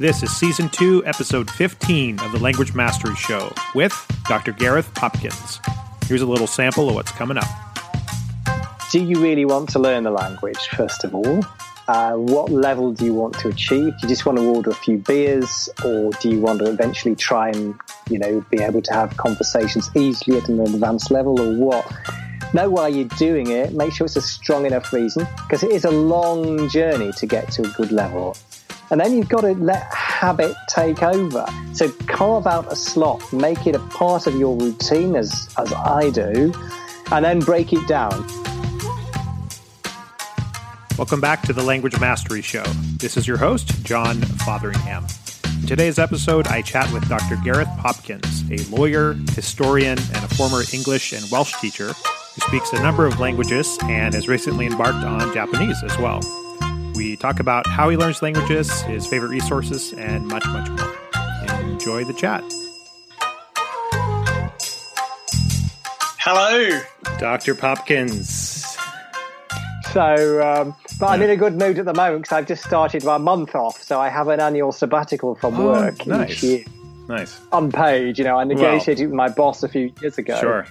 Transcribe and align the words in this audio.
This 0.00 0.22
is 0.22 0.34
Season 0.34 0.70
2, 0.70 1.04
Episode 1.04 1.50
15 1.50 2.20
of 2.20 2.32
the 2.32 2.38
Language 2.38 2.74
Mastery 2.74 3.14
Show 3.16 3.52
with 3.74 3.92
Dr. 4.26 4.50
Gareth 4.50 4.90
Popkins. 4.94 5.60
Here's 6.06 6.22
a 6.22 6.26
little 6.26 6.46
sample 6.46 6.88
of 6.88 6.94
what's 6.94 7.12
coming 7.12 7.36
up. 7.36 7.44
Do 8.90 9.04
you 9.04 9.20
really 9.20 9.44
want 9.44 9.68
to 9.68 9.78
learn 9.78 10.04
the 10.04 10.10
language, 10.10 10.56
first 10.68 11.04
of 11.04 11.14
all? 11.14 11.44
Uh, 11.86 12.14
what 12.14 12.50
level 12.50 12.92
do 12.92 13.04
you 13.04 13.12
want 13.12 13.34
to 13.40 13.48
achieve? 13.48 13.92
Do 13.92 13.98
you 14.04 14.08
just 14.08 14.24
want 14.24 14.38
to 14.38 14.44
order 14.46 14.70
a 14.70 14.74
few 14.74 14.96
beers, 14.96 15.68
or 15.84 16.12
do 16.12 16.30
you 16.30 16.40
want 16.40 16.60
to 16.60 16.70
eventually 16.70 17.14
try 17.14 17.50
and, 17.50 17.78
you 18.08 18.18
know, 18.18 18.42
be 18.50 18.62
able 18.62 18.80
to 18.80 18.94
have 18.94 19.14
conversations 19.18 19.90
easily 19.94 20.38
at 20.38 20.48
an 20.48 20.60
advanced 20.60 21.10
level, 21.10 21.38
or 21.38 21.54
what? 21.58 21.92
Know 22.54 22.70
why 22.70 22.88
you're 22.88 23.04
doing 23.04 23.50
it. 23.50 23.74
Make 23.74 23.92
sure 23.92 24.06
it's 24.06 24.16
a 24.16 24.22
strong 24.22 24.64
enough 24.64 24.94
reason, 24.94 25.28
because 25.46 25.62
it 25.62 25.72
is 25.72 25.84
a 25.84 25.90
long 25.90 26.70
journey 26.70 27.12
to 27.18 27.26
get 27.26 27.50
to 27.50 27.64
a 27.64 27.68
good 27.72 27.92
level. 27.92 28.34
And 28.92 29.00
then 29.00 29.16
you've 29.16 29.28
got 29.28 29.42
to 29.42 29.52
let 29.54 29.82
habit 29.94 30.52
take 30.68 31.00
over. 31.00 31.46
So 31.74 31.90
carve 32.08 32.48
out 32.48 32.72
a 32.72 32.74
slot, 32.74 33.22
make 33.32 33.68
it 33.68 33.76
a 33.76 33.78
part 33.78 34.26
of 34.26 34.34
your 34.34 34.56
routine, 34.56 35.14
as 35.14 35.48
as 35.56 35.72
I 35.72 36.10
do, 36.10 36.52
and 37.12 37.24
then 37.24 37.38
break 37.38 37.72
it 37.72 37.86
down. 37.86 38.26
Welcome 40.98 41.20
back 41.20 41.42
to 41.42 41.52
the 41.52 41.62
Language 41.62 42.00
Mastery 42.00 42.42
Show. 42.42 42.64
This 42.98 43.16
is 43.16 43.28
your 43.28 43.36
host, 43.36 43.84
John 43.84 44.16
Fotheringham. 44.16 45.06
In 45.62 45.66
today's 45.68 46.00
episode, 46.00 46.48
I 46.48 46.60
chat 46.60 46.92
with 46.92 47.08
Dr. 47.08 47.36
Gareth 47.44 47.68
Popkins, 47.78 48.50
a 48.50 48.68
lawyer, 48.74 49.14
historian, 49.36 49.98
and 49.98 50.24
a 50.24 50.28
former 50.34 50.62
English 50.72 51.12
and 51.12 51.24
Welsh 51.30 51.54
teacher 51.60 51.92
who 51.92 52.40
speaks 52.48 52.72
a 52.72 52.82
number 52.82 53.06
of 53.06 53.20
languages 53.20 53.78
and 53.84 54.14
has 54.14 54.26
recently 54.26 54.66
embarked 54.66 55.04
on 55.04 55.32
Japanese 55.32 55.80
as 55.84 55.96
well. 55.98 56.20
We 57.00 57.16
talk 57.16 57.40
about 57.40 57.66
how 57.66 57.88
he 57.88 57.96
learns 57.96 58.20
languages, 58.20 58.82
his 58.82 59.06
favorite 59.06 59.30
resources, 59.30 59.94
and 59.94 60.26
much, 60.28 60.44
much 60.48 60.68
more. 60.68 60.92
Enjoy 61.62 62.04
the 62.04 62.12
chat. 62.12 62.44
Hello. 66.18 66.78
Dr. 67.18 67.54
Popkins. 67.54 68.76
So, 69.94 70.42
um, 70.46 70.76
but 70.98 71.06
I'm 71.06 71.22
in 71.22 71.30
a 71.30 71.36
good 71.36 71.54
mood 71.58 71.78
at 71.78 71.86
the 71.86 71.94
moment 71.94 72.24
because 72.24 72.36
I've 72.36 72.46
just 72.46 72.64
started 72.64 73.02
my 73.02 73.16
month 73.16 73.54
off. 73.54 73.82
So 73.82 73.98
I 73.98 74.10
have 74.10 74.28
an 74.28 74.38
annual 74.38 74.70
sabbatical 74.70 75.36
from 75.36 75.58
Oh, 75.58 75.68
work 75.68 76.06
nice. 76.06 76.32
each 76.32 76.42
year, 76.42 76.64
Nice. 77.08 77.40
unpaid. 77.50 78.18
You 78.18 78.24
know, 78.24 78.36
I 78.38 78.44
negotiated 78.44 79.06
with 79.06 79.14
my 79.16 79.30
boss 79.30 79.62
a 79.62 79.68
few 79.70 79.90
years 80.02 80.18
ago. 80.18 80.38
Sure. 80.38 80.66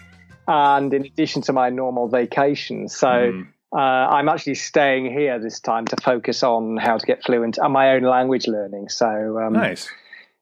And 0.47 0.93
in 0.93 1.05
addition 1.07 1.41
to 1.41 1.53
my 1.53 1.71
normal 1.71 2.07
vacation, 2.07 2.87
so 2.87 3.07
Mhm. 3.07 3.47
Uh, 3.71 3.77
I'm 3.77 4.29
actually 4.29 4.55
staying 4.55 5.11
here 5.11 5.39
this 5.39 5.59
time 5.59 5.85
to 5.85 5.95
focus 6.03 6.43
on 6.43 6.77
how 6.77 6.97
to 6.97 7.05
get 7.05 7.23
fluent 7.23 7.57
and 7.57 7.71
my 7.71 7.91
own 7.91 8.03
language 8.03 8.47
learning. 8.47 8.89
So 8.89 9.39
um, 9.39 9.53
Nice. 9.53 9.87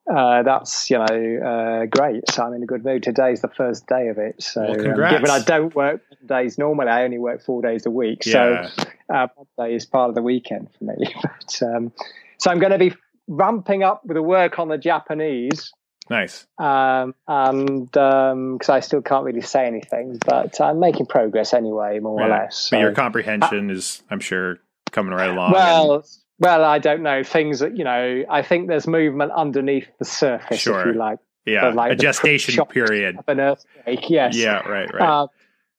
uh, 0.10 0.44
that's 0.44 0.90
you 0.90 0.98
know 0.98 1.04
uh, 1.06 1.86
great. 1.86 2.30
So 2.32 2.44
I'm 2.44 2.54
in 2.54 2.64
a 2.64 2.66
good 2.66 2.86
mood. 2.86 3.04
Today's 3.04 3.42
the 3.42 3.50
first 3.50 3.88
day 3.88 4.08
of 4.08 4.18
it. 4.18 4.42
So 4.42 4.62
Well, 4.62 5.04
um, 5.04 5.10
given 5.10 5.30
I 5.30 5.40
don't 5.40 5.76
work 5.76 6.02
days 6.26 6.58
normally, 6.58 6.90
I 6.90 7.04
only 7.04 7.18
work 7.18 7.44
four 7.44 7.62
days 7.62 7.86
a 7.86 7.92
week. 7.92 8.26
Yeah. 8.26 8.70
So 8.70 8.86
uh, 9.14 9.28
Monday 9.58 9.76
is 9.76 9.86
part 9.86 10.10
of 10.10 10.16
the 10.16 10.22
weekend 10.22 10.70
for 10.78 10.86
me. 10.86 10.96
but, 11.22 11.62
um, 11.64 11.92
so 12.38 12.52
I'm 12.52 12.60
going 12.60 12.72
to 12.72 12.78
be 12.78 12.94
ramping 13.28 13.84
up 13.84 14.06
with 14.06 14.16
the 14.16 14.22
work 14.22 14.60
on 14.60 14.70
the 14.70 14.78
Japanese. 14.78 15.74
Nice. 16.10 16.48
Um, 16.58 17.14
and 17.28 17.86
because 17.92 18.70
I 18.70 18.80
still 18.80 19.02
can't 19.02 19.24
really 19.26 19.42
say 19.42 19.66
anything, 19.68 20.20
but 20.26 20.60
I'm 20.62 20.80
making 20.80 21.08
progress 21.08 21.54
anyway, 21.54 22.00
more 22.00 22.22
or 22.22 22.28
Yeah. 22.28 22.40
less. 22.44 22.70
But 22.72 22.80
your 22.80 22.92
So- 22.92 22.96
comprehension 23.02 23.70
is, 23.70 24.04
I'm 24.10 24.20
sure, 24.20 24.58
coming 24.92 25.14
right 25.14 25.30
along. 25.30 25.52
well, 25.52 26.06
well, 26.40 26.64
I 26.64 26.80
don't 26.80 27.02
know 27.04 27.24
things 27.24 27.60
that 27.60 27.76
you 27.78 27.84
know. 27.84 28.24
I 28.30 28.42
think 28.42 28.68
there's 28.68 28.88
movement 28.88 29.32
underneath 29.36 29.88
the 30.00 30.06
surface, 30.06 30.60
Sure. 30.60 30.82
if 30.82 30.86
you 30.88 30.94
like, 30.94 31.20
And- 31.46 31.54
yeah, 31.54 31.68
like 31.70 31.92
a 31.92 31.96
gestation 31.96 32.66
period. 32.66 33.18
of 33.18 33.26
an 33.28 33.40
earthquake. 33.40 34.10
Yes. 34.10 34.36
Yeah, 34.38 34.68
right, 34.70 34.94
right. 34.94 35.02
Uh, 35.02 35.28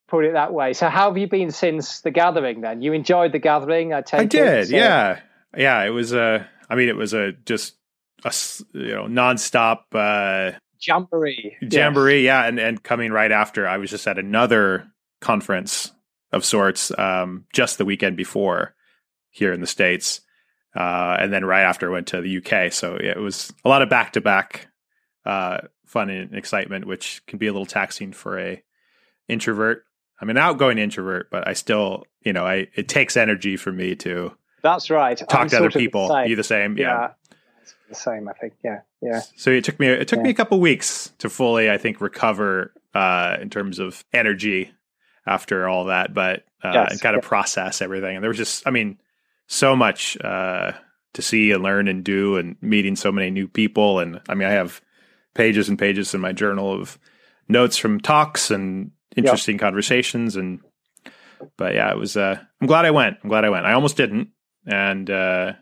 put 0.08 0.25
it 0.25 0.32
that 0.34 0.52
way. 0.52 0.72
So, 0.72 0.88
how 0.88 1.08
have 1.08 1.16
you 1.19 1.26
been 1.28 1.50
since 1.52 2.00
the 2.00 2.10
gathering? 2.10 2.60
Then 2.62 2.82
you 2.82 2.92
enjoyed 2.92 3.32
the 3.32 3.38
gathering. 3.38 3.94
I 3.94 4.00
take 4.02 4.20
I 4.20 4.22
it, 4.25 4.31
did. 4.31 4.69
so- 4.69 4.76
Yeah, 4.76 5.20
yeah. 5.56 5.84
It 5.84 5.91
was 5.91 6.12
a. 6.12 6.47
I 6.69 6.75
mean, 6.75 6.88
it 6.91 6.97
was 6.97 7.14
a 7.14 7.32
just 7.32 7.76
a 8.24 8.32
you 8.72 8.94
know 8.94 9.04
nonstop 9.04 9.78
uh, 9.92 10.58
Jamboree. 10.80 11.56
jamboree. 11.60 12.24
Yeah, 12.24 12.46
and 12.46 12.58
and 12.58 12.82
coming 12.82 13.12
right 13.12 13.32
after, 13.32 13.66
I 13.66 13.78
was 13.78 13.90
just 13.90 14.06
at 14.06 14.18
another 14.18 14.90
conference 15.20 15.92
of 16.32 16.44
sorts 16.44 16.96
um, 16.98 17.46
just 17.52 17.78
the 17.78 17.84
weekend 17.84 18.16
before 18.16 18.74
here 19.30 19.52
in 19.52 19.60
the 19.60 19.66
states, 19.66 20.20
uh, 20.76 21.16
and 21.20 21.32
then 21.32 21.44
right 21.44 21.62
after 21.62 21.90
went 21.90 22.08
to 22.08 22.20
the 22.20 22.38
UK. 22.38 22.72
So 22.72 22.98
yeah, 23.02 23.12
it 23.12 23.20
was 23.20 23.52
a 23.64 23.68
lot 23.68 23.82
of 23.82 23.88
back 23.88 24.12
to 24.14 24.20
back 24.20 24.68
fun 25.88 26.10
and 26.10 26.34
excitement, 26.34 26.86
which 26.86 27.22
can 27.26 27.38
be 27.38 27.46
a 27.46 27.52
little 27.52 27.66
taxing 27.66 28.12
for 28.12 28.38
a 28.38 28.62
introvert. 29.28 29.84
I'm 30.20 30.30
an 30.30 30.36
outgoing 30.36 30.78
introvert, 30.78 31.30
but 31.30 31.46
I 31.46 31.52
still, 31.52 32.04
you 32.22 32.32
know, 32.32 32.46
I 32.46 32.68
it 32.74 32.88
takes 32.88 33.16
energy 33.16 33.56
for 33.56 33.72
me 33.72 33.94
to 33.96 34.32
That's 34.62 34.90
right. 34.90 35.16
talk 35.16 35.40
I'm 35.40 35.48
to 35.50 35.56
other 35.58 35.70
the 35.70 35.78
people. 35.78 36.08
same. 36.08 36.28
You 36.28 36.36
the 36.36 36.44
same? 36.44 36.76
Yeah. 36.76 36.84
yeah. 36.86 37.08
The 37.88 37.94
same. 37.94 38.28
I 38.28 38.32
think. 38.32 38.54
Yeah. 38.62 38.81
Yeah. 39.00 39.21
So 39.37 39.50
it 39.50 39.65
took 39.65 39.78
me 39.81 39.88
it 39.88 40.09
took 40.09 40.21
me 40.21 40.31
a 40.31 40.34
couple 40.34 40.60
weeks 40.60 41.12
to 41.19 41.31
fully, 41.31 41.71
I 41.71 41.78
think, 41.78 42.00
recover 42.00 42.72
uh, 42.94 43.37
in 43.41 43.50
terms 43.50 43.78
of 43.78 44.04
energy 44.12 44.72
after 45.26 45.69
all 45.69 45.87
that, 45.87 46.15
but 46.15 46.44
uh, 46.65 46.72
Yes, 46.75 46.93
and 46.93 47.00
kind 47.00 47.16
of 47.16 47.22
yeah. 47.22 47.28
process 47.28 47.82
everything. 47.82 48.16
And 48.16 48.22
there 48.22 48.31
was 48.31 48.38
just, 48.38 48.66
I 48.66 48.71
mean, 48.71 48.99
so 49.47 49.76
much 49.76 50.16
uh, 50.22 50.72
to 51.15 51.22
see 51.22 51.53
and 51.53 51.62
learn 51.62 51.87
and 51.87 52.03
do, 52.03 52.37
and 52.37 52.56
meeting 52.60 52.97
so 52.97 53.12
many 53.12 53.31
new 53.31 53.47
people. 53.47 54.00
And 54.00 54.20
I 54.28 54.34
mean, 54.34 54.49
I 54.49 54.53
have 54.53 54.81
pages 55.34 55.69
and 55.69 55.78
pages 55.78 56.15
in 56.15 56.20
my 56.20 56.32
journal 56.32 56.72
of 56.72 56.99
notes 57.49 57.76
from 57.76 58.00
talks 58.00 58.50
and 58.50 58.91
interesting 59.16 59.59
conversations. 59.59 60.37
And 60.37 60.60
but 61.56 61.75
yeah, 61.75 61.91
it 61.91 61.99
was. 61.99 62.16
Uh, 62.16 62.38
I'm 62.60 62.66
glad 62.66 62.84
I 62.84 62.91
went. 62.91 63.19
I'm 63.22 63.28
glad 63.28 63.44
I 63.44 63.50
went. 63.50 63.66
I 63.66 63.75
almost 63.75 63.97
didn't, 63.97 64.31
and 64.66 65.09
uh, 65.09 65.53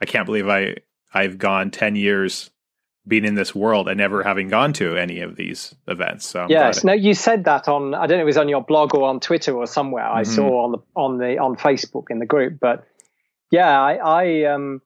I 0.00 0.04
can't 0.06 0.26
believe 0.26 0.48
I 0.48 0.76
I've 1.16 1.38
gone 1.38 1.70
ten 1.70 1.96
years 1.96 2.50
being 3.08 3.24
in 3.24 3.36
this 3.36 3.54
world 3.54 3.86
and 3.88 3.98
never 3.98 4.22
having 4.24 4.48
gone 4.48 4.72
to 4.72 4.96
any 4.96 5.20
of 5.20 5.36
these 5.36 5.72
events. 5.86 6.26
So 6.26 6.40
I'm 6.42 6.50
yes. 6.50 6.82
No, 6.82 6.92
you 6.92 7.14
said 7.14 7.44
that 7.44 7.68
on. 7.68 7.94
I 7.94 8.06
don't 8.06 8.18
know. 8.18 8.22
It 8.22 8.26
was 8.26 8.36
on 8.36 8.48
your 8.48 8.62
blog 8.64 8.94
or 8.94 9.08
on 9.08 9.20
Twitter 9.20 9.52
or 9.56 9.66
somewhere. 9.66 10.04
I 10.04 10.22
Mhm. 10.22 10.26
saw 10.34 10.64
on 10.64 10.72
the 10.72 10.78
on 10.94 11.18
the 11.18 11.38
on 11.38 11.56
Facebook 11.56 12.04
in 12.10 12.18
the 12.18 12.26
group. 12.26 12.58
But 12.60 12.84
yeah, 13.52 13.80
I, 13.80 13.94
I 13.94 14.44
um, 14.52 14.82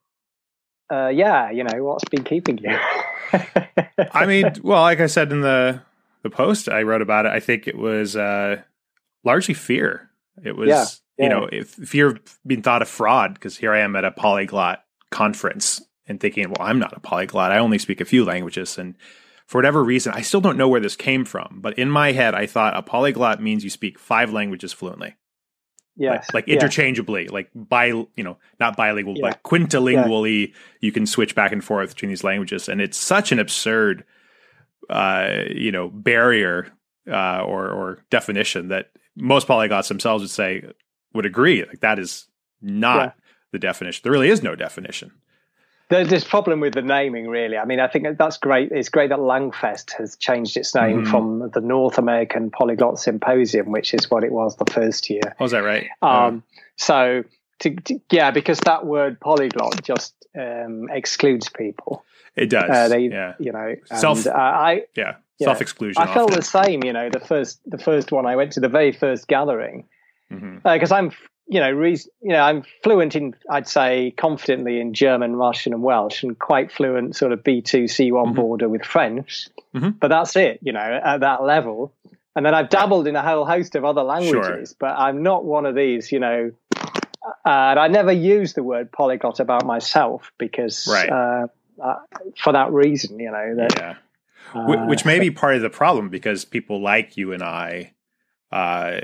uh, 0.92 1.08
yeah. 1.08 1.50
You 1.50 1.64
know, 1.64 1.82
what's 1.84 2.04
been 2.04 2.24
keeping 2.24 2.58
you? 2.58 2.76
I 4.12 4.26
mean, 4.26 4.52
well, 4.62 4.82
like 4.82 5.00
I 5.00 5.06
said 5.06 5.32
in 5.32 5.40
the 5.40 5.80
the 6.22 6.30
post 6.30 6.68
I 6.68 6.82
wrote 6.82 7.00
about 7.02 7.24
it, 7.26 7.32
I 7.32 7.40
think 7.40 7.66
it 7.66 7.78
was 7.78 8.16
uh, 8.16 8.60
largely 9.24 9.54
fear. 9.54 10.10
It 10.44 10.56
was, 10.56 10.68
Yeah, 10.68 10.84
yeah. 11.16 11.24
you 11.24 11.28
know, 11.30 11.48
if, 11.50 11.68
fear 11.70 12.08
of 12.08 12.38
being 12.46 12.60
thought 12.62 12.82
of 12.82 12.88
fraud 12.88 13.32
because 13.34 13.56
here 13.56 13.72
I 13.72 13.80
am 13.80 13.96
at 13.96 14.04
a 14.04 14.10
polyglot 14.10 14.84
conference 15.10 15.80
and 16.10 16.18
thinking, 16.20 16.50
well, 16.50 16.66
I'm 16.68 16.80
not 16.80 16.96
a 16.96 17.00
polyglot. 17.00 17.52
I 17.52 17.58
only 17.58 17.78
speak 17.78 18.00
a 18.00 18.04
few 18.04 18.24
languages, 18.24 18.76
and 18.76 18.96
for 19.46 19.58
whatever 19.58 19.82
reason, 19.84 20.12
I 20.12 20.22
still 20.22 20.40
don't 20.40 20.56
know 20.56 20.68
where 20.68 20.80
this 20.80 20.96
came 20.96 21.24
from. 21.24 21.60
But 21.62 21.78
in 21.78 21.88
my 21.88 22.10
head, 22.12 22.34
I 22.34 22.46
thought 22.46 22.76
a 22.76 22.82
polyglot 22.82 23.40
means 23.40 23.62
you 23.62 23.70
speak 23.70 23.96
five 23.96 24.32
languages 24.32 24.72
fluently, 24.72 25.14
yes. 25.96 26.26
like, 26.28 26.34
like 26.34 26.48
yeah. 26.48 26.54
interchangeably, 26.54 27.28
like 27.28 27.48
bi, 27.54 27.86
you 27.86 28.08
know, 28.24 28.38
not 28.58 28.76
bilingual, 28.76 29.14
Yeah. 29.16 29.30
but 29.30 29.42
quintilingually. 29.44 30.52
You 30.80 30.90
can 30.90 31.06
switch 31.06 31.36
back 31.36 31.52
and 31.52 31.62
forth 31.64 31.90
between 31.90 32.08
these 32.08 32.24
languages, 32.24 32.68
and 32.68 32.80
it's 32.80 32.98
such 32.98 33.30
an 33.30 33.38
absurd, 33.38 34.04
uh, 34.88 35.44
you 35.48 35.70
know, 35.70 35.88
barrier 35.88 36.72
uh, 37.08 37.42
or 37.42 37.70
or 37.70 38.04
definition 38.10 38.68
that 38.68 38.90
most 39.16 39.46
polyglots 39.46 39.88
themselves 39.88 40.22
would 40.22 40.30
say 40.30 40.64
would 41.14 41.26
agree. 41.26 41.64
Like 41.64 41.80
that 41.80 41.98
is 42.00 42.26
not 42.60 42.96
Yeah. 42.96 43.12
the 43.52 43.58
definition. 43.60 44.00
There 44.02 44.12
really 44.12 44.30
is 44.30 44.42
no 44.42 44.56
definition. 44.56 45.12
There- 45.90 46.04
There's 46.04 46.24
problem 46.24 46.60
with 46.60 46.72
the 46.74 46.82
naming, 46.82 47.26
really. 47.28 47.58
I 47.58 47.64
mean, 47.64 47.80
I 47.80 47.88
think 47.88 48.06
that's 48.16 48.36
great. 48.38 48.70
It's 48.72 48.88
great 48.88 49.10
that 49.10 49.18
Langfest 49.18 49.92
has 49.98 50.16
changed 50.16 50.56
its 50.56 50.74
name 50.74 51.04
Mhm. 51.04 51.10
from 51.10 51.50
the 51.52 51.60
North 51.60 51.98
American 51.98 52.50
Polyglot 52.50 52.98
Symposium, 52.98 53.70
which 53.70 53.92
is 53.92 54.10
what 54.10 54.24
it 54.24 54.32
was 54.32 54.56
the 54.56 54.64
first 54.70 55.10
year. 55.10 55.34
Oh, 55.40 55.48
that 55.48 55.58
right? 55.64 55.88
Um, 56.00 56.42
so, 56.76 57.24
to, 57.60 57.70
to- 57.74 58.00
yeah, 58.10 58.30
because 58.30 58.58
that 58.60 58.86
word 58.86 59.20
polyglot 59.20 59.82
just 59.82 60.14
um, 60.38 60.88
excludes 60.90 61.48
people. 61.48 62.04
it 62.36 62.48
does. 62.48 62.70
Uh, 62.70 62.88
they, 62.88 63.00
yeah, 63.08 63.34
you 63.40 63.50
know, 63.50 63.74
and, 63.90 63.98
Self- 63.98 64.26
uh, 64.26 64.30
I, 64.30 64.84
yeah. 64.94 65.16
yeah. 65.38 65.44
Self 65.46 65.60
exclusion. 65.60 66.00
I 66.00 66.06
felt 66.14 66.30
the 66.32 66.40
same. 66.42 66.84
You 66.84 66.92
know, 66.92 67.10
the 67.10 67.18
first, 67.18 67.60
the 67.66 67.78
first 67.78 68.12
one 68.12 68.24
I 68.26 68.36
went 68.36 68.52
to, 68.52 68.60
the 68.60 68.68
very 68.68 68.92
first 68.92 69.26
gathering, 69.26 69.84
because 70.30 70.92
I'm, 70.92 71.10
you 71.50 71.58
know, 71.58 71.70
re- 71.72 71.98
you 72.22 72.28
know, 72.28 72.40
I'm 72.40 72.62
fluent 72.84 73.16
in, 73.16 73.34
I'd 73.50 73.66
say, 73.66 74.12
confidently 74.16 74.80
in 74.80 74.94
German, 74.94 75.34
Russian, 75.34 75.72
and 75.74 75.82
Welsh, 75.82 76.22
and 76.22 76.38
quite 76.38 76.70
fluent, 76.70 77.16
sort 77.16 77.32
of 77.32 77.42
B 77.42 77.60
two 77.60 77.88
C 77.88 78.12
one 78.12 78.32
Mhm. 78.32 78.36
border 78.36 78.68
with 78.68 78.84
French. 78.84 79.48
Mhm. 79.74 79.98
But 79.98 80.08
that's 80.08 80.36
it, 80.36 80.60
you 80.62 80.72
know, 80.72 81.00
at 81.04 81.20
that 81.20 81.42
level. 81.42 81.92
And 82.36 82.46
then 82.46 82.54
I've 82.54 82.68
dabbled 82.68 83.08
in 83.08 83.16
a 83.16 83.22
whole 83.22 83.44
host 83.44 83.74
of 83.74 83.84
other 83.84 84.02
languages, 84.02 84.76
but 84.78 84.96
I'm 84.96 85.22
not 85.24 85.44
one 85.44 85.66
of 85.66 85.74
these, 85.74 86.12
you 86.12 86.20
know. 86.20 86.52
Uh, 87.44 87.48
and 87.74 87.78
I 87.80 87.88
never 87.88 88.12
use 88.12 88.54
the 88.54 88.62
word 88.62 88.92
polyglot 88.92 89.40
about 89.40 89.66
myself 89.66 90.32
because 90.38 90.86
Right. 90.90 91.10
uh, 91.10 91.48
uh, 91.82 91.96
for 92.38 92.52
that 92.52 92.72
reason. 92.72 93.18
You 93.18 93.32
know 93.32 93.54
that. 93.56 93.76
Yeah. 93.76 93.94
Uh, 94.54 94.86
Which 94.86 95.04
may 95.04 95.18
be 95.18 95.30
part 95.30 95.56
of 95.56 95.62
the 95.62 95.70
problem 95.70 96.08
because 96.10 96.44
people 96.44 96.80
like 96.80 97.16
you 97.16 97.32
and 97.32 97.42
I, 97.42 97.92
uh, 98.52 99.00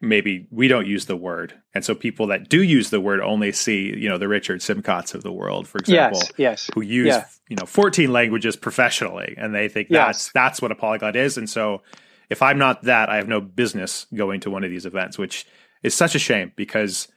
maybe 0.00 0.46
we 0.50 0.68
don't 0.68 0.86
use 0.86 1.06
the 1.06 1.16
word, 1.16 1.54
and 1.74 1.84
so 1.84 1.94
people 1.94 2.28
that 2.28 2.48
do 2.48 2.62
use 2.62 2.90
the 2.90 3.00
word 3.00 3.20
only 3.20 3.52
see, 3.52 3.94
you 3.96 4.08
know, 4.08 4.18
the 4.18 4.28
Richard 4.28 4.60
Simcotts 4.60 5.14
of 5.14 5.22
the 5.22 5.32
world, 5.32 5.68
for 5.68 5.78
example, 5.78 6.20
yes, 6.20 6.32
yes, 6.36 6.70
who 6.74 6.80
use 6.80 7.08
yeah. 7.08 7.26
you 7.48 7.56
know 7.56 7.66
14 7.66 8.12
languages 8.12 8.56
professionally, 8.56 9.34
and 9.36 9.54
they 9.54 9.68
think 9.68 9.88
Yes. 9.90 10.06
that's 10.06 10.32
that's 10.32 10.62
what 10.62 10.72
a 10.72 10.74
polyglot 10.74 11.16
is, 11.16 11.36
and 11.36 11.48
so 11.48 11.82
if 12.30 12.42
I'm 12.42 12.58
not 12.58 12.82
that, 12.84 13.10
I 13.10 13.16
have 13.16 13.28
no 13.28 13.40
business 13.40 14.06
going 14.14 14.40
to 14.40 14.50
one 14.50 14.64
of 14.64 14.70
these 14.70 14.86
events, 14.86 15.18
which 15.18 15.46
is 15.82 15.94
such 15.94 16.14
a 16.14 16.18
shame 16.18 16.52
because, 16.54 17.08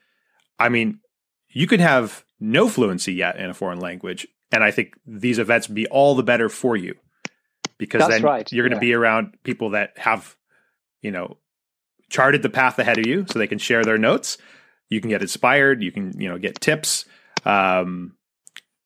I 0.57 0.69
mean, 0.69 0.99
you 1.49 1.67
could 1.67 1.79
have 1.79 2.25
no 2.39 2.67
fluency 2.67 3.13
yet 3.13 3.37
in 3.37 3.49
a 3.49 3.53
foreign 3.53 3.79
language, 3.79 4.27
and 4.51 4.63
I 4.63 4.71
think 4.71 4.95
these 5.05 5.39
events 5.39 5.67
be 5.67 5.85
all 5.87 6.15
the 6.15 6.23
better 6.23 6.49
for 6.49 6.75
you 6.75 6.95
because 7.77 7.99
That's 7.99 8.13
then 8.13 8.23
right, 8.23 8.51
you're 8.51 8.67
going 8.67 8.79
to 8.79 8.85
yeah. 8.85 8.91
be 8.91 8.93
around 8.93 9.37
people 9.43 9.71
that 9.71 9.93
have, 9.97 10.35
you 11.01 11.11
know, 11.11 11.37
charted 12.13 12.43
the 12.43 12.49
path 12.49 12.77
ahead 12.77 12.99
of 12.99 13.07
you, 13.07 13.25
so 13.27 13.39
they 13.39 13.47
can 13.47 13.57
share 13.57 13.83
their 13.83 13.97
notes. 13.97 14.37
You 14.89 15.01
can 15.01 15.09
get 15.09 15.23
inspired. 15.23 15.81
You 15.81 15.91
can, 15.91 16.13
you 16.21 16.29
know, 16.29 16.37
get 16.37 16.61
tips. 16.61 17.05
Um, 17.43 18.15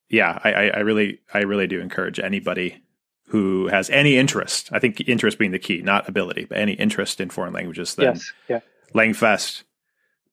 yeah, 0.09 0.39
I, 0.41 0.51
I, 0.53 0.67
I 0.67 0.79
really, 0.79 1.19
I 1.33 1.39
really 1.39 1.67
do 1.67 1.81
encourage 1.81 2.19
anybody 2.21 2.81
who 3.27 3.67
has 3.67 3.89
any 3.89 4.15
interest. 4.15 4.69
I 4.71 4.79
think 4.79 5.01
interest 5.09 5.37
being 5.37 5.51
the 5.51 5.59
key, 5.59 5.81
not 5.81 6.07
ability, 6.07 6.45
but 6.45 6.57
any 6.57 6.71
interest 6.73 7.19
in 7.19 7.29
foreign 7.29 7.51
languages. 7.53 7.95
Then 7.95 8.05
yes, 8.15 8.31
yeah, 8.47 8.59
Langfest, 8.95 9.63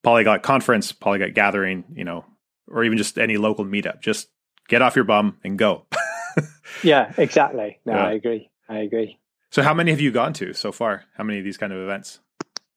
Polyglot 0.05 0.45
Conference, 0.45 0.93
Polyglot 0.93 1.35
Gathering, 1.35 1.83
you 1.97 2.05
know, 2.05 2.25
or 2.69 2.85
even 2.85 2.97
just 2.97 3.19
any 3.19 3.37
local 3.37 3.65
meetup. 3.65 4.01
Just 4.01 4.29
get 4.69 4.83
off 4.83 4.95
your 4.95 5.05
bum 5.05 5.39
and 5.43 5.59
go. 5.59 5.87
yeah, 6.85 7.13
exactly. 7.19 7.81
No, 7.85 7.95
Yeah. 7.95 8.07
I 8.07 8.13
agree. 8.13 8.51
I 8.69 8.79
agree. 8.79 9.19
so, 9.51 9.63
how 9.63 9.75
many 9.75 9.91
have 9.91 10.01
you 10.01 10.13
gone 10.13 10.33
to 10.35 10.53
so 10.53 10.71
far? 10.71 11.05
How 11.17 11.25
many 11.25 11.41
of 11.41 11.45
these 11.45 11.59
kind 11.59 11.73
of 11.73 11.81
events? 11.81 12.21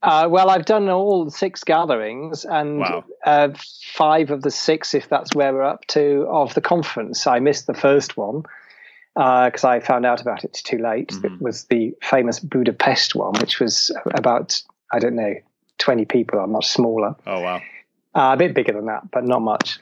Uh, 0.03 0.27
well, 0.29 0.49
I've 0.49 0.65
done 0.65 0.89
all 0.89 1.29
six 1.29 1.63
gatherings, 1.63 2.45
and 2.45 2.79
Wow. 2.79 3.03
uh, 3.25 3.49
five 3.93 4.29
of 4.29 4.43
the 4.43 4.51
six, 4.51 4.93
if 4.93 5.09
that's 5.09 5.33
where 5.33 5.53
we're 5.53 5.63
up 5.63 5.85
to, 5.87 6.27
of 6.29 6.53
the 6.53 6.61
conference. 6.61 7.25
I 7.25 7.39
missed 7.39 7.65
the 7.67 7.73
first 7.73 8.15
one 8.15 8.43
because 9.15 9.63
I 9.63 9.79
found 9.79 10.05
out 10.05 10.21
about 10.21 10.43
it 10.43 10.53
too 10.53 10.77
late. 10.77 11.09
Mhm. 11.09 11.25
It 11.25 11.41
was 11.41 11.63
the 11.65 11.95
famous 12.03 12.39
Budapest 12.39 13.15
one, 13.15 13.33
which 13.39 13.59
was 13.59 13.91
about 14.13 14.61
I 14.93 14.99
don't 14.99 15.15
know 15.15 15.33
twenty 15.79 16.05
people, 16.05 16.39
or 16.39 16.45
much 16.47 16.67
smaller, 16.67 17.15
Oh 17.25 17.41
wow! 17.41 17.57
uh, 18.13 18.31
a 18.33 18.37
bit 18.37 18.53
bigger 18.53 18.73
than 18.73 18.85
that, 18.85 19.09
but 19.11 19.23
not 19.25 19.41
much. 19.41 19.79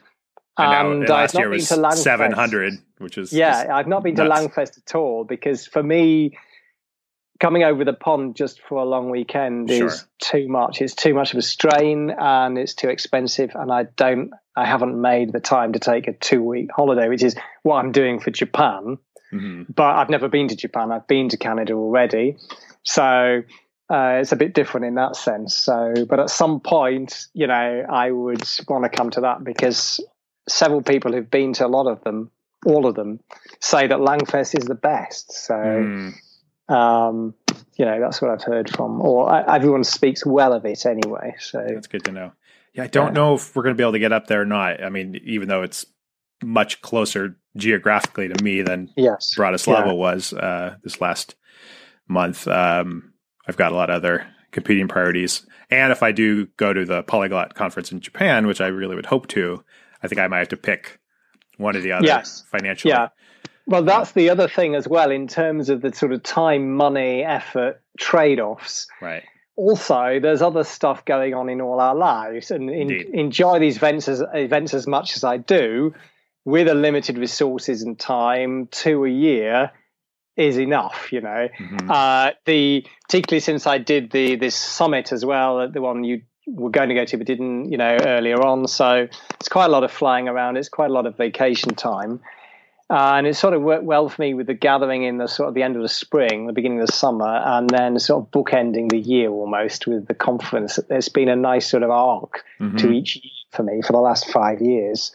And, 0.58 1.02
And 1.02 1.08
last 1.10 1.34
not 1.34 1.40
year 1.40 1.50
been 1.50 1.58
was 1.58 1.68
to 1.68 1.96
seven 2.02 2.32
hundred, 2.32 2.78
which 2.96 3.18
is 3.18 3.30
Yeah, 3.34 3.66
I've 3.70 3.86
not 3.86 4.02
been 4.02 4.16
to. 4.16 4.22
Langfest 4.24 4.78
at 4.78 4.94
all 4.94 5.24
because 5.24 5.66
for 5.66 5.82
me, 5.82 6.38
coming 7.40 7.62
over 7.64 7.84
the 7.84 7.92
pond 7.92 8.36
just 8.36 8.60
for 8.62 8.78
a 8.78 8.84
long 8.84 9.10
weekend 9.10 9.70
Sure. 9.70 9.86
is 9.88 10.06
too 10.18 10.48
much. 10.48 10.80
It's 10.80 10.94
too 10.94 11.14
much 11.14 11.32
of 11.32 11.38
a 11.38 11.42
strain 11.42 12.10
and 12.18 12.56
it's 12.58 12.74
too 12.74 12.88
expensive. 12.88 13.50
And 13.54 13.70
I 13.72 13.84
don't, 13.96 14.30
I 14.56 14.64
haven't 14.64 15.00
made 15.00 15.32
the 15.32 15.40
time 15.40 15.72
to 15.74 15.78
take 15.78 16.08
a 16.08 16.12
two 16.14 16.42
week 16.42 16.70
holiday, 16.74 17.08
which 17.08 17.22
is 17.22 17.36
what 17.62 17.76
I'm 17.76 17.92
doing 17.92 18.20
for 18.20 18.30
Japan. 18.30 18.98
Mhm. 19.32 19.66
But 19.74 19.96
I've 19.96 20.08
never 20.10 20.28
been 20.28 20.48
to 20.48 20.56
Japan. 20.56 20.92
I've 20.92 21.06
been 21.06 21.28
to 21.30 21.36
Canada 21.36 21.74
already. 21.74 22.36
So 22.84 23.42
uh, 23.90 24.18
it's 24.20 24.32
a 24.32 24.36
bit 24.36 24.54
different 24.54 24.86
in 24.86 24.94
that 24.96 25.14
sense. 25.16 25.54
So, 25.54 25.94
but 26.08 26.18
at 26.18 26.30
some 26.30 26.60
point, 26.60 27.26
you 27.34 27.46
know, 27.46 27.84
I 27.88 28.10
would 28.10 28.42
want 28.68 28.84
to 28.84 28.88
come 28.88 29.10
to 29.10 29.20
that 29.22 29.44
because 29.44 30.00
several 30.48 30.82
people 30.82 31.12
who've 31.12 31.30
been 31.30 31.52
to 31.54 31.66
a 31.66 31.68
lot 31.68 31.86
of 31.86 32.02
them, 32.02 32.30
all 32.64 32.86
of 32.86 32.94
them, 32.94 33.20
say 33.60 33.86
that 33.86 33.98
Langfest 33.98 34.58
is 34.58 34.64
the 34.64 34.74
best. 34.74 35.32
So, 35.32 35.54
Mm. 35.54 36.14
Um, 36.68 37.34
you 37.76 37.84
know, 37.84 38.00
that's 38.00 38.20
what 38.20 38.30
I've 38.30 38.42
heard 38.42 38.68
from, 38.70 39.00
or 39.00 39.32
uh, 39.32 39.54
everyone 39.54 39.84
speaks 39.84 40.24
well 40.26 40.52
of 40.52 40.64
it 40.64 40.84
anyway. 40.86 41.34
So, 41.38 41.64
That's 41.68 41.86
good 41.86 42.04
to 42.06 42.12
know. 42.12 42.32
Yeah, 42.74 42.84
I 42.84 42.86
don't 42.88 43.08
Yeah. 43.08 43.12
know 43.12 43.34
if 43.34 43.54
we're 43.54 43.62
going 43.62 43.74
to 43.74 43.78
be 43.78 43.84
able 43.84 43.92
to 43.92 43.98
get 43.98 44.12
up 44.12 44.26
there 44.26 44.42
or 44.42 44.46
not. 44.46 44.82
I 44.82 44.88
mean, 44.90 45.20
even 45.24 45.48
though 45.48 45.62
it's 45.62 45.86
much 46.42 46.82
closer 46.82 47.38
geographically 47.56 48.28
to 48.28 48.42
me 48.44 48.62
than 48.62 48.90
yes, 48.96 49.34
Bratislava 49.38 49.86
Yeah. 49.86 49.92
was 49.92 50.32
uh, 50.34 50.76
this 50.82 51.00
last 51.00 51.34
month. 52.08 52.46
Um, 52.46 53.12
I've 53.48 53.56
got 53.56 53.72
a 53.72 53.74
lot 53.74 53.88
of 53.90 53.96
other 53.96 54.26
competing 54.50 54.88
priorities. 54.88 55.46
And 55.70 55.92
if 55.92 56.02
I 56.02 56.12
do 56.12 56.46
go 56.56 56.72
to 56.72 56.84
the 56.84 57.02
Polyglot 57.02 57.54
conference 57.54 57.90
in 57.92 58.00
Japan, 58.00 58.46
which 58.46 58.60
I 58.60 58.66
really 58.68 58.94
would 58.96 59.06
hope 59.06 59.26
to, 59.28 59.64
I 60.02 60.08
think 60.08 60.20
I 60.20 60.28
might 60.28 60.38
have 60.40 60.48
to 60.48 60.56
pick 60.56 61.00
one 61.56 61.76
or 61.76 61.80
the 61.80 61.92
other 61.92 62.06
Yes. 62.06 62.44
financially. 62.50 62.92
Yeah. 62.92 63.08
Well, 63.66 63.82
that's 63.82 64.12
the 64.12 64.30
other 64.30 64.48
thing 64.48 64.74
as 64.74 64.86
well 64.86 65.10
in 65.10 65.26
terms 65.26 65.68
of 65.68 65.80
the 65.82 65.92
sort 65.92 66.12
of 66.12 66.22
time, 66.22 66.74
money, 66.76 67.22
effort 67.24 67.80
trade 67.98 68.38
offs. 68.40 68.86
Right. 69.00 69.24
also 69.56 70.20
there's 70.20 70.42
other 70.42 70.64
stuff 70.64 71.04
going 71.06 71.32
on 71.34 71.48
in 71.48 71.60
all 71.62 71.80
our 71.80 71.94
lives 71.94 72.50
and 72.50 72.68
in, 72.68 72.90
enjoy 73.14 73.58
these 73.58 73.76
events 73.78 74.06
as, 74.06 74.22
events 74.34 74.74
as 74.74 74.86
much 74.86 75.16
as 75.16 75.24
i 75.24 75.38
do 75.38 75.94
with 76.44 76.68
a 76.68 76.74
limited 76.74 77.16
resources 77.16 77.82
and 77.82 77.98
time 77.98 78.68
two 78.70 79.06
a 79.06 79.08
year 79.08 79.70
is 80.36 80.58
enough 80.58 81.10
you 81.10 81.22
know 81.22 81.48
Mhm. 81.58 81.90
uh, 81.90 82.32
the 82.44 82.84
particularly 83.08 83.40
since 83.40 83.66
i 83.66 83.78
did 83.78 84.10
the 84.10 84.36
this 84.36 84.54
summit 84.54 85.10
as 85.10 85.24
well 85.24 85.66
the 85.70 85.80
one 85.80 86.04
you 86.04 86.20
were 86.46 86.68
going 86.70 86.90
to 86.90 86.94
go 86.94 87.06
to 87.06 87.16
but 87.16 87.26
didn't 87.26 87.70
you 87.72 87.78
know 87.78 87.96
earlier 88.04 88.44
on 88.44 88.68
so 88.68 89.08
it's 89.40 89.48
quite 89.48 89.64
a 89.66 89.72
lot 89.76 89.84
of 89.84 89.90
flying 89.90 90.28
around 90.28 90.58
it's 90.58 90.68
quite 90.68 90.90
a 90.90 90.92
lot 90.92 91.06
of 91.06 91.16
vacation 91.16 91.74
time 91.74 92.20
uh, 92.88 93.14
and 93.16 93.26
it 93.26 93.34
sort 93.34 93.52
of 93.54 93.62
worked 93.62 93.84
well 93.84 94.08
for 94.08 94.22
me 94.22 94.34
with 94.34 94.46
the 94.46 94.54
gathering 94.54 95.02
in 95.02 95.18
the 95.18 95.26
sort 95.26 95.48
of 95.48 95.54
the 95.54 95.62
end 95.62 95.74
of 95.76 95.82
the 95.82 95.88
spring, 95.88 96.46
the 96.46 96.52
beginning 96.52 96.80
of 96.80 96.86
the 96.86 96.92
summer, 96.92 97.26
and 97.44 97.68
then 97.68 97.98
sort 97.98 98.24
of 98.24 98.30
bookending 98.30 98.88
the 98.90 98.98
year 98.98 99.28
almost 99.30 99.86
with 99.86 100.06
the 100.06 100.14
conference. 100.14 100.78
It's 100.88 101.08
been 101.08 101.28
a 101.28 101.36
nice 101.36 101.68
sort 101.68 101.82
of 101.82 101.90
arc 101.90 102.44
Mhm. 102.60 102.78
to 102.78 102.90
each 102.92 103.16
year 103.16 103.32
for 103.50 103.62
me 103.64 103.82
for 103.82 103.92
the 103.92 103.98
last 103.98 104.30
five 104.30 104.60
years. 104.60 105.12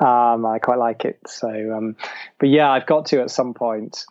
Um, 0.00 0.44
I 0.44 0.58
quite 0.58 0.78
like 0.78 1.04
it. 1.04 1.18
So, 1.26 1.48
um, 1.48 1.96
but 2.40 2.48
yeah, 2.48 2.70
I've 2.70 2.86
got 2.86 3.06
to 3.06 3.20
at 3.22 3.30
some 3.30 3.54
point. 3.54 4.04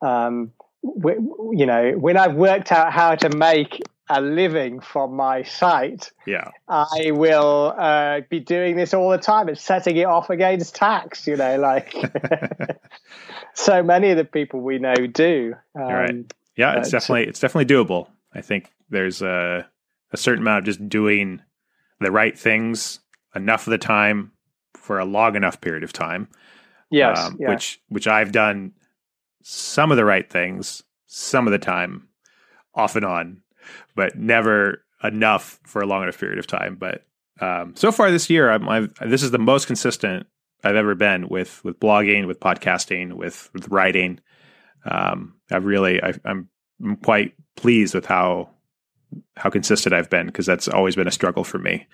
Um, 0.00 0.50
w- 0.82 1.52
you 1.52 1.64
know, 1.64 1.92
when 1.92 2.16
I've 2.16 2.34
worked 2.34 2.72
out 2.72 2.92
how 2.92 3.14
to 3.14 3.28
make 3.28 3.80
a 4.10 4.20
living 4.20 4.80
from 4.80 5.14
my 5.14 5.42
site, 5.42 6.10
Yeah. 6.26 6.50
I 6.68 7.10
will 7.12 7.74
uh, 7.78 8.20
be 8.28 8.40
doing 8.40 8.76
this 8.76 8.92
all 8.92 9.10
the 9.10 9.18
time 9.18 9.48
and 9.48 9.56
setting 9.56 9.96
it 9.96 10.04
off 10.06 10.28
against 10.30 10.74
tax. 10.74 11.26
You 11.26 11.36
know, 11.36 11.56
like 11.58 11.94
so 13.54 13.82
many 13.82 14.10
of 14.10 14.16
the 14.16 14.24
people 14.24 14.60
we 14.60 14.78
know 14.78 14.94
do. 15.06 15.54
Um, 15.74 15.82
right. 15.82 16.34
Yeah, 16.56 16.78
it's 16.78 16.88
Uh, 16.88 16.98
definitely 16.98 17.28
it's 17.28 17.40
definitely 17.40 17.74
doable. 17.74 18.08
I 18.34 18.40
think 18.40 18.70
there's 18.90 19.22
a 19.22 19.66
a 20.12 20.16
certain 20.16 20.42
amount 20.42 20.58
of 20.60 20.64
just 20.64 20.88
doing 20.88 21.40
the 22.00 22.10
right 22.10 22.38
things 22.38 23.00
enough 23.34 23.66
of 23.66 23.70
the 23.70 23.78
time 23.78 24.32
for 24.74 24.98
a 24.98 25.04
long 25.04 25.36
enough 25.36 25.60
period 25.60 25.84
of 25.84 25.92
time. 25.92 26.28
Yes, 26.90 27.18
um, 27.18 27.36
yeah. 27.40 27.48
which 27.50 27.80
which 27.88 28.06
I've 28.06 28.32
done 28.32 28.72
some 29.42 29.90
of 29.90 29.96
the 29.96 30.04
right 30.04 30.28
things 30.28 30.82
some 31.06 31.46
of 31.46 31.52
the 31.52 31.58
time, 31.58 32.08
off 32.74 32.96
and 32.96 33.04
on, 33.04 33.42
but 33.94 34.16
never 34.16 34.84
enough 35.04 35.58
for 35.64 35.82
a 35.82 35.86
long 35.86 36.02
enough 36.02 36.18
period 36.18 36.38
of 36.38 36.46
time. 36.46 36.76
But 36.76 37.04
um, 37.40 37.74
so 37.76 37.90
far 37.92 38.10
this 38.10 38.30
year, 38.30 38.50
I'm, 38.50 38.68
I've, 38.68 38.94
this 39.08 39.22
is 39.22 39.30
the 39.30 39.38
most 39.38 39.66
consistent 39.66 40.26
I've 40.64 40.76
ever 40.76 40.94
been 40.94 41.28
with 41.28 41.62
with 41.64 41.80
blogging, 41.80 42.26
with 42.26 42.38
podcasting, 42.40 43.14
with 43.14 43.50
with 43.52 43.68
writing. 43.68 44.20
Um, 44.84 45.34
I've 45.50 45.64
really 45.64 46.02
I, 46.02 46.14
I'm 46.24 46.48
quite 47.02 47.34
pleased 47.56 47.94
with 47.94 48.06
how 48.06 48.50
how 49.36 49.50
consistent 49.50 49.94
I've 49.94 50.08
been 50.10 50.26
because 50.26 50.46
that's 50.46 50.68
always 50.68 50.96
been 50.96 51.08
a 51.08 51.12
struggle 51.12 51.44
for 51.44 51.58
me. 51.58 51.86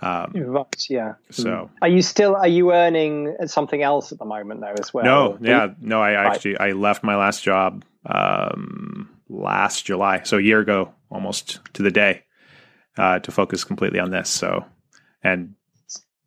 Um, 0.00 0.32
Right, 0.34 0.86
yeah. 0.90 1.14
so 1.30 1.70
Are 1.80 1.88
you 1.88 2.02
still 2.02 2.34
are 2.34 2.48
you 2.48 2.72
earning 2.72 3.36
something 3.46 3.82
else 3.82 4.10
at 4.10 4.18
the 4.18 4.24
moment 4.24 4.60
though 4.60 4.74
as 4.78 4.92
well? 4.92 5.04
No, 5.04 5.38
yeah, 5.40 5.68
no. 5.80 6.00
I 6.02 6.14
Right. 6.14 6.34
actually 6.34 6.58
I 6.58 6.72
left 6.72 7.04
my 7.04 7.16
last 7.16 7.44
job 7.44 7.84
um, 8.06 9.08
last 9.32 9.84
July, 9.86 10.22
so 10.24 10.36
a 10.38 10.42
year 10.42 10.60
ago, 10.60 10.92
almost 11.10 11.60
to 11.74 11.82
the 11.82 11.90
day, 11.90 12.22
uh, 12.98 13.18
to 13.20 13.32
focus 13.32 13.64
completely 13.64 13.98
on 13.98 14.10
this. 14.10 14.28
So, 14.28 14.64
and 15.22 15.54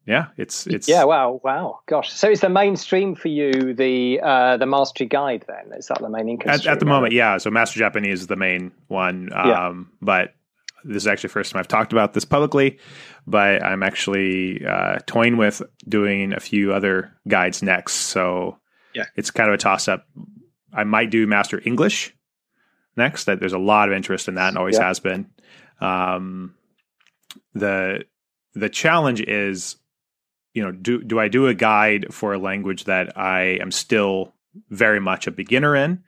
yeah, 0.06 0.28
it's 0.38 0.68
it's 0.68 0.88
yeah, 0.88 1.04
wow, 1.04 1.40
wow, 1.44 1.80
gosh. 1.88 2.12
So 2.12 2.30
is 2.30 2.42
the 2.42 2.50
mainstream 2.50 3.16
for 3.16 3.28
you 3.28 3.74
the 3.74 4.20
uh, 4.22 4.58
the 4.58 4.66
mastery 4.66 5.08
guide 5.08 5.46
then? 5.48 5.78
Is 5.78 5.88
that 5.88 6.00
the 6.00 6.10
main 6.10 6.30
income 6.30 6.52
at, 6.52 6.66
at 6.66 6.80
the 6.80 6.86
moment, 6.86 7.14
yeah. 7.14 7.38
So, 7.38 7.50
Master 7.50 7.80
Japanese 7.80 8.22
is 8.22 8.28
the 8.28 8.36
main 8.36 8.72
one, 8.88 9.30
um, 9.34 9.48
Yeah. 9.48 9.74
but 10.02 10.34
this 10.84 11.04
is 11.04 11.08
actually 11.08 11.30
the 11.30 11.34
first 11.34 11.52
time 11.52 11.60
I've 11.60 11.68
talked 11.68 11.92
about 11.94 12.14
this 12.14 12.26
publicly. 12.26 12.80
But 13.26 13.64
I'm 13.64 13.82
actually 13.82 14.64
uh, 14.64 15.00
toying 15.08 15.38
with 15.38 15.64
doing 15.90 16.34
a 16.34 16.40
few 16.40 16.74
other 16.74 17.12
guides 17.28 17.64
next. 17.64 17.94
So, 17.94 18.60
Yeah. 18.94 19.06
it's 19.16 19.32
kind 19.32 19.50
of 19.50 19.56
a 19.56 19.58
toss 19.58 19.88
up. 19.88 20.06
I 20.72 20.84
might 20.84 21.10
do 21.10 21.26
Master 21.26 21.60
English 21.66 22.14
next. 22.98 23.26
That 23.26 23.40
there's 23.40 23.54
a 23.54 23.60
lot 23.60 23.90
of 23.90 23.96
interest 23.96 24.28
in 24.28 24.36
that, 24.36 24.50
and 24.50 24.58
always 24.58 24.78
Yeah. 24.78 24.88
has 24.88 25.00
been. 25.00 25.30
Um, 25.80 26.56
the 27.54 28.06
the 28.54 28.70
challenge 28.70 29.22
is 29.22 29.78
you 30.56 30.64
know, 30.64 30.72
do 30.72 31.04
do 31.04 31.20
I 31.20 31.28
do 31.28 31.48
a 31.48 31.54
guide 31.54 32.08
for 32.12 32.34
a 32.34 32.40
language 32.40 32.86
that 32.86 33.18
I 33.18 33.60
am 33.62 33.72
still 33.72 34.34
very 34.70 35.02
much 35.02 35.28
a 35.28 35.32
beginner 35.32 35.76
in, 35.76 36.02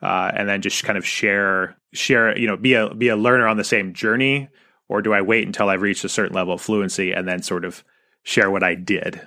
uh, 0.00 0.30
and 0.34 0.48
then 0.48 0.62
just 0.62 0.84
kind 0.84 0.96
of 0.96 1.04
share 1.04 1.76
share 1.92 2.38
you 2.38 2.46
know 2.46 2.56
be 2.56 2.74
a 2.74 2.94
be 2.94 3.08
a 3.08 3.16
learner 3.16 3.48
on 3.48 3.56
the 3.56 3.64
same 3.64 3.92
journey, 3.92 4.48
or 4.88 5.02
do 5.02 5.12
I 5.12 5.22
wait 5.22 5.44
until 5.44 5.68
I've 5.68 5.82
reached 5.82 6.04
a 6.04 6.08
certain 6.08 6.34
level 6.34 6.54
of 6.54 6.60
fluency 6.60 7.12
and 7.12 7.26
then 7.26 7.42
sort 7.42 7.64
of 7.64 7.84
share 8.22 8.48
what 8.48 8.62
I 8.62 8.76
did? 8.76 9.20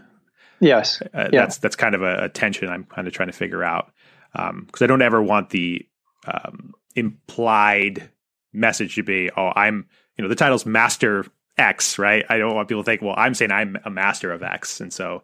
Yes, 0.61 1.01
uh, 1.13 1.27
yeah. 1.31 1.41
that's 1.41 1.57
that's 1.57 1.75
kind 1.75 1.93
of 1.93 2.01
a, 2.01 2.23
a, 2.23 2.29
tension 2.29 2.69
I'm 2.69 2.85
kind 2.85 3.05
of 3.05 3.13
trying 3.13 3.27
to 3.27 3.33
figure 3.33 3.65
out 3.65 3.91
because 4.31 4.49
um, 4.49 4.67
I 4.81 4.87
don't 4.87 5.01
ever 5.01 5.21
want 5.21 5.49
the 5.49 5.85
um, 6.25 6.73
implied 6.97 8.09
message 8.51 8.95
to 8.95 9.03
be, 9.03 9.29
oh, 9.35 9.51
I'm 9.55 9.87
you 10.17 10.23
know 10.23 10.29
the 10.29 10.35
title's 10.35 10.65
Master 10.65 11.25
X, 11.57 11.97
right? 11.97 12.25
I 12.29 12.37
don't 12.37 12.55
want 12.55 12.67
people 12.67 12.83
to 12.83 12.85
think, 12.85 13.01
well, 13.01 13.15
I'm 13.17 13.33
saying 13.33 13.51
I'm 13.51 13.77
a 13.85 13.89
master 13.89 14.31
of 14.31 14.43
X, 14.43 14.81
and 14.81 14.91
so 14.91 15.23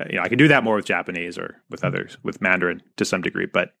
uh, 0.00 0.04
you 0.10 0.16
know 0.16 0.22
I 0.22 0.28
can 0.28 0.38
do 0.38 0.48
that 0.48 0.64
more 0.64 0.76
with 0.76 0.86
Japanese 0.86 1.38
or 1.38 1.62
with 1.70 1.84
others 1.84 2.18
with 2.22 2.40
Mandarin 2.40 2.82
to 2.96 3.04
some 3.04 3.22
degree, 3.22 3.46
but 3.46 3.74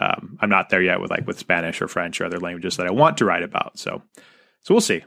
um, 0.00 0.38
I'm 0.40 0.50
not 0.50 0.70
there 0.70 0.82
yet 0.82 1.00
with 1.00 1.10
like 1.10 1.26
with 1.26 1.38
Spanish 1.38 1.80
or 1.80 1.88
French 1.88 2.20
or 2.20 2.26
other 2.26 2.40
languages 2.40 2.76
that 2.76 2.86
I 2.86 2.92
want 2.92 3.18
to 3.18 3.24
write 3.24 3.42
about. 3.42 3.78
So 3.78 4.02
so 4.62 4.74
we'll 4.74 4.80
see. 4.80 5.02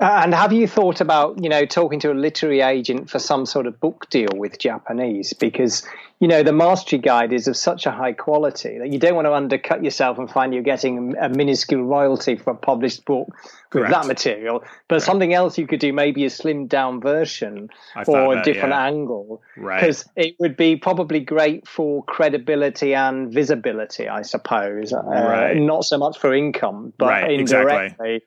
Uh, 0.00 0.20
and 0.22 0.32
have 0.32 0.52
you 0.52 0.68
thought 0.68 1.00
about, 1.00 1.42
you 1.42 1.48
know, 1.48 1.66
talking 1.66 1.98
to 1.98 2.12
a 2.12 2.14
literary 2.14 2.60
agent 2.60 3.10
for 3.10 3.18
some 3.18 3.44
sort 3.44 3.66
of 3.66 3.80
book 3.80 4.08
deal 4.10 4.28
with 4.32 4.56
Japanese? 4.56 5.32
Because, 5.32 5.84
you 6.20 6.28
know, 6.28 6.44
the 6.44 6.52
mastery 6.52 7.00
guide 7.00 7.32
is 7.32 7.48
of 7.48 7.56
such 7.56 7.84
a 7.84 7.90
high 7.90 8.12
quality 8.12 8.78
that 8.78 8.92
you 8.92 9.00
don't 9.00 9.16
want 9.16 9.26
to 9.26 9.34
undercut 9.34 9.82
yourself 9.82 10.16
and 10.16 10.30
find 10.30 10.54
you're 10.54 10.62
getting 10.62 11.16
a 11.20 11.28
minuscule 11.28 11.82
royalty 11.82 12.36
for 12.36 12.52
a 12.52 12.54
published 12.54 13.06
book 13.06 13.26
with 13.26 13.70
Correct. 13.70 13.92
that 13.92 14.06
material. 14.06 14.62
But 14.86 14.96
right. 14.96 15.02
something 15.02 15.34
else 15.34 15.58
you 15.58 15.66
could 15.66 15.80
do, 15.80 15.92
maybe 15.92 16.24
a 16.24 16.28
slimmed 16.28 16.68
down 16.68 17.00
version 17.00 17.68
or 18.06 18.38
a 18.38 18.42
different 18.44 18.74
yeah. 18.74 18.86
angle. 18.86 19.42
Right. 19.56 19.80
Because 19.80 20.08
it 20.14 20.36
would 20.38 20.56
be 20.56 20.76
probably 20.76 21.18
great 21.18 21.66
for 21.66 22.04
credibility 22.04 22.94
and 22.94 23.32
visibility, 23.32 24.06
I 24.06 24.22
suppose. 24.22 24.92
Uh, 24.92 25.02
right. 25.02 25.56
Not 25.56 25.84
so 25.84 25.98
much 25.98 26.18
for 26.18 26.32
income, 26.32 26.92
but 26.98 27.08
right. 27.08 27.32
indirectly. 27.32 28.14
Exactly 28.14 28.22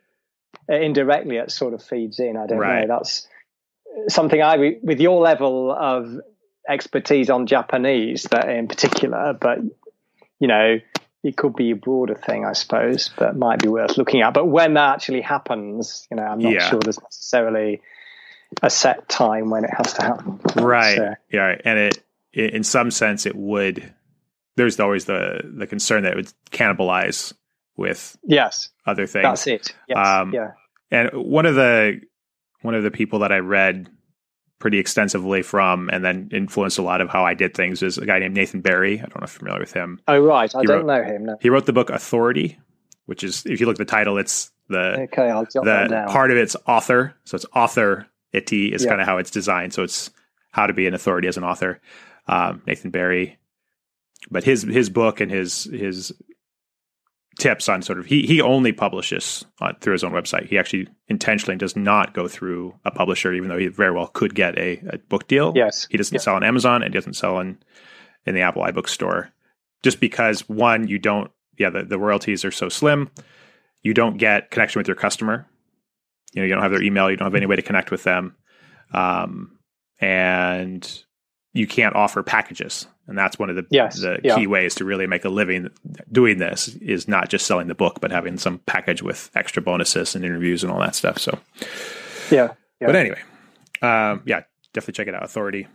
Uh, 0.69 0.75
indirectly 0.75 1.37
it 1.37 1.51
sort 1.51 1.73
of 1.73 1.83
feeds 1.83 2.19
in. 2.19 2.37
I 2.37 2.47
don't 2.47 2.57
right. 2.57 2.87
know. 2.87 2.97
That's 2.97 3.27
something 4.07 4.41
I, 4.41 4.77
with 4.81 4.99
your 4.99 5.21
level 5.21 5.71
of 5.71 6.19
expertise 6.67 7.29
on 7.29 7.47
Japanese, 7.47 8.23
that 8.31 8.49
in 8.49 8.67
particular, 8.67 9.33
but 9.33 9.59
you 10.39 10.47
know, 10.47 10.79
it 11.23 11.37
could 11.37 11.55
be 11.55 11.71
a 11.71 11.75
broader 11.75 12.15
thing, 12.15 12.45
I 12.45 12.53
suppose, 12.53 13.11
that 13.17 13.35
might 13.35 13.59
be 13.59 13.67
worth 13.67 13.97
looking 13.97 14.21
at. 14.21 14.33
But 14.33 14.45
when 14.45 14.73
that 14.73 14.95
actually 14.95 15.21
happens, 15.21 16.07
you 16.09 16.17
know, 16.17 16.23
I'm 16.23 16.39
not 16.39 16.53
yeah. 16.53 16.69
sure 16.69 16.79
there's 16.79 17.01
necessarily 17.01 17.81
a 18.63 18.69
set 18.69 19.07
time 19.07 19.49
when 19.49 19.63
it 19.63 19.69
has 19.75 19.93
to 19.93 20.01
happen. 20.01 20.39
Right. 20.55 20.97
So. 20.97 21.13
Yeah. 21.31 21.55
And 21.63 21.79
it, 21.79 22.03
it, 22.33 22.53
in 22.53 22.63
some 22.63 22.91
sense, 22.91 23.25
it 23.25 23.35
would. 23.35 23.93
There's 24.57 24.79
always 24.79 25.05
the 25.05 25.41
the 25.43 25.65
concern 25.65 26.03
that 26.03 26.13
it 26.13 26.15
would 26.15 26.33
cannibalize 26.51 27.33
with 27.77 28.17
yes 28.23 28.69
other 28.85 29.07
things. 29.07 29.23
That's 29.23 29.47
it. 29.47 29.75
Yes. 29.87 30.07
Um, 30.07 30.33
yeah. 30.33 30.51
And 30.91 31.09
one 31.13 31.45
of 31.45 31.55
the 31.55 32.01
one 32.61 32.75
of 32.75 32.83
the 32.83 32.91
people 32.91 33.19
that 33.19 33.31
I 33.31 33.37
read 33.37 33.89
pretty 34.59 34.77
extensively 34.77 35.41
from 35.41 35.89
and 35.91 36.05
then 36.05 36.29
influenced 36.31 36.77
a 36.77 36.83
lot 36.83 37.01
of 37.01 37.09
how 37.09 37.25
I 37.25 37.33
did 37.33 37.55
things 37.55 37.81
is 37.81 37.97
a 37.97 38.05
guy 38.05 38.19
named 38.19 38.35
Nathan 38.35 38.61
Barry. 38.61 38.99
I 38.99 39.03
don't 39.03 39.19
know 39.19 39.25
if 39.25 39.33
you're 39.33 39.39
familiar 39.39 39.59
with 39.59 39.73
him. 39.73 39.99
Oh 40.07 40.19
right, 40.19 40.53
I 40.53 40.59
he 40.59 40.67
don't 40.67 40.85
wrote, 40.85 40.85
know 40.85 41.03
him. 41.03 41.25
No. 41.25 41.37
He 41.41 41.49
wrote 41.49 41.65
the 41.65 41.73
book 41.73 41.89
Authority, 41.89 42.59
which 43.07 43.23
is 43.23 43.45
if 43.45 43.59
you 43.59 43.65
look 43.65 43.75
at 43.75 43.85
the 43.85 43.91
title, 43.91 44.17
it's 44.17 44.51
the 44.69 45.01
okay. 45.01 45.29
I'll 45.29 45.45
jot 45.45 45.65
the 45.65 45.87
down. 45.89 46.07
part 46.09 46.31
of 46.31 46.37
it's 46.37 46.55
author, 46.67 47.15
so 47.25 47.35
it's 47.35 47.45
author. 47.53 48.07
It 48.31 48.53
is 48.53 48.83
yeah. 48.83 48.89
kind 48.89 49.01
of 49.01 49.07
how 49.07 49.17
it's 49.17 49.31
designed. 49.31 49.73
So 49.73 49.83
it's 49.83 50.09
how 50.51 50.67
to 50.67 50.73
be 50.73 50.87
an 50.87 50.93
authority 50.93 51.27
as 51.27 51.37
an 51.37 51.43
author. 51.43 51.81
Um, 52.27 52.61
Nathan 52.67 52.91
Barry, 52.91 53.39
but 54.29 54.43
his 54.43 54.61
his 54.61 54.89
book 54.89 55.19
and 55.19 55.31
his 55.31 55.63
his 55.65 56.13
tips 57.41 57.67
on 57.67 57.81
sort 57.81 57.97
of 57.97 58.05
he 58.05 58.21
he 58.27 58.39
only 58.39 58.71
publishes 58.71 59.43
on, 59.59 59.75
through 59.81 59.93
his 59.93 60.03
own 60.03 60.11
website. 60.11 60.47
He 60.47 60.59
actually 60.59 60.87
intentionally 61.07 61.57
does 61.57 61.75
not 61.75 62.13
go 62.13 62.27
through 62.27 62.75
a 62.85 62.91
publisher, 62.91 63.33
even 63.33 63.49
though 63.49 63.57
he 63.57 63.67
very 63.67 63.91
well 63.91 64.05
could 64.05 64.35
get 64.35 64.55
a, 64.59 64.79
a 64.87 64.97
book 64.99 65.27
deal. 65.27 65.51
Yes, 65.55 65.87
he 65.89 65.97
doesn't 65.97 66.19
sell 66.19 66.35
on 66.35 66.43
Amazon 66.43 66.83
and 66.83 66.93
he 66.93 66.97
doesn't 66.97 67.15
sell 67.15 67.39
in 67.39 67.57
in 68.27 68.35
the 68.35 68.41
Apple 68.41 68.61
iBook 68.61 68.87
store, 68.87 69.31
just 69.81 69.99
because 69.99 70.47
one 70.47 70.87
you 70.87 70.99
don't 70.99 71.31
yeah 71.57 71.71
the, 71.71 71.83
the 71.83 71.97
royalties 71.97 72.45
are 72.45 72.51
so 72.51 72.69
slim, 72.69 73.09
you 73.81 73.95
don't 73.95 74.19
get 74.19 74.51
connection 74.51 74.79
with 74.79 74.87
your 74.87 74.95
customer. 74.95 75.47
You 76.33 76.43
know 76.43 76.47
you 76.47 76.53
don't 76.53 76.61
have 76.61 76.71
their 76.71 76.83
email, 76.83 77.09
you 77.09 77.17
don't 77.17 77.25
have 77.25 77.35
any 77.35 77.47
way 77.47 77.55
to 77.55 77.63
connect 77.63 77.89
with 77.89 78.03
them, 78.03 78.35
um, 78.93 79.57
and 79.99 81.03
you 81.53 81.67
can't 81.67 81.95
offer 81.95 82.23
packages. 82.23 82.87
And 83.07 83.17
that's 83.17 83.37
one 83.37 83.49
of 83.49 83.55
the, 83.57 83.65
yes, 83.69 83.99
the 83.99 84.19
yeah. 84.23 84.35
key 84.35 84.47
ways 84.47 84.75
to 84.75 84.85
really 84.85 85.05
make 85.05 85.25
a 85.25 85.29
living 85.29 85.69
doing 86.11 86.37
this 86.37 86.69
is 86.75 87.07
not 87.07 87.29
just 87.29 87.45
selling 87.45 87.67
the 87.67 87.75
book 87.75 87.99
but 87.99 88.11
having 88.11 88.37
some 88.37 88.59
package 88.59 89.01
with 89.01 89.29
extra 89.35 89.61
bonuses 89.61 90.15
and 90.15 90.23
interviews 90.23 90.63
and 90.63 90.71
all 90.71 90.79
that 90.79 90.95
stuff. 90.95 91.17
So 91.17 91.37
yeah, 92.29 92.53
yeah. 92.79 92.87
but 92.87 92.95
anyway 92.95 93.21
um, 93.81 94.21
yeah 94.25 94.43
definitely 94.73 94.93
check 94.93 95.07
it 95.07 95.15
out. 95.15 95.23
Authority. 95.23 95.67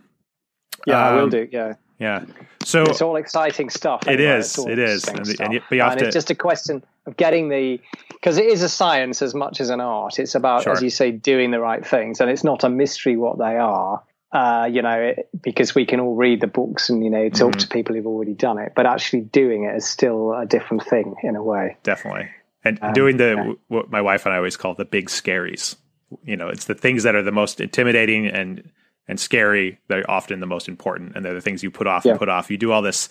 Yeah 0.87 0.99
um, 0.99 1.13
i 1.13 1.15
will 1.15 1.23
um, 1.25 1.29
do 1.29 1.47
yeah. 1.51 1.73
yeah. 1.99 2.25
So 2.63 2.83
it's 2.83 3.01
all 3.03 3.17
exciting 3.17 3.69
stuff 3.69 4.07
anyway. 4.07 4.23
it 4.23 4.39
is 4.39 4.57
it 4.57 4.79
is. 4.79 5.07
and, 5.07 5.19
and, 5.39 5.53
you, 5.53 5.61
you 5.69 5.81
and 5.83 5.99
to, 5.99 6.05
it's 6.05 6.13
just 6.15 6.31
a 6.31 6.35
question 6.35 6.83
of 7.05 7.17
getting 7.17 7.49
the 7.49 7.79
because 8.09 8.37
it 8.37 8.45
is 8.45 8.63
a 8.63 8.69
science 8.69 9.21
as 9.21 9.35
much 9.35 9.61
as 9.61 9.69
an 9.69 9.79
art. 9.79 10.17
It's 10.17 10.33
about 10.33 10.63
sure. 10.63 10.73
as 10.73 10.81
you 10.81 10.89
say 10.89 11.11
doing 11.11 11.51
the 11.51 11.59
right 11.59 11.85
things. 11.85 12.19
And 12.19 12.31
it's 12.31 12.43
not 12.43 12.63
a 12.63 12.69
mystery 12.69 13.15
what 13.15 13.37
they 13.37 13.57
are 13.57 14.01
uh, 14.31 14.67
you 14.71 14.81
know, 14.81 15.13
because 15.41 15.73
we 15.73 15.85
can 15.85 15.99
all 15.99 16.15
read 16.15 16.41
the 16.41 16.47
books 16.47 16.89
and, 16.89 17.03
you 17.03 17.09
know, 17.09 17.29
talk 17.29 17.51
mm-hmm. 17.51 17.59
to 17.59 17.67
people 17.67 17.95
who've 17.95 18.07
already 18.07 18.33
done 18.33 18.57
it, 18.59 18.73
but 18.75 18.85
actually 18.85 19.21
doing 19.21 19.63
it 19.63 19.75
is 19.75 19.87
still 19.87 20.33
a 20.33 20.45
different 20.45 20.83
thing 20.83 21.15
in 21.23 21.35
a 21.35 21.43
way. 21.43 21.77
Definitely. 21.83 22.29
And 22.63 22.79
um, 22.81 22.93
doing 22.93 23.17
the, 23.17 23.35
yeah. 23.37 23.53
what 23.67 23.89
my 23.89 24.01
wife 24.01 24.25
and 24.25 24.33
I 24.33 24.37
always 24.37 24.57
call 24.57 24.73
the 24.73 24.85
big 24.85 25.07
scaries, 25.07 25.77
you 26.23 26.35
know, 26.35 26.49
it's 26.49 26.65
the 26.65 26.75
things 26.75 27.03
that 27.03 27.15
are 27.15 27.23
the 27.23 27.31
most 27.31 27.61
intimidating 27.61 28.27
and, 28.27 28.69
and 29.07 29.19
scary. 29.19 29.79
They're 29.87 30.09
often 30.09 30.41
the 30.41 30.47
most 30.47 30.67
important. 30.67 31.15
And 31.15 31.23
they're 31.23 31.33
the 31.33 31.41
things 31.41 31.63
you 31.63 31.71
put 31.71 31.87
off 31.87 32.03
yeah. 32.03 32.11
and 32.11 32.19
put 32.19 32.29
off. 32.29 32.51
You 32.51 32.57
do 32.57 32.73
all 32.73 32.81
this 32.81 33.07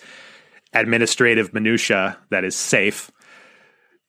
administrative 0.73 1.53
minutia 1.53 2.17
that 2.29 2.43
is 2.43 2.55
safe, 2.55 3.09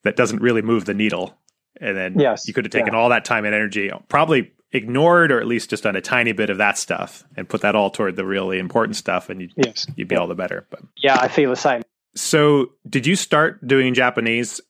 that 0.05 0.17
doesn't 0.17 0.43
really 0.43 0.63
move 0.63 0.85
the 0.85 0.95
needle. 0.95 1.39
And 1.81 1.97
then 1.97 2.19
yes. 2.19 2.47
you 2.47 2.53
could 2.53 2.65
have 2.65 2.73
taken 2.73 2.93
yeah. 2.93 2.99
all 2.99 3.09
that 3.09 3.25
time 3.25 3.45
and 3.45 3.55
energy, 3.55 3.91
probably 4.09 4.53
ignored 4.73 5.33
or 5.33 5.41
at 5.41 5.47
least 5.47 5.71
just 5.71 5.85
done 5.85 5.97
a 5.97 6.01
tiny 6.01 6.33
bit 6.33 6.51
of 6.51 6.59
that 6.59 6.77
stuff 6.77 7.25
and 7.37 7.49
put 7.49 7.63
that 7.63 7.75
all 7.75 7.91
toward 7.91 8.17
the 8.17 8.25
really 8.25 8.59
important 8.59 8.97
stuff 8.97 9.31
and 9.31 9.41
you'd, 9.41 9.53
yes. 9.57 9.87
you'd 9.97 10.09
be 10.09 10.17
all 10.17 10.27
the 10.27 10.35
better 10.35 10.67
but 10.71 10.81
yeah 11.03 11.19
i 11.21 11.29
feel 11.29 11.51
the 11.51 11.57
same. 11.57 11.83
So 12.15 12.73
did 12.89 13.07
you 13.07 13.17
start 13.17 13.67
doing 13.67 13.95
japanese 13.95 14.61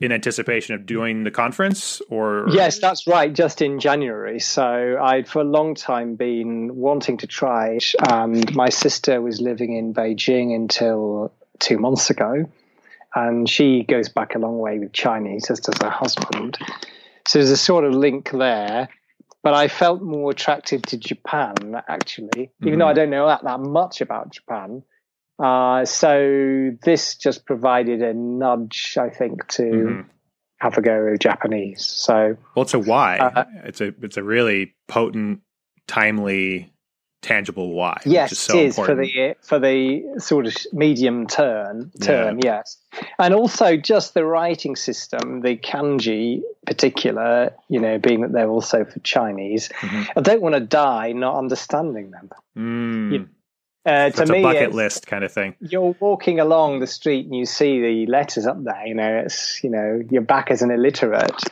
in 0.00 0.12
anticipation 0.12 0.76
of 0.76 0.86
doing 0.86 1.24
the 1.24 1.30
conference 1.30 2.00
or? 2.08 2.46
Yes 2.50 2.78
that's 2.78 3.06
right 3.06 3.32
just 3.32 3.60
in 3.60 3.78
january. 3.78 4.40
So 4.40 4.98
i'd 5.02 5.28
for 5.28 5.40
a 5.40 5.44
long 5.44 5.74
time 5.74 6.14
been 6.14 6.76
wanting 6.76 7.18
to 7.18 7.26
try 7.26 7.78
and 8.08 8.54
my 8.54 8.70
sister 8.70 9.20
was 9.20 9.40
living 9.40 9.76
in 9.76 9.92
beijing 9.92 10.54
until 10.54 11.32
two 11.58 11.78
months 11.78 12.08
ago 12.08 12.48
and 13.14 13.48
she 13.48 13.82
goes 13.82 14.08
back 14.08 14.34
a 14.34 14.38
long 14.38 14.58
way 14.58 14.78
with 14.78 14.92
chinese 14.92 15.50
as 15.50 15.60
does 15.60 15.76
her 15.82 15.90
husband. 15.90 16.56
So 17.26 17.38
there's 17.38 17.50
a 17.50 17.56
sort 17.56 17.84
of 17.84 17.92
link 17.92 18.30
there 18.30 18.88
but 19.42 19.54
I 19.54 19.68
felt 19.68 20.02
more 20.02 20.30
attracted 20.30 20.84
to 20.88 20.96
Japan 20.96 21.82
actually, 21.88 22.50
even 22.64 22.78
though 22.78 22.86
I 22.86 22.90
mm-hmm. 22.90 22.96
don't 22.96 23.10
know 23.10 23.26
that, 23.26 23.42
that 23.44 23.60
much 23.60 24.00
about 24.00 24.32
Japan. 24.32 24.82
Uh, 25.38 25.84
so 25.84 26.70
this 26.84 27.16
just 27.16 27.44
provided 27.44 28.02
a 28.02 28.14
nudge, 28.14 28.96
I 29.00 29.10
think, 29.10 29.48
to 29.48 29.62
mm-hmm. 29.62 30.00
have 30.58 30.78
a 30.78 30.82
go 30.82 31.12
at 31.12 31.20
Japanese. 31.20 31.84
So 31.84 32.36
well, 32.54 32.62
it's 32.62 32.74
a 32.74 32.78
why. 32.78 33.18
Uh, 33.18 33.44
it's 33.64 33.80
a 33.80 33.92
it's 34.02 34.16
a 34.16 34.22
really 34.22 34.74
potent, 34.86 35.40
timely 35.88 36.72
tangible 37.22 37.72
why. 37.72 37.96
Yes, 38.04 38.32
is 38.32 38.38
so 38.38 38.58
it 38.58 38.66
is 38.66 38.78
important. 38.78 38.98
for 38.98 39.04
the 39.04 39.36
for 39.42 39.58
the 39.58 40.20
sort 40.20 40.46
of 40.46 40.56
medium 40.72 41.26
term 41.26 41.90
term. 42.00 42.38
Yeah. 42.42 42.60
Yes, 42.60 42.76
and 43.18 43.34
also 43.34 43.76
just 43.76 44.14
the 44.14 44.24
writing 44.24 44.76
system, 44.76 45.40
the 45.40 45.56
kanji, 45.56 46.42
particular. 46.66 47.54
You 47.68 47.80
know, 47.80 47.98
being 47.98 48.22
that 48.22 48.32
they're 48.32 48.48
also 48.48 48.84
for 48.84 48.98
Chinese, 49.00 49.68
mm-hmm. 49.68 50.18
I 50.18 50.20
don't 50.20 50.42
want 50.42 50.54
to 50.54 50.60
die 50.60 51.12
not 51.12 51.36
understanding 51.36 52.10
them. 52.10 52.30
Mm. 52.56 53.12
You, 53.12 53.28
uh, 53.84 54.10
to 54.10 54.26
me, 54.26 54.40
a 54.40 54.42
bucket 54.42 54.74
list 54.74 55.06
kind 55.06 55.24
of 55.24 55.32
thing. 55.32 55.56
You're 55.60 55.96
walking 55.98 56.38
along 56.38 56.80
the 56.80 56.86
street 56.86 57.26
and 57.26 57.34
you 57.34 57.46
see 57.46 57.80
the 57.80 58.06
letters 58.06 58.46
up 58.46 58.62
there. 58.62 58.86
You 58.86 58.94
know, 58.94 59.22
it's 59.24 59.62
you 59.64 59.70
know 59.70 60.02
you're 60.10 60.22
back 60.22 60.50
as 60.50 60.62
an 60.62 60.70
illiterate, 60.70 61.42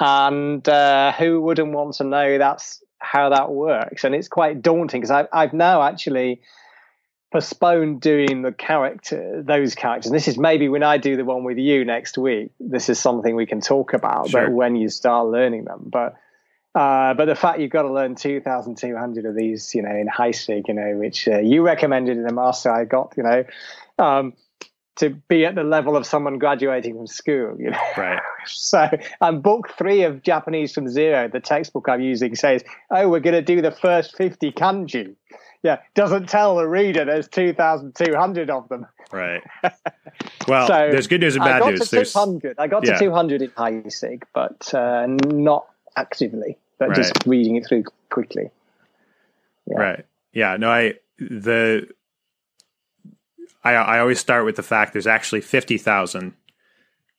and 0.00 0.66
uh, 0.66 1.12
who 1.12 1.40
wouldn't 1.40 1.72
want 1.72 1.94
to 1.96 2.04
know 2.04 2.38
that's 2.38 2.82
how 2.98 3.28
that 3.30 3.50
works, 3.50 4.04
and 4.04 4.14
it's 4.14 4.28
quite 4.28 4.62
daunting 4.62 5.00
because 5.00 5.10
I've 5.10 5.28
I've 5.32 5.52
now 5.52 5.82
actually 5.82 6.40
postponed 7.30 8.00
doing 8.00 8.42
the 8.42 8.52
character 8.52 9.42
those 9.42 9.74
characters. 9.74 10.10
And 10.10 10.16
this 10.16 10.28
is 10.28 10.38
maybe 10.38 10.68
when 10.68 10.82
I 10.82 10.98
do 10.98 11.16
the 11.16 11.24
one 11.24 11.44
with 11.44 11.58
you 11.58 11.84
next 11.84 12.16
week. 12.16 12.50
This 12.58 12.88
is 12.88 12.98
something 12.98 13.36
we 13.36 13.46
can 13.46 13.60
talk 13.60 13.92
about, 13.92 14.30
sure. 14.30 14.46
but 14.46 14.52
when 14.52 14.76
you 14.76 14.88
start 14.88 15.28
learning 15.28 15.64
them, 15.64 15.84
but. 15.86 16.16
Uh, 16.74 17.12
but 17.14 17.24
the 17.24 17.34
fact 17.34 17.58
you've 17.58 17.72
got 17.72 17.82
to 17.82 17.92
learn 17.92 18.14
2,200 18.14 19.24
of 19.24 19.34
these, 19.34 19.74
you 19.74 19.82
know, 19.82 19.90
in 19.90 20.06
Heisig, 20.06 20.68
you 20.68 20.74
know, 20.74 20.96
which 20.96 21.26
uh, 21.26 21.38
you 21.38 21.62
recommended 21.62 22.16
in 22.16 22.22
the 22.22 22.32
mastery 22.32 22.86
guide, 22.86 23.08
you 23.16 23.22
know, 23.24 23.44
um, 23.98 24.34
to 24.98 25.10
be 25.10 25.44
at 25.46 25.54
the 25.54 25.64
level 25.64 25.96
of 25.96 26.06
someone 26.06 26.38
graduating 26.38 26.94
from 26.94 27.06
school, 27.06 27.56
you 27.58 27.70
know. 27.70 27.78
Right. 27.96 28.20
So, 28.50 28.88
and 29.20 29.42
book 29.42 29.74
three 29.76 30.04
of 30.04 30.22
Japanese 30.22 30.72
from 30.72 30.88
Zero, 30.88 31.28
the 31.28 31.40
textbook 31.40 31.86
I'm 31.86 32.00
using, 32.00 32.34
says, 32.34 32.64
"Oh, 32.90 33.06
we're 33.08 33.20
going 33.20 33.34
to 33.34 33.42
do 33.42 33.60
the 33.60 33.72
first 33.72 34.16
50 34.16 34.52
kanji." 34.52 35.16
Yeah, 35.62 35.78
doesn't 35.94 36.28
tell 36.28 36.56
the 36.56 36.66
reader 36.66 37.04
there's 37.04 37.28
2,200 37.28 38.50
of 38.50 38.68
them. 38.68 38.86
Right. 39.10 39.42
Well, 40.46 40.66
so 40.68 40.88
there's 40.90 41.06
good 41.08 41.20
news 41.20 41.34
and 41.34 41.44
bad 41.44 41.56
I 41.56 41.58
got 41.58 41.70
news. 41.70 41.90
To 41.90 42.04
200. 42.04 42.58
I 42.58 42.66
got 42.68 42.86
yeah. 42.86 42.94
to 42.94 42.98
200 42.98 43.42
in 43.42 43.50
Heisig, 43.50 44.22
but 44.32 44.72
uh, 44.72 45.06
not 45.06 45.66
actively, 45.96 46.58
but 46.78 46.90
Right. 46.90 46.96
just 46.96 47.12
reading 47.26 47.56
it 47.56 47.66
through 47.66 47.84
quickly. 48.10 48.50
Yeah. 49.66 49.78
Right. 49.78 50.04
Yeah. 50.32 50.56
No, 50.56 50.70
I 50.70 50.94
the 51.18 51.88
I 53.64 53.72
I 53.74 53.98
always 53.98 54.20
start 54.20 54.44
with 54.44 54.56
the 54.56 54.62
fact 54.62 54.92
there's 54.92 55.06
actually 55.06 55.40
fifty 55.40 55.76
thousand 55.78 56.34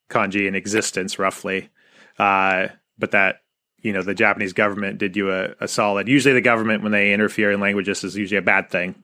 kanji 0.10 0.48
in 0.48 0.56
existence, 0.56 1.20
roughly. 1.20 1.70
Uh, 2.18 2.70
but 2.98 3.12
that 3.12 3.42
you 3.82 3.94
know 3.94 4.02
the 4.02 4.14
Japanese 4.14 4.54
government 4.54 4.98
did 4.98 5.16
you 5.16 5.32
a, 5.32 5.56
a 5.62 5.68
solid. 5.68 6.08
Usually, 6.08 6.34
the 6.34 6.42
government 6.42 6.84
when 6.84 6.92
they 6.92 7.14
interfere 7.14 7.52
in 7.52 7.60
languages 7.60 8.04
is 8.04 8.16
usually 8.16 8.38
a 8.38 8.42
bad 8.42 8.70
thing. 8.70 9.04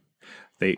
They, 0.60 0.78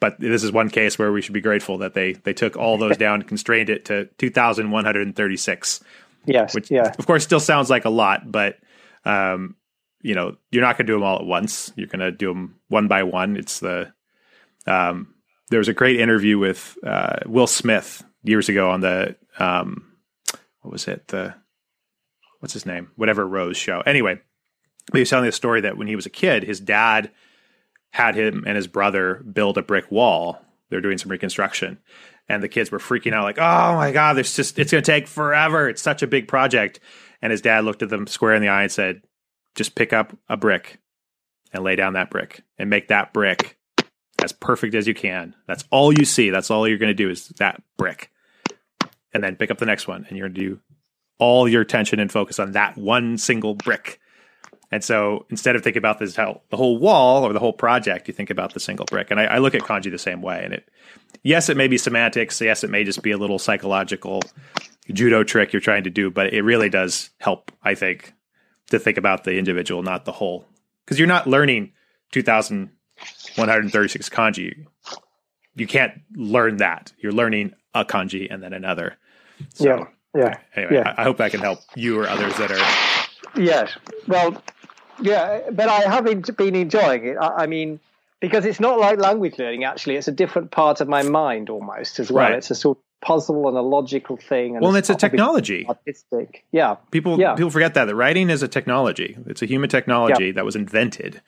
but 0.00 0.18
this 0.18 0.42
is 0.42 0.50
one 0.50 0.68
case 0.68 0.98
where 0.98 1.12
we 1.12 1.22
should 1.22 1.34
be 1.34 1.40
grateful 1.40 1.78
that 1.78 1.94
they 1.94 2.12
they 2.12 2.32
took 2.32 2.56
all 2.56 2.78
those 2.78 2.96
down 2.96 3.20
and 3.20 3.28
constrained 3.28 3.70
it 3.70 3.84
to 3.86 4.06
two 4.18 4.30
thousand 4.30 4.70
one 4.70 4.84
hundred 4.84 5.06
and 5.06 5.16
thirty 5.16 5.36
six 5.36 5.80
Yes. 6.26 6.54
which 6.54 6.70
yeah. 6.70 6.92
of 6.98 7.06
course 7.06 7.24
still 7.24 7.40
sounds 7.40 7.70
like 7.70 7.84
a 7.84 7.90
lot, 7.90 8.30
but 8.30 8.58
um, 9.04 9.56
you 10.00 10.14
know 10.14 10.36
you're 10.50 10.62
not 10.62 10.76
going 10.76 10.86
to 10.86 10.92
do 10.92 10.96
them 10.96 11.02
all 11.02 11.18
at 11.18 11.26
once. 11.26 11.72
You're 11.76 11.88
going 11.88 12.00
to 12.00 12.12
do 12.12 12.28
them 12.28 12.60
one 12.68 12.88
by 12.88 13.02
one. 13.02 13.36
It's 13.36 13.60
the 13.60 13.92
um, 14.66 15.14
there 15.50 15.58
was 15.58 15.68
a 15.68 15.74
great 15.74 16.00
interview 16.00 16.38
with 16.38 16.78
uh, 16.84 17.20
Will 17.26 17.46
Smith 17.46 18.04
years 18.22 18.48
ago 18.48 18.70
on 18.70 18.80
the 18.80 19.16
um, 19.38 19.92
what 20.60 20.72
was 20.72 20.86
it 20.86 21.08
the 21.08 21.34
what's 22.42 22.52
his 22.52 22.66
name 22.66 22.90
whatever 22.96 23.26
Rose 23.26 23.56
show. 23.56 23.82
Anyway, 23.86 24.20
he 24.92 24.98
was 24.98 25.08
telling 25.08 25.26
the 25.26 25.32
story 25.32 25.60
that 25.60 25.78
when 25.78 25.86
he 25.86 25.96
was 25.96 26.06
a 26.06 26.10
kid, 26.10 26.42
his 26.42 26.58
dad 26.58 27.12
had 27.92 28.16
him 28.16 28.42
and 28.46 28.56
his 28.56 28.66
brother 28.66 29.22
build 29.32 29.56
a 29.56 29.62
brick 29.62 29.90
wall. 29.90 30.42
They're 30.68 30.80
doing 30.80 30.98
some 30.98 31.10
reconstruction, 31.10 31.78
and 32.28 32.42
the 32.42 32.48
kids 32.48 32.72
were 32.72 32.78
freaking 32.78 33.12
out, 33.12 33.22
like, 33.22 33.38
"Oh 33.38 33.76
my 33.76 33.92
god, 33.92 34.14
there's 34.14 34.34
just 34.34 34.58
it's 34.58 34.72
going 34.72 34.82
to 34.82 34.90
take 34.90 35.06
forever. 35.06 35.68
It's 35.68 35.82
such 35.82 36.02
a 36.02 36.06
big 36.06 36.26
project." 36.26 36.80
And 37.20 37.30
his 37.30 37.42
dad 37.42 37.64
looked 37.64 37.82
at 37.82 37.90
them 37.90 38.08
square 38.08 38.34
in 38.34 38.42
the 38.42 38.48
eye 38.48 38.62
and 38.62 38.72
said, 38.72 39.02
"Just 39.54 39.76
pick 39.76 39.92
up 39.92 40.16
a 40.28 40.36
brick 40.36 40.80
and 41.52 41.62
lay 41.62 41.76
down 41.76 41.92
that 41.92 42.10
brick 42.10 42.42
and 42.58 42.68
make 42.68 42.88
that 42.88 43.12
brick 43.12 43.56
as 44.22 44.32
perfect 44.32 44.74
as 44.74 44.88
you 44.88 44.94
can. 44.94 45.34
That's 45.46 45.64
all 45.70 45.92
you 45.92 46.04
see. 46.04 46.30
That's 46.30 46.50
all 46.50 46.66
you're 46.66 46.78
going 46.78 46.88
to 46.88 46.94
do 46.94 47.10
is 47.10 47.28
that 47.38 47.62
brick, 47.76 48.10
and 49.12 49.22
then 49.22 49.36
pick 49.36 49.50
up 49.52 49.58
the 49.58 49.66
next 49.66 49.86
one, 49.86 50.06
and 50.08 50.18
you're 50.18 50.28
going 50.28 50.34
to 50.34 50.40
do 50.40 50.60
all 51.18 51.48
your 51.48 51.62
attention 51.62 52.00
and 52.00 52.10
focus 52.10 52.38
on 52.38 52.52
that 52.52 52.76
one 52.76 53.18
single 53.18 53.54
brick." 53.54 54.00
And 54.72 54.82
so 54.82 55.26
instead 55.28 55.54
of 55.54 55.62
thinking 55.62 55.78
about 55.78 55.98
this 55.98 56.16
how 56.16 56.40
the 56.48 56.56
whole 56.56 56.78
wall 56.78 57.24
or 57.24 57.34
the 57.34 57.38
whole 57.38 57.52
project, 57.52 58.08
you 58.08 58.14
think 58.14 58.30
about 58.30 58.54
the 58.54 58.60
single 58.60 58.86
brick. 58.86 59.10
And 59.10 59.20
I, 59.20 59.24
I 59.24 59.38
look 59.38 59.54
at 59.54 59.60
kanji 59.60 59.90
the 59.90 59.98
same 59.98 60.22
way. 60.22 60.40
And 60.42 60.54
it, 60.54 60.66
yes, 61.22 61.50
it 61.50 61.58
may 61.58 61.68
be 61.68 61.76
semantics. 61.76 62.40
Yes, 62.40 62.64
it 62.64 62.70
may 62.70 62.82
just 62.82 63.02
be 63.02 63.10
a 63.10 63.18
little 63.18 63.38
psychological 63.38 64.22
judo 64.90 65.22
trick 65.24 65.52
you're 65.52 65.60
trying 65.60 65.84
to 65.84 65.90
do, 65.90 66.10
but 66.10 66.32
it 66.32 66.40
really 66.42 66.70
does 66.70 67.10
help, 67.18 67.52
I 67.62 67.74
think, 67.74 68.14
to 68.70 68.78
think 68.78 68.96
about 68.96 69.24
the 69.24 69.36
individual, 69.36 69.82
not 69.82 70.06
the 70.06 70.12
whole. 70.12 70.46
Because 70.84 70.98
you're 70.98 71.06
not 71.06 71.26
learning 71.26 71.72
2,136 72.12 74.08
kanji. 74.08 74.66
You 75.54 75.66
can't 75.66 76.00
learn 76.14 76.56
that. 76.56 76.92
You're 76.98 77.12
learning 77.12 77.52
a 77.74 77.84
kanji 77.84 78.26
and 78.32 78.42
then 78.42 78.54
another. 78.54 78.96
So, 79.54 79.64
yeah. 79.64 79.84
Yeah. 80.14 80.38
Anyway, 80.54 80.74
Yeah. 80.74 80.94
I, 80.96 81.02
I 81.02 81.04
hope 81.04 81.16
that 81.18 81.30
can 81.30 81.40
help 81.40 81.60
you 81.74 81.98
or 82.00 82.08
others 82.08 82.36
that 82.36 82.50
are. 82.50 83.40
Yes. 83.40 83.76
Well, 84.06 84.42
yeah, 85.00 85.50
but 85.50 85.68
I 85.68 85.80
have 85.80 86.04
been 86.04 86.54
enjoying 86.54 87.06
it. 87.06 87.16
I, 87.16 87.44
I 87.44 87.46
mean, 87.46 87.80
because 88.20 88.44
it's 88.44 88.60
not 88.60 88.78
like 88.78 88.98
language 88.98 89.38
learning, 89.38 89.64
actually. 89.64 89.96
It's 89.96 90.08
a 90.08 90.12
different 90.12 90.50
part 90.50 90.80
of 90.80 90.88
my 90.88 91.02
mind 91.02 91.50
almost 91.50 91.98
as 91.98 92.10
well. 92.10 92.28
Right. 92.28 92.34
It's 92.38 92.50
a 92.50 92.54
sort 92.54 92.78
of 92.78 92.82
puzzle 93.00 93.48
and 93.48 93.56
a 93.56 93.62
logical 93.62 94.16
thing. 94.16 94.54
And 94.56 94.62
Well, 94.62 94.76
it's 94.76 94.90
a 94.90 94.94
technology. 94.94 95.66
Artistic. 95.68 96.44
Yeah. 96.52 96.76
People 96.90 97.18
Yeah. 97.18 97.34
people 97.34 97.50
forget 97.50 97.74
that 97.74 97.86
The 97.86 97.94
writing 97.96 98.30
is 98.30 98.42
a 98.42 98.48
technology. 98.48 99.16
It's 99.26 99.42
a 99.42 99.46
human 99.46 99.68
technology 99.70 100.30
that 100.30 100.44
was 100.44 100.54
invented. 100.54 101.20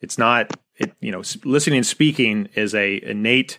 It's 0.00 0.16
not 0.16 0.56
it. 0.76 0.92
You 1.00 1.12
know, 1.12 1.22
listening 1.44 1.78
and 1.78 1.86
speaking 1.86 2.48
is 2.54 2.74
a 2.74 3.02
innate. 3.02 3.58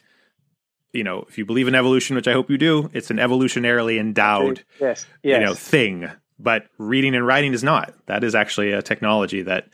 You 0.94 1.04
know, 1.04 1.26
if 1.30 1.38
you 1.38 1.46
believe 1.46 1.68
in 1.68 1.76
evolution, 1.76 2.16
which 2.16 2.28
I 2.28 2.34
hope 2.34 2.50
you 2.50 2.58
do, 2.58 2.90
it's 2.94 3.10
an 3.12 3.18
evolutionarily 3.18 3.98
endowed 4.00 4.64
Yes. 4.80 5.06
Yes. 5.24 5.40
you 5.40 5.46
know 5.46 5.54
thing. 5.54 6.10
But 6.38 6.68
reading 6.78 7.16
and 7.16 7.26
writing 7.26 7.54
is 7.54 7.64
not. 7.64 7.94
That 8.08 8.24
is 8.24 8.34
actually 8.36 8.72
a 8.72 8.82
technology 8.82 9.44
that 9.44 9.68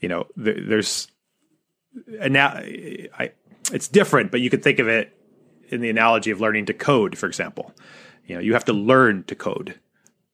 you 0.00 0.08
know 0.08 0.26
th- 0.42 0.64
there's. 0.68 1.08
Now, 2.06 2.48
I 2.48 3.32
it's 3.72 3.88
different, 3.88 4.30
but 4.30 4.40
you 4.40 4.50
could 4.50 4.62
think 4.62 4.78
of 4.78 4.88
it 4.88 5.16
in 5.68 5.80
the 5.80 5.90
analogy 5.90 6.30
of 6.30 6.40
learning 6.40 6.66
to 6.66 6.74
code, 6.74 7.16
for 7.16 7.26
example. 7.26 7.74
You 8.26 8.34
know, 8.34 8.40
you 8.40 8.52
have 8.52 8.64
to 8.66 8.72
learn 8.72 9.24
to 9.24 9.34
code 9.34 9.78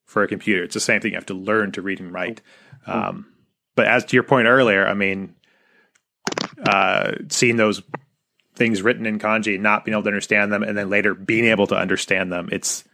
for 0.05 0.23
a 0.23 0.29
computer. 0.29 0.62
It's 0.62 0.75
the 0.75 0.81
same 0.81 1.01
thing. 1.01 1.12
You 1.12 1.16
have 1.16 1.27
to 1.27 1.35
learn 1.35 1.73
to 1.73 1.83
read 1.83 2.01
and 2.01 2.12
write. 2.12 2.40
Um, 2.87 3.27
but 3.75 3.87
as 3.87 4.05
to 4.07 4.16
your 4.16 4.23
point 4.23 4.47
earlier, 4.47 4.87
I 4.87 4.94
mean, 4.94 5.35
uh, 6.66 7.12
seeing 7.29 7.57
those 7.57 7.83
things 8.56 8.82
written 8.82 9.06
in 9.06 9.18
kanji, 9.18 9.58
not 9.58 9.84
being 9.84 9.94
able 9.94 10.02
to 10.02 10.08
understand 10.08 10.52
them, 10.52 10.62
and 10.62 10.76
then 10.76 10.90
later 10.90 11.14
being 11.14 11.46
able 11.46 11.66
to 11.68 11.76
understand 11.76 12.32
them, 12.32 12.48
it's 12.52 12.84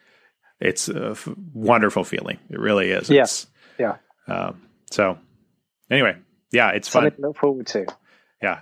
it's 0.60 0.88
a 0.88 1.10
f- 1.12 1.28
wonderful 1.54 2.04
feeling. 2.04 2.38
It 2.50 2.58
really 2.58 2.90
is. 2.90 3.08
Yeah. 3.10 3.26
Yeah. 3.78 3.96
um, 4.26 4.62
so 4.90 5.18
anyway, 5.90 6.16
yeah, 6.52 6.70
it's 6.70 6.88
fun. 6.88 7.04
Something 7.04 7.22
to 7.22 7.28
look 7.28 7.36
forward 7.38 7.66
to. 7.68 7.86
Yeah. 8.42 8.60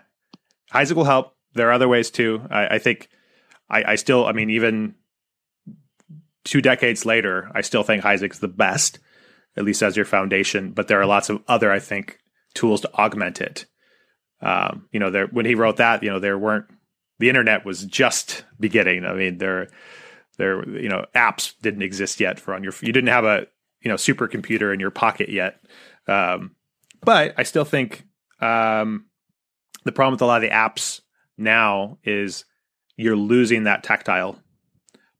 Heisig 0.72 0.94
will 0.94 1.04
help. 1.04 1.34
There 1.54 1.68
are 1.68 1.72
other 1.72 1.88
ways 1.88 2.11
too. 2.11 2.42
I, 2.50 2.76
I 2.76 2.78
think 2.78 3.08
I, 3.68 3.92
I 3.92 3.94
still, 3.96 4.26
I 4.26 4.32
mean, 4.32 4.50
even 4.50 4.94
two 6.44 6.61
decades 6.61 7.04
later, 7.04 7.50
I 7.54 7.62
still 7.62 7.82
think 7.82 8.02
Heisig's 8.04 8.38
the 8.38 8.48
best, 8.48 8.98
at 9.56 9.64
least 9.64 9.82
as 9.82 9.96
your 9.96 10.04
foundation. 10.06 10.72
But 10.72 10.88
there 10.88 11.00
are 11.00 11.06
lots 11.06 11.30
of 11.30 11.42
other, 11.48 11.72
I 11.72 11.80
think, 11.80 12.18
tools 12.54 12.82
to 12.82 12.92
augment 12.94 13.40
it. 13.40 13.66
Um, 14.40 14.87
you 14.92 15.00
know, 15.00 15.11
there 15.11 15.26
when 15.26 15.46
he 15.46 15.56
wrote 15.56 15.78
that, 15.78 16.02
you 16.02 16.11
know, 16.11 16.20
there 16.20 16.38
weren't 16.38 16.66
the 17.18 17.28
internet 17.28 17.64
was 17.64 17.85
just 17.85 18.44
beginning. 18.59 19.04
I 19.04 19.14
mean, 19.14 19.38
there, 19.38 19.68
there, 20.37 20.68
you 20.68 20.88
know, 20.88 21.04
apps 21.14 21.54
didn't 21.62 21.83
exist 21.83 22.20
yet 22.20 22.38
for 22.38 22.54
on 22.54 22.62
your. 22.62 22.72
You 22.81 22.92
didn't 22.92 23.09
have 23.09 23.24
a 23.24 23.46
you 23.81 23.88
know 23.88 23.96
supercomputer 23.96 24.72
in 24.72 24.81
your 24.81 24.90
pocket 24.90 25.28
yet. 25.28 25.61
Um, 26.07 26.57
but 27.02 27.35
I 27.37 27.42
still 27.42 27.64
think 27.64 28.04
um, 28.40 29.07
the 29.85 29.92
problem 29.92 30.12
with 30.12 30.22
a 30.22 30.26
lot 30.26 30.42
of 30.42 30.48
the 30.48 30.54
apps 30.54 31.00
now 31.37 31.98
is 32.04 32.44
you're 32.96 33.16
losing 33.16 33.64
that 33.64 33.85
tactile 33.85 34.38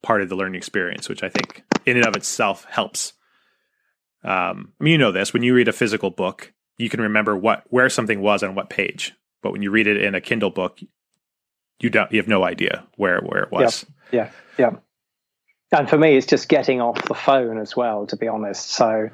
part 0.03 0.23
of 0.23 0.29
the 0.29 0.37
learning 0.37 0.57
experience, 0.57 1.09
which 1.09 1.23
I 1.23 1.29
think 1.29 1.65
in 1.87 1.97
and 1.97 2.07
of 2.07 2.17
itself 2.17 2.65
helps. 2.69 3.13
Um, 4.25 4.73
I 4.81 4.85
mean, 4.85 4.93
you 4.93 4.99
know 4.99 5.13
this 5.13 5.33
when 5.33 5.43
you 5.43 5.55
read 5.55 5.69
a 5.69 5.73
physical 5.73 6.11
book, 6.11 6.53
you 6.77 6.89
can 6.89 7.01
remember 7.01 7.37
what 7.37 7.65
where 7.69 7.89
something 7.89 8.21
was 8.21 8.43
on 8.43 8.55
what 8.55 8.71
page, 8.71 9.15
but 9.43 9.53
when 9.53 9.63
you 9.63 9.71
read 9.71 9.87
it 9.87 10.03
in 10.03 10.15
a 10.15 10.21
Kindle 10.21 10.51
book, 10.51 10.81
you 11.81 11.91
don't 11.91 12.11
you 12.13 12.19
have 12.19 12.29
no 12.29 12.45
idea 12.45 12.85
where 12.97 13.21
where 13.21 13.43
it 13.43 13.53
was. 13.53 13.87
Yeah. 14.13 14.31
Yeah. 14.59 14.77
And 15.71 15.89
for 15.89 15.99
me, 15.99 16.17
it's 16.17 16.27
just 16.27 16.49
getting 16.49 16.81
off 16.81 17.03
the 17.05 17.15
phone 17.15 17.59
as 17.59 17.77
well, 17.77 18.07
to 18.07 18.17
be 18.17 18.27
honest. 18.27 18.71
So 18.71 19.11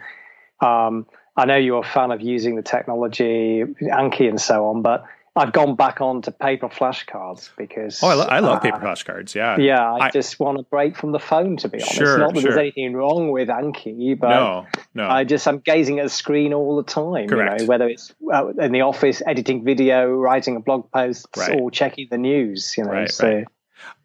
um, 0.61 1.07
I 1.37 1.47
know 1.47 1.57
you're 1.57 1.81
a 1.81 1.87
fan 1.87 2.13
of 2.13 2.21
using 2.21 2.55
the 2.55 2.63
technology, 2.63 3.65
Anki 3.83 4.29
and 4.29 4.41
so 4.41 4.69
on, 4.69 4.83
but 4.83 5.05
I've 5.37 5.53
gone 5.53 5.75
back 5.75 6.01
on 6.01 6.23
to 6.23 6.31
paper 6.31 6.69
flashcards 6.69 7.51
because. 7.59 8.01
Oh, 8.03 8.09
I, 8.09 8.15
lo- 8.15 8.27
I 8.27 8.39
love 8.39 8.59
uh, 8.59 8.61
paper 8.61 8.79
flashcards. 8.79 9.35
Yeah, 9.35 9.57
Yeah, 9.59 9.83
I, 9.93 10.07
I- 10.07 10.11
just 10.11 10.39
want 10.39 10.59
to 10.59 10.65
break 10.65 10.97
from 10.97 11.11
the 11.11 11.19
phone, 11.19 11.57
to 11.59 11.69
be 11.69 11.79
honest. 11.83 11.95
Sure, 11.97 12.19
Not 12.19 12.35
that 12.35 12.41
sure. 12.41 12.51
there's 12.53 12.61
anything 12.61 12.93
wrong 12.95 13.31
with 13.33 13.49
Anki, 13.49 14.17
but 14.19 14.29
no, 14.31 14.67
no, 14.95 15.09
I 15.09 15.25
just 15.25 15.49
I'm 15.49 15.59
gazing 15.59 15.99
at 15.99 16.07
a 16.07 16.09
screen 16.09 16.55
all 16.55 16.77
the 16.77 16.85
time. 16.85 17.29
Correct. 17.29 17.63
You 17.63 17.67
know, 17.67 17.69
whether 17.69 17.89
it's 17.89 18.15
uh, 18.33 18.49
in 18.61 18.71
the 18.71 18.83
office 18.83 19.23
editing 19.27 19.65
video, 19.65 20.09
writing 20.11 20.55
a 20.55 20.61
blog 20.61 20.91
post, 20.93 21.27
Right. 21.37 21.59
or 21.61 21.71
checking 21.71 22.07
the 22.11 22.19
news. 22.19 22.75
You 22.79 22.85
know, 22.85 22.91
Right, 22.93 23.11
so 23.11 23.29
right. 23.29 23.45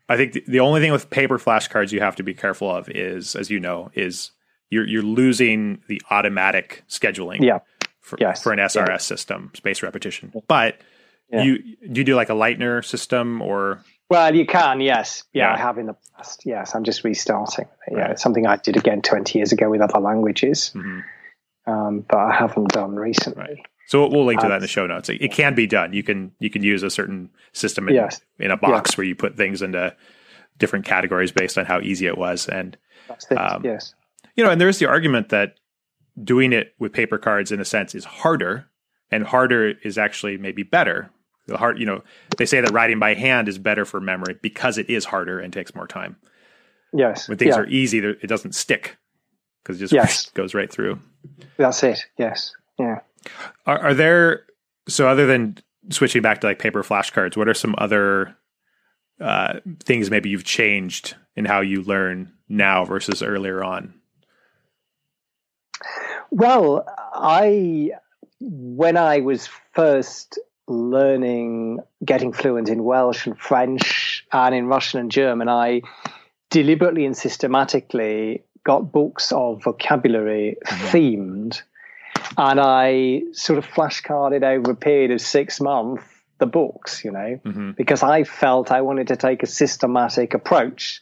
I 0.07 0.17
think 0.17 0.33
the, 0.33 0.43
the 0.47 0.59
only 0.61 0.81
thing 0.81 0.91
with 0.91 1.11
paper 1.11 1.37
flashcards 1.37 1.91
you 1.91 1.99
have 1.99 2.15
to 2.15 2.23
be 2.23 2.33
careful 2.33 2.75
of 2.75 2.89
is, 2.89 3.35
as 3.35 3.51
you 3.51 3.59
know, 3.59 3.91
is 3.93 4.31
you're 4.71 4.87
you're 4.87 5.03
losing 5.03 5.83
the 5.87 6.01
automatic 6.09 6.83
scheduling. 6.89 7.41
Yeah. 7.41 7.59
For, 8.01 8.17
Yes. 8.19 8.41
for 8.41 8.51
an 8.51 8.57
SRS 8.57 9.01
system, 9.01 9.51
space 9.53 9.83
repetition. 9.83 10.33
But 10.47 10.77
Yeah. 11.31 11.43
you 11.43 11.57
do 11.91 12.01
you 12.01 12.03
do 12.03 12.15
like 12.15 12.29
a 12.29 12.33
Leitner 12.33 12.83
system 12.83 13.41
or 13.41 13.83
well, 14.09 14.35
you 14.35 14.45
can. 14.45 14.81
Yes, 14.81 15.23
yeah, 15.33 15.49
Yeah. 15.49 15.53
I 15.53 15.57
have 15.57 15.77
in 15.77 15.85
the 15.85 15.95
past. 16.17 16.41
Yes, 16.43 16.73
I'm 16.73 16.83
just 16.83 17.03
restarting. 17.03 17.67
Yeah, 17.91 17.97
Right. 17.97 18.11
it's 18.11 18.23
something 18.23 18.47
I 18.47 18.55
did 18.55 18.75
again 18.75 19.03
20 19.03 19.37
years 19.37 19.51
ago 19.51 19.69
with 19.69 19.81
other 19.81 19.99
languages. 19.99 20.71
Mhm. 20.75 21.03
um, 21.67 22.03
but 22.09 22.17
I 22.17 22.33
haven't 22.33 22.69
done 22.69 22.95
recently. 22.95 23.43
Right. 23.43 23.65
So 23.85 24.07
we'll 24.07 24.25
link 24.25 24.39
to 24.41 24.47
that 24.47 24.55
in 24.55 24.61
the 24.61 24.67
show 24.67 24.87
notes. 24.87 25.09
It, 25.09 25.21
it, 25.21 25.31
can 25.31 25.53
be 25.55 25.67
done. 25.67 25.93
You 25.93 26.03
can 26.03 26.31
you 26.39 26.49
can 26.49 26.63
use 26.63 26.83
a 26.83 26.89
certain 26.89 27.29
system 27.53 27.87
in, 27.87 27.95
yes. 27.95 28.21
in 28.39 28.49
a 28.51 28.57
box 28.57 28.97
where 28.97 29.05
you 29.05 29.15
put 29.15 29.35
things 29.35 29.61
into 29.61 29.95
different 30.57 30.85
categories 30.85 31.31
based 31.31 31.57
on 31.57 31.65
how 31.65 31.79
easy 31.79 32.05
it 32.05 32.17
was. 32.17 32.47
And 32.47 32.77
um, 33.35 33.63
yes, 33.65 33.95
you 34.35 34.43
know, 34.43 34.51
and 34.51 34.61
there's 34.61 34.77
the 34.77 34.85
argument 34.85 35.29
that 35.29 35.55
doing 36.23 36.53
it 36.53 36.73
with 36.79 36.93
paper 36.93 37.17
cards 37.17 37.51
in 37.51 37.59
a 37.59 37.65
sense 37.65 37.95
is 37.95 38.05
harder, 38.05 38.67
and 39.11 39.23
harder 39.25 39.73
is 39.83 39.97
actually 39.97 40.37
maybe 40.37 40.63
better. 40.63 41.09
The 41.49 41.57
heart, 41.57 41.77
you 41.77 41.85
know, 41.85 42.03
they 42.37 42.45
say 42.45 42.61
that 42.61 42.71
writing 42.71 42.99
by 42.99 43.15
hand 43.15 43.47
is 43.47 43.57
better 43.57 43.85
for 43.85 43.99
memory 43.99 44.37
because 44.41 44.77
it 44.77 44.89
is 44.89 45.05
harder 45.05 45.39
and 45.39 45.51
takes 45.51 45.73
more 45.75 45.87
time. 45.87 46.15
Yes, 46.93 47.27
when 47.27 47.37
things 47.37 47.55
yeah. 47.55 47.61
are 47.61 47.67
easy, 47.67 47.99
it 47.99 48.27
doesn't 48.27 48.55
stick 48.55 48.97
because 49.63 49.77
it 49.77 49.79
just 49.79 49.93
yes. 49.93 50.29
goes 50.33 50.53
right 50.53 50.71
through. 50.71 50.99
That's 51.57 51.83
it. 51.83 52.05
Yes. 52.17 52.53
Yeah. 52.79 52.99
Are, 53.65 53.79
are, 53.79 53.93
there 53.93 54.45
so 54.87 55.07
other 55.07 55.27
than 55.27 55.57
switching 55.89 56.21
back 56.21 56.41
to 56.41 56.47
like 56.47 56.59
paper 56.59 56.81
flashcards? 56.83 57.35
What 57.35 57.49
are 57.49 57.53
some 57.53 57.75
other 57.77 58.35
uh, 59.19 59.59
things 59.83 60.09
maybe 60.09 60.29
you've 60.29 60.45
changed 60.45 61.15
in 61.35 61.45
how 61.45 61.61
you 61.61 61.83
learn 61.83 62.33
now 62.47 62.85
versus 62.85 63.21
earlier 63.21 63.63
on? 63.63 63.93
Well, 66.31 66.85
I 67.13 67.91
when 68.39 68.97
I 68.97 69.19
was 69.19 69.49
first 69.73 70.39
learning, 70.69 71.79
getting 72.05 72.31
fluent 72.31 72.69
in 72.69 72.83
Welsh 72.83 73.25
and 73.25 73.37
French 73.37 74.25
and 74.31 74.53
in 74.55 74.67
Russian 74.67 74.99
and 74.99 75.11
German, 75.11 75.49
I 75.49 75.81
deliberately 76.49 77.05
and 77.05 77.17
systematically 77.17 78.43
got 78.63 78.91
books 78.91 79.31
of 79.31 79.63
vocabulary 79.63 80.57
mm-hmm. 80.65 80.85
themed 80.87 81.61
and 82.37 82.59
I 82.59 83.23
sort 83.31 83.57
of 83.57 83.65
flashcarded 83.65 84.43
over 84.43 84.71
a 84.71 84.75
period 84.75 85.11
of 85.11 85.21
six 85.21 85.59
months 85.59 86.03
the 86.39 86.45
books, 86.45 87.03
you 87.03 87.11
know, 87.11 87.39
mm-hmm. 87.45 87.71
because 87.71 88.01
I 88.01 88.23
felt 88.23 88.71
I 88.71 88.81
wanted 88.81 89.07
to 89.07 89.17
take 89.17 89.43
a 89.43 89.47
systematic 89.47 90.33
approach 90.33 91.01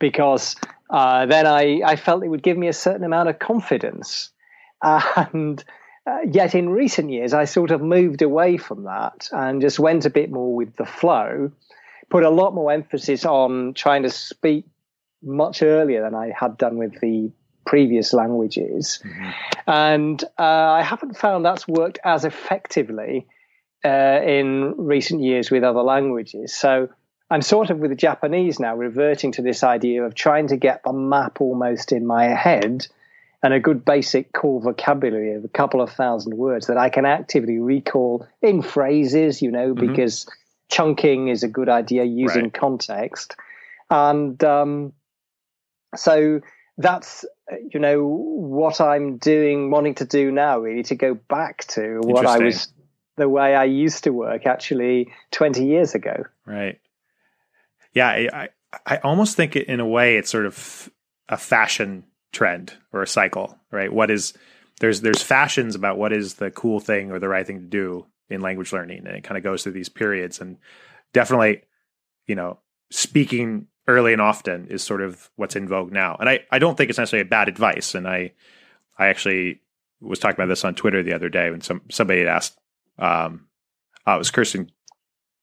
because 0.00 0.56
uh, 0.90 1.26
then 1.26 1.46
I, 1.46 1.80
I 1.84 1.96
felt 1.96 2.24
it 2.24 2.28
would 2.28 2.42
give 2.42 2.58
me 2.58 2.68
a 2.68 2.72
certain 2.72 3.04
amount 3.04 3.28
of 3.28 3.38
confidence. 3.38 4.30
And 4.82 5.64
uh, 6.06 6.18
yet 6.30 6.54
in 6.54 6.68
recent 6.68 7.10
years, 7.10 7.32
I 7.32 7.44
sort 7.44 7.70
of 7.70 7.80
moved 7.80 8.22
away 8.22 8.56
from 8.56 8.84
that 8.84 9.28
and 9.32 9.60
just 9.60 9.78
went 9.78 10.04
a 10.04 10.10
bit 10.10 10.30
more 10.30 10.54
with 10.54 10.76
the 10.76 10.84
flow, 10.84 11.50
put 12.10 12.24
a 12.24 12.30
lot 12.30 12.54
more 12.54 12.70
emphasis 12.72 13.24
on 13.24 13.74
trying 13.74 14.02
to 14.02 14.10
speak 14.10 14.66
much 15.22 15.62
earlier 15.62 16.02
than 16.02 16.14
I 16.14 16.32
had 16.38 16.58
done 16.58 16.76
with 16.76 17.00
the 17.00 17.32
previous 17.66 18.12
languages. 18.12 19.00
Mm-hmm. 19.02 19.30
And 19.70 20.24
uh, 20.38 20.42
I 20.42 20.82
haven't 20.82 21.16
found 21.16 21.44
that's 21.44 21.66
worked 21.66 21.98
as 22.04 22.26
effectively 22.26 23.26
uh, 23.84 24.20
in 24.22 24.74
recent 24.76 25.22
years 25.22 25.50
with 25.50 25.64
other 25.64 25.82
languages. 25.82 26.54
So 26.54 26.90
I'm 27.30 27.42
sort 27.42 27.70
of 27.70 27.78
with 27.78 27.90
the 27.90 27.96
Japanese 27.96 28.60
now 28.60 28.76
reverting 28.76 29.32
to 29.32 29.42
this 29.42 29.62
idea 29.62 30.04
of 30.04 30.14
trying 30.14 30.48
to 30.48 30.56
get 30.56 30.82
the 30.84 30.92
map 30.92 31.40
almost 31.40 31.92
in 31.92 32.06
my 32.06 32.26
head 32.26 32.86
and 33.44 33.52
a 33.52 33.60
good 33.60 33.84
basic 33.84 34.32
core 34.32 34.58
vocabulary 34.58 35.34
of 35.34 35.44
a 35.44 35.48
couple 35.48 35.82
of 35.82 35.92
thousand 35.92 36.34
words 36.34 36.68
that 36.68 36.78
I 36.78 36.88
can 36.88 37.04
actively 37.04 37.58
recall 37.58 38.26
in 38.40 38.62
phrases, 38.62 39.42
you 39.42 39.50
know, 39.50 39.74
mm-hmm. 39.74 39.86
because 39.86 40.26
chunking 40.70 41.28
is 41.28 41.42
a 41.42 41.48
good 41.48 41.68
idea 41.68 42.04
using 42.04 42.44
right. 42.44 42.54
context. 42.54 43.36
And 43.90 44.42
um, 44.42 44.94
so 45.94 46.40
that's 46.78 47.26
you 47.70 47.78
know 47.78 48.06
what 48.06 48.80
I'm 48.80 49.18
doing, 49.18 49.70
wanting 49.70 49.96
to 49.96 50.06
do 50.06 50.32
now, 50.32 50.60
really 50.60 50.82
to 50.84 50.94
go 50.94 51.12
back 51.12 51.66
to 51.66 52.00
what 52.02 52.24
I 52.24 52.38
was 52.38 52.72
the 53.16 53.28
way 53.28 53.54
I 53.54 53.64
used 53.64 54.04
to 54.04 54.10
work 54.10 54.46
actually 54.46 55.12
20 55.32 55.66
years 55.66 55.94
ago. 55.94 56.24
Right. 56.46 56.80
Yeah, 57.92 58.08
I 58.08 58.48
I 58.86 58.96
almost 59.04 59.36
think 59.36 59.54
it, 59.54 59.68
in 59.68 59.80
a 59.80 59.86
way 59.86 60.16
it's 60.16 60.30
sort 60.30 60.46
of 60.46 60.88
a 61.28 61.36
fashion 61.36 62.04
trend 62.34 62.74
or 62.92 63.02
a 63.02 63.06
cycle, 63.06 63.58
right? 63.70 63.92
What 63.92 64.10
is 64.10 64.34
there's 64.80 65.00
there's 65.00 65.22
fashions 65.22 65.74
about 65.74 65.98
what 65.98 66.12
is 66.12 66.34
the 66.34 66.50
cool 66.50 66.80
thing 66.80 67.10
or 67.10 67.18
the 67.18 67.28
right 67.28 67.46
thing 67.46 67.60
to 67.60 67.66
do 67.66 68.06
in 68.28 68.40
language 68.40 68.72
learning, 68.72 69.06
and 69.06 69.16
it 69.16 69.24
kind 69.24 69.38
of 69.38 69.44
goes 69.44 69.62
through 69.62 69.72
these 69.72 69.88
periods. 69.88 70.40
And 70.40 70.58
definitely, 71.12 71.62
you 72.26 72.34
know, 72.34 72.58
speaking 72.90 73.68
early 73.86 74.12
and 74.12 74.22
often 74.22 74.66
is 74.68 74.82
sort 74.82 75.02
of 75.02 75.30
what's 75.36 75.56
in 75.56 75.68
vogue 75.68 75.92
now. 75.92 76.16
And 76.18 76.28
I, 76.28 76.40
I 76.50 76.58
don't 76.58 76.76
think 76.76 76.90
it's 76.90 76.98
necessarily 76.98 77.26
a 77.26 77.30
bad 77.30 77.48
advice. 77.48 77.94
And 77.94 78.08
I 78.08 78.32
I 78.98 79.06
actually 79.06 79.60
was 80.00 80.18
talking 80.18 80.36
about 80.36 80.48
this 80.48 80.64
on 80.64 80.74
Twitter 80.74 81.02
the 81.02 81.14
other 81.14 81.28
day 81.28 81.50
when 81.50 81.60
some 81.60 81.82
somebody 81.90 82.20
had 82.20 82.28
asked 82.28 82.58
um 82.98 83.46
uh, 84.06 84.16
it 84.16 84.18
was 84.18 84.30
Kerstin 84.30 84.68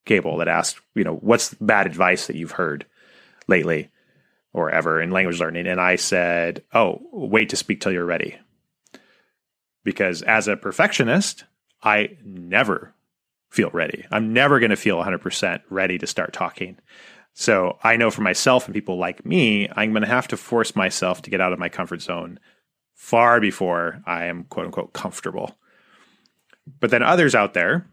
Cable 0.04 0.36
that 0.38 0.48
asked, 0.48 0.80
you 0.94 1.04
know, 1.04 1.16
what's 1.16 1.54
bad 1.54 1.86
advice 1.86 2.26
that 2.26 2.36
you've 2.36 2.52
heard 2.52 2.86
lately 3.48 3.90
or 4.52 4.70
ever 4.70 5.00
in 5.00 5.10
language 5.10 5.40
learning? 5.40 5.66
And 5.66 5.80
I 5.80 5.96
said, 5.96 6.62
Oh, 6.72 7.00
wait 7.12 7.50
to 7.50 7.56
speak 7.56 7.80
till 7.80 7.92
you're 7.92 8.04
ready. 8.04 8.38
Because 9.84 10.22
as 10.22 10.48
a 10.48 10.56
perfectionist, 10.56 11.44
I 11.82 12.16
never 12.24 12.94
feel 13.50 13.70
ready. 13.70 14.06
I'm 14.10 14.32
never 14.32 14.60
going 14.60 14.70
to 14.70 14.76
feel 14.76 15.02
100% 15.02 15.60
ready 15.68 15.98
to 15.98 16.06
start 16.06 16.32
talking. 16.32 16.78
So 17.34 17.78
I 17.82 17.96
know 17.96 18.10
for 18.10 18.22
myself 18.22 18.66
and 18.66 18.74
people 18.74 18.98
like 18.98 19.26
me, 19.26 19.68
I'm 19.74 19.90
going 19.90 20.02
to 20.02 20.08
have 20.08 20.28
to 20.28 20.36
force 20.36 20.76
myself 20.76 21.22
to 21.22 21.30
get 21.30 21.40
out 21.40 21.52
of 21.52 21.58
my 21.58 21.68
comfort 21.68 22.02
zone 22.02 22.38
far 22.94 23.40
before 23.40 24.02
I 24.06 24.26
am 24.26 24.44
quote 24.44 24.66
unquote 24.66 24.92
comfortable. 24.92 25.56
But 26.80 26.90
then 26.90 27.02
others 27.02 27.34
out 27.34 27.54
there, 27.54 27.86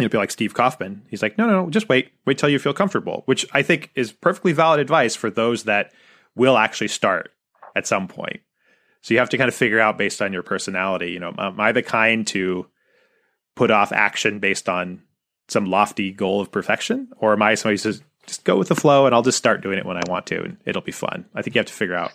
you 0.00 0.06
know, 0.06 0.08
people 0.08 0.20
like 0.20 0.30
Steve 0.30 0.54
Kaufmann. 0.54 1.02
he's 1.08 1.22
like, 1.22 1.38
no, 1.38 1.46
no, 1.46 1.64
no, 1.64 1.70
just 1.70 1.88
wait, 1.88 2.12
wait 2.26 2.38
till 2.38 2.48
you 2.48 2.58
feel 2.58 2.74
comfortable, 2.74 3.22
which 3.26 3.46
I 3.52 3.62
think 3.62 3.90
is 3.94 4.12
perfectly 4.12 4.52
valid 4.52 4.80
advice 4.80 5.16
for 5.16 5.30
those 5.30 5.64
that 5.64 5.92
will 6.34 6.56
actually 6.56 6.88
start 6.88 7.32
at 7.74 7.86
some 7.86 8.08
point. 8.08 8.40
So 9.02 9.14
you 9.14 9.20
have 9.20 9.30
to 9.30 9.38
kind 9.38 9.48
of 9.48 9.54
figure 9.54 9.80
out 9.80 9.98
based 9.98 10.20
on 10.20 10.32
your 10.32 10.42
personality, 10.42 11.12
you 11.12 11.20
know, 11.20 11.34
am 11.38 11.60
I 11.60 11.72
the 11.72 11.82
kind 11.82 12.26
to 12.28 12.66
put 13.56 13.70
off 13.70 13.92
action 13.92 14.38
based 14.38 14.68
on 14.68 15.02
some 15.48 15.66
lofty 15.66 16.12
goal 16.12 16.40
of 16.40 16.52
perfection? 16.52 17.08
Or 17.16 17.32
am 17.32 17.42
I 17.42 17.54
somebody 17.54 17.74
who 17.74 17.78
says, 17.78 18.02
just 18.26 18.44
go 18.44 18.56
with 18.56 18.68
the 18.68 18.76
flow 18.76 19.06
and 19.06 19.14
I'll 19.14 19.22
just 19.22 19.38
start 19.38 19.62
doing 19.62 19.78
it 19.78 19.86
when 19.86 19.96
I 19.96 20.02
want 20.06 20.26
to 20.26 20.42
and 20.42 20.58
it'll 20.64 20.82
be 20.82 20.92
fun. 20.92 21.26
I 21.34 21.42
think 21.42 21.54
you 21.54 21.60
have 21.60 21.66
to 21.66 21.72
figure 21.72 21.94
out 21.96 22.12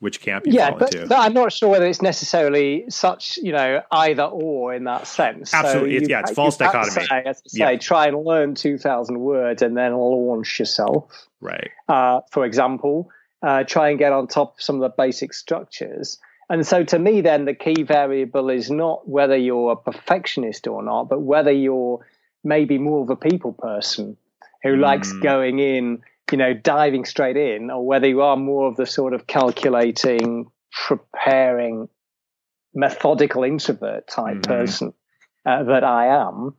which 0.00 0.20
camp 0.20 0.46
you 0.46 0.52
yeah, 0.52 0.70
fall 0.70 0.78
but, 0.78 0.94
into. 0.94 1.08
but 1.08 1.18
I'm 1.18 1.34
not 1.34 1.52
sure 1.52 1.68
whether 1.68 1.86
it's 1.86 2.02
necessarily 2.02 2.84
such, 2.88 3.38
you 3.38 3.52
know, 3.52 3.82
either 3.90 4.24
or 4.24 4.74
in 4.74 4.84
that 4.84 5.06
sense. 5.06 5.52
Absolutely. 5.52 5.90
So 5.90 6.02
it's, 6.02 6.08
yeah, 6.08 6.20
it's 6.20 6.32
false 6.32 6.56
dichotomy. 6.56 7.06
Say, 7.06 7.22
as 7.24 7.42
I 7.44 7.48
say, 7.48 7.72
yeah. 7.72 7.78
try 7.78 8.06
and 8.06 8.24
learn 8.24 8.54
2,000 8.54 9.18
words 9.18 9.62
and 9.62 9.76
then 9.76 9.94
launch 9.94 10.58
yourself. 10.58 11.26
Right. 11.40 11.70
Uh, 11.88 12.20
for 12.30 12.44
example, 12.44 13.10
uh, 13.42 13.64
try 13.64 13.90
and 13.90 13.98
get 13.98 14.12
on 14.12 14.28
top 14.28 14.56
of 14.56 14.62
some 14.62 14.76
of 14.76 14.82
the 14.82 14.94
basic 14.96 15.34
structures. 15.34 16.18
And 16.48 16.66
so 16.66 16.82
to 16.84 16.98
me, 16.98 17.20
then, 17.20 17.44
the 17.44 17.54
key 17.54 17.82
variable 17.82 18.48
is 18.50 18.70
not 18.70 19.08
whether 19.08 19.36
you're 19.36 19.72
a 19.72 19.76
perfectionist 19.76 20.66
or 20.66 20.82
not, 20.82 21.08
but 21.08 21.20
whether 21.20 21.52
you're 21.52 22.04
maybe 22.42 22.78
more 22.78 23.02
of 23.02 23.10
a 23.10 23.16
people 23.16 23.52
person 23.52 24.16
who 24.62 24.76
mm. 24.76 24.80
likes 24.80 25.12
going 25.12 25.58
in, 25.58 26.02
you 26.30 26.38
know, 26.38 26.54
diving 26.54 27.04
straight 27.04 27.36
in, 27.36 27.70
or 27.70 27.84
whether 27.84 28.08
you 28.08 28.22
are 28.22 28.36
more 28.36 28.68
of 28.68 28.76
the 28.76 28.86
sort 28.86 29.14
of 29.14 29.26
calculating, 29.26 30.50
preparing, 30.72 31.88
methodical 32.74 33.44
introvert 33.44 34.06
type 34.06 34.36
mm. 34.36 34.46
person 34.46 34.92
uh, 35.46 35.62
that 35.64 35.84
I 35.84 36.06
am, 36.06 36.54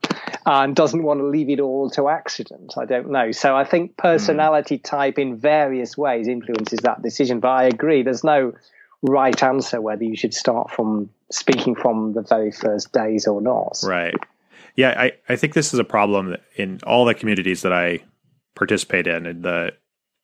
and 0.45 0.75
doesn't 0.75 1.03
want 1.03 1.19
to 1.19 1.27
leave 1.27 1.49
it 1.49 1.59
all 1.59 1.89
to 1.91 2.09
accident. 2.09 2.73
I 2.77 2.85
don't 2.85 3.11
know. 3.11 3.31
So 3.31 3.55
I 3.55 3.63
think 3.63 3.97
personality 3.97 4.77
mm. 4.77 4.83
type 4.83 5.19
in 5.19 5.37
various 5.37 5.97
ways 5.97 6.27
influences 6.27 6.79
that 6.83 7.01
decision. 7.01 7.39
But 7.39 7.49
I 7.49 7.63
agree, 7.65 8.03
there's 8.03 8.23
no 8.23 8.53
right 9.01 9.41
answer 9.43 9.79
whether 9.79 10.03
you 10.03 10.15
should 10.15 10.33
start 10.33 10.71
from 10.71 11.09
speaking 11.31 11.75
from 11.75 12.13
the 12.13 12.21
very 12.21 12.51
first 12.51 12.91
days 12.91 13.27
or 13.27 13.41
not. 13.41 13.79
Right. 13.83 14.15
Yeah, 14.75 14.93
I, 14.97 15.11
I 15.27 15.35
think 15.35 15.53
this 15.53 15.73
is 15.73 15.79
a 15.79 15.83
problem 15.83 16.35
in 16.55 16.79
all 16.85 17.05
the 17.05 17.13
communities 17.13 17.61
that 17.61 17.73
I 17.73 17.99
participate 18.59 19.07
in, 19.07 19.25
in 19.25 19.41
the 19.41 19.71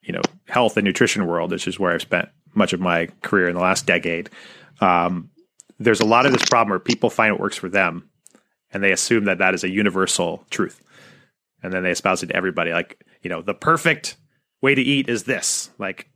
you 0.03 0.13
know 0.13 0.21
health 0.47 0.77
and 0.77 0.85
nutrition 0.85 1.25
world, 1.25 1.51
which 1.51 1.67
is 1.67 1.79
where 1.79 1.93
I've 1.93 2.01
spent 2.01 2.29
much 2.53 2.73
of 2.73 2.79
my 2.79 3.07
career 3.23 3.47
in 3.47 3.55
the 3.55 3.61
last 3.61 3.87
decade. 3.87 4.29
Um, 4.79 5.31
there's 5.79 6.01
a 6.01 6.05
lot 6.05 6.25
of 6.25 6.31
this 6.31 6.45
problem 6.47 6.69
where 6.69 6.79
people 6.79 7.09
find 7.09 7.33
what 7.33 7.41
works 7.41 7.57
for 7.57 7.69
them, 7.69 8.09
and 8.71 8.83
they 8.83 8.91
assume 8.91 9.25
that 9.25 9.39
that 9.39 9.55
is 9.55 9.63
a 9.63 9.69
universal 9.69 10.45
truth, 10.51 10.79
and 11.63 11.73
then 11.73 11.81
they 11.81 11.91
espouse 11.91 12.21
it 12.21 12.27
to 12.27 12.35
everybody. 12.35 12.71
Like 12.71 13.03
you 13.23 13.29
know, 13.29 13.41
the 13.41 13.55
perfect 13.55 14.17
way 14.61 14.75
to 14.75 14.81
eat 14.81 15.09
is 15.09 15.23
this. 15.23 15.71
Like 15.79 16.09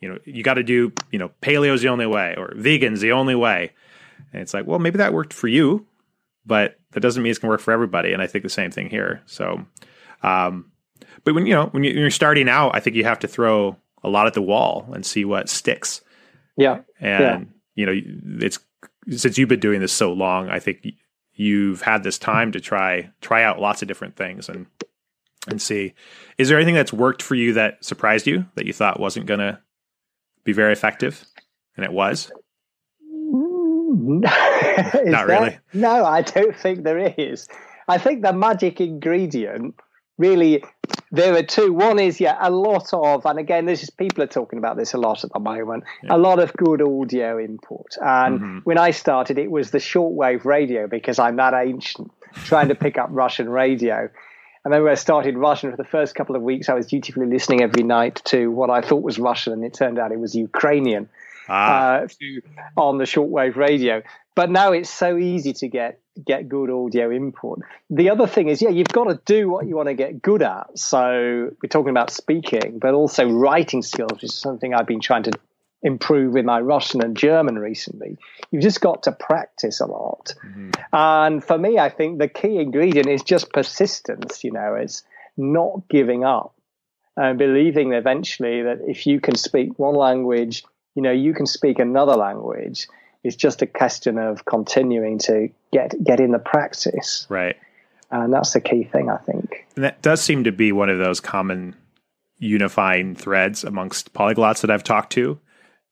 you 0.00 0.08
know, 0.08 0.18
you 0.24 0.42
got 0.42 0.54
to 0.54 0.62
do 0.62 0.92
you 1.10 1.18
know, 1.18 1.30
paleo 1.42 1.74
is 1.74 1.82
the 1.82 1.88
only 1.88 2.06
way, 2.06 2.34
or 2.38 2.52
vegan's 2.56 3.00
the 3.00 3.12
only 3.12 3.34
way. 3.34 3.72
And 4.32 4.40
it's 4.40 4.54
like, 4.54 4.66
well, 4.66 4.78
maybe 4.78 4.98
that 4.98 5.12
worked 5.12 5.32
for 5.32 5.48
you, 5.48 5.86
but 6.46 6.78
that 6.92 7.00
doesn't 7.00 7.22
mean 7.22 7.30
it's 7.30 7.38
going 7.38 7.48
to 7.48 7.52
work 7.52 7.60
for 7.60 7.72
everybody. 7.72 8.12
And 8.12 8.22
I 8.22 8.26
think 8.26 8.44
the 8.44 8.50
same 8.50 8.70
thing 8.70 8.88
here. 8.88 9.20
So, 9.26 9.66
um, 10.22 10.70
but 11.26 11.34
when 11.34 11.44
you 11.44 11.54
know 11.54 11.66
when 11.66 11.82
you're 11.82 12.08
starting 12.08 12.48
out, 12.48 12.70
I 12.74 12.80
think 12.80 12.94
you 12.94 13.02
have 13.02 13.18
to 13.18 13.28
throw 13.28 13.76
a 14.04 14.08
lot 14.08 14.28
at 14.28 14.34
the 14.34 14.40
wall 14.40 14.88
and 14.92 15.04
see 15.04 15.24
what 15.24 15.48
sticks. 15.48 16.00
Yeah, 16.56 16.82
and 17.00 17.20
yeah. 17.20 17.44
you 17.74 17.86
know 17.86 18.44
it's 18.44 18.60
since 19.10 19.36
you've 19.36 19.48
been 19.48 19.60
doing 19.60 19.80
this 19.80 19.92
so 19.92 20.12
long, 20.12 20.48
I 20.48 20.60
think 20.60 20.86
you've 21.34 21.82
had 21.82 22.04
this 22.04 22.16
time 22.16 22.52
to 22.52 22.60
try 22.60 23.10
try 23.20 23.42
out 23.42 23.60
lots 23.60 23.82
of 23.82 23.88
different 23.88 24.14
things 24.14 24.48
and 24.48 24.66
and 25.48 25.60
see. 25.60 25.94
Is 26.38 26.48
there 26.48 26.58
anything 26.58 26.76
that's 26.76 26.92
worked 26.92 27.22
for 27.22 27.34
you 27.34 27.54
that 27.54 27.84
surprised 27.84 28.28
you 28.28 28.46
that 28.54 28.66
you 28.66 28.72
thought 28.72 29.00
wasn't 29.00 29.26
going 29.26 29.40
to 29.40 29.58
be 30.44 30.52
very 30.52 30.72
effective, 30.72 31.24
and 31.76 31.84
it 31.84 31.92
was? 31.92 32.30
Mm. 33.12 34.22
Not 35.06 35.26
really. 35.26 35.58
No, 35.72 36.04
I 36.04 36.22
don't 36.22 36.56
think 36.56 36.84
there 36.84 36.98
is. 37.18 37.48
I 37.88 37.98
think 37.98 38.22
the 38.22 38.32
magic 38.32 38.80
ingredient 38.80 39.74
really 40.18 40.62
there 41.12 41.34
are 41.34 41.42
two. 41.42 41.72
One 41.72 41.98
is 41.98 42.20
yeah, 42.20 42.36
a 42.40 42.50
lot 42.50 42.92
of, 42.92 43.24
and 43.26 43.38
again, 43.38 43.66
this 43.66 43.82
is 43.82 43.90
people 43.90 44.22
are 44.24 44.28
talking 44.28 44.58
about 44.58 44.76
this 44.76 44.92
a 44.92 44.98
lot 44.98 45.24
at 45.24 45.32
the 45.32 45.38
moment. 45.38 45.84
Yeah. 46.02 46.16
A 46.16 46.18
lot 46.18 46.38
of 46.38 46.52
good 46.54 46.82
audio 46.82 47.38
input. 47.38 47.96
And 48.00 48.40
mm-hmm. 48.40 48.58
when 48.64 48.78
I 48.78 48.90
started, 48.90 49.38
it 49.38 49.50
was 49.50 49.70
the 49.70 49.78
shortwave 49.78 50.44
radio 50.44 50.86
because 50.86 51.18
I'm 51.18 51.36
that 51.36 51.54
ancient, 51.54 52.10
trying 52.44 52.68
to 52.68 52.74
pick 52.74 52.98
up 52.98 53.08
Russian 53.10 53.48
radio. 53.48 54.08
And 54.64 54.74
then 54.74 54.82
when 54.82 54.90
I 54.90 54.96
started 54.96 55.36
Russian 55.36 55.70
for 55.70 55.76
the 55.76 55.84
first 55.84 56.16
couple 56.16 56.34
of 56.34 56.42
weeks, 56.42 56.68
I 56.68 56.74
was 56.74 56.88
dutifully 56.88 57.26
listening 57.26 57.62
every 57.62 57.84
night 57.84 58.20
to 58.26 58.50
what 58.50 58.68
I 58.68 58.80
thought 58.80 59.02
was 59.02 59.18
Russian, 59.18 59.52
and 59.52 59.64
it 59.64 59.74
turned 59.74 59.98
out 59.98 60.10
it 60.10 60.18
was 60.18 60.34
Ukrainian 60.34 61.08
ah. 61.48 62.00
uh, 62.00 62.08
on 62.76 62.98
the 62.98 63.04
shortwave 63.04 63.54
radio. 63.54 64.02
But 64.36 64.50
now 64.50 64.72
it's 64.72 64.90
so 64.90 65.16
easy 65.16 65.54
to 65.54 65.68
get 65.68 65.98
get 66.24 66.48
good 66.48 66.70
audio 66.70 67.10
input. 67.10 67.60
The 67.90 68.10
other 68.10 68.26
thing 68.26 68.48
is, 68.48 68.62
yeah, 68.62 68.68
you've 68.68 68.88
got 68.88 69.04
to 69.04 69.20
do 69.24 69.50
what 69.50 69.66
you 69.66 69.76
want 69.76 69.88
to 69.88 69.94
get 69.94 70.22
good 70.22 70.42
at. 70.42 70.78
So 70.78 71.50
we're 71.62 71.68
talking 71.68 71.90
about 71.90 72.10
speaking, 72.10 72.78
but 72.78 72.94
also 72.94 73.28
writing 73.28 73.82
skills, 73.82 74.12
which 74.12 74.24
is 74.24 74.34
something 74.34 74.72
I've 74.72 74.86
been 74.86 75.00
trying 75.00 75.24
to 75.24 75.32
improve 75.82 76.32
with 76.34 76.44
my 76.44 76.60
Russian 76.60 77.02
and 77.02 77.16
German 77.16 77.58
recently. 77.58 78.16
You've 78.50 78.62
just 78.62 78.80
got 78.80 79.04
to 79.04 79.12
practice 79.12 79.80
a 79.80 79.86
lot. 79.86 80.34
Mm-hmm. 80.44 80.70
And 80.92 81.44
for 81.44 81.58
me, 81.58 81.78
I 81.78 81.90
think 81.90 82.18
the 82.18 82.28
key 82.28 82.58
ingredient 82.58 83.08
is 83.08 83.22
just 83.22 83.52
persistence, 83.52 84.42
you 84.42 84.52
know, 84.52 84.74
it's 84.74 85.02
not 85.36 85.88
giving 85.88 86.24
up 86.24 86.54
and 87.16 87.38
believing 87.38 87.92
eventually 87.92 88.62
that 88.62 88.80
if 88.86 89.06
you 89.06 89.20
can 89.20 89.36
speak 89.36 89.78
one 89.78 89.94
language, 89.94 90.64
you 90.94 91.02
know, 91.02 91.12
you 91.12 91.34
can 91.34 91.46
speak 91.46 91.78
another 91.78 92.14
language 92.14 92.88
it's 93.24 93.36
just 93.36 93.62
a 93.62 93.66
question 93.66 94.18
of 94.18 94.44
continuing 94.44 95.18
to 95.20 95.48
get 95.72 95.94
get 96.02 96.20
in 96.20 96.32
the 96.32 96.38
practice. 96.38 97.26
Right. 97.28 97.56
And 98.10 98.32
that's 98.32 98.52
the 98.52 98.60
key 98.60 98.84
thing, 98.84 99.10
I 99.10 99.16
think. 99.16 99.66
And 99.74 99.84
that 99.84 100.00
does 100.00 100.20
seem 100.20 100.44
to 100.44 100.52
be 100.52 100.70
one 100.70 100.88
of 100.88 100.98
those 100.98 101.20
common 101.20 101.74
unifying 102.38 103.14
threads 103.14 103.64
amongst 103.64 104.12
polyglots 104.12 104.60
that 104.60 104.70
I've 104.70 104.84
talked 104.84 105.12
to. 105.14 105.40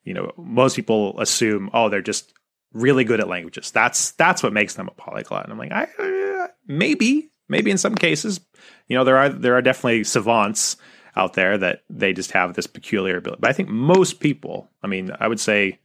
You 0.04 0.14
know, 0.14 0.32
most 0.36 0.76
people 0.76 1.18
assume, 1.20 1.70
oh, 1.72 1.88
they're 1.88 2.02
just 2.02 2.32
really 2.72 3.04
good 3.04 3.20
at 3.20 3.28
languages. 3.28 3.70
That's 3.70 4.12
that's 4.12 4.42
what 4.42 4.52
makes 4.52 4.74
them 4.74 4.88
a 4.88 4.92
polyglot. 4.92 5.44
And 5.44 5.52
I'm 5.52 5.58
like, 5.58 5.72
I, 5.72 5.84
uh, 5.84 6.48
maybe, 6.66 7.30
maybe 7.48 7.70
in 7.70 7.78
some 7.78 7.94
cases, 7.94 8.40
you 8.86 8.96
know, 8.96 9.04
there 9.04 9.16
are 9.16 9.28
there 9.28 9.56
are 9.56 9.62
definitely 9.62 10.04
savants 10.04 10.76
out 11.16 11.34
there 11.34 11.56
that 11.58 11.82
they 11.88 12.12
just 12.12 12.32
have 12.32 12.54
this 12.54 12.66
peculiar 12.66 13.16
ability. 13.16 13.40
But 13.40 13.50
I 13.50 13.52
think 13.52 13.68
most 13.68 14.20
people, 14.20 14.68
I 14.82 14.88
mean, 14.88 15.12
I 15.18 15.28
would 15.28 15.40
say 15.40 15.78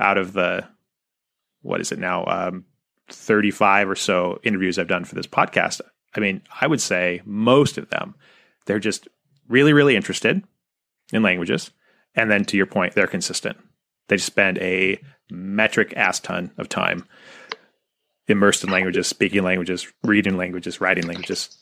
out 0.00 0.18
of 0.18 0.32
the 0.32 0.66
what 1.62 1.80
is 1.80 1.92
it 1.92 1.98
now 1.98 2.24
um, 2.26 2.64
35 3.08 3.90
or 3.90 3.96
so 3.96 4.40
interviews 4.42 4.78
I've 4.78 4.88
done 4.88 5.04
for 5.04 5.14
this 5.14 5.26
podcast, 5.26 5.80
I 6.16 6.20
mean, 6.20 6.42
I 6.60 6.66
would 6.66 6.80
say 6.80 7.22
most 7.24 7.78
of 7.78 7.90
them 7.90 8.14
they're 8.66 8.78
just 8.78 9.08
really 9.48 9.72
really 9.72 9.96
interested 9.96 10.42
in 11.12 11.22
languages 11.22 11.70
and 12.14 12.30
then 12.30 12.44
to 12.46 12.56
your 12.56 12.66
point 12.66 12.94
they're 12.94 13.06
consistent. 13.06 13.58
They 14.08 14.16
spend 14.16 14.58
a 14.58 15.00
metric 15.30 15.92
ass 15.96 16.18
ton 16.18 16.50
of 16.58 16.68
time 16.68 17.06
immersed 18.26 18.64
in 18.64 18.70
languages, 18.70 19.06
speaking 19.06 19.42
languages, 19.42 19.92
reading 20.02 20.36
languages, 20.36 20.80
writing 20.80 21.06
languages. 21.06 21.58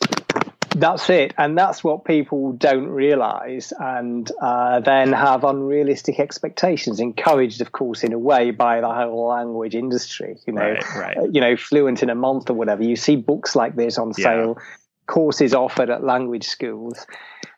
That's 0.78 1.10
it, 1.10 1.34
and 1.36 1.58
that's 1.58 1.82
what 1.82 2.04
people 2.04 2.52
don't 2.52 2.88
realise, 2.88 3.72
and 3.80 4.30
uh, 4.40 4.78
then 4.80 5.12
have 5.12 5.42
unrealistic 5.42 6.20
expectations. 6.20 7.00
Encouraged, 7.00 7.60
of 7.60 7.72
course, 7.72 8.04
in 8.04 8.12
a 8.12 8.18
way 8.18 8.52
by 8.52 8.80
the 8.80 8.88
whole 8.88 9.26
language 9.28 9.74
industry. 9.74 10.36
You 10.46 10.52
know, 10.52 10.62
right, 10.62 10.94
right. 10.94 11.16
Uh, 11.16 11.24
you 11.24 11.40
know, 11.40 11.56
fluent 11.56 12.02
in 12.02 12.10
a 12.10 12.14
month 12.14 12.48
or 12.48 12.54
whatever. 12.54 12.84
You 12.84 12.94
see 12.94 13.16
books 13.16 13.56
like 13.56 13.74
this 13.74 13.98
on 13.98 14.14
sale, 14.14 14.58
courses 15.06 15.52
offered 15.52 15.90
at 15.90 16.04
language 16.04 16.46
schools, 16.46 17.06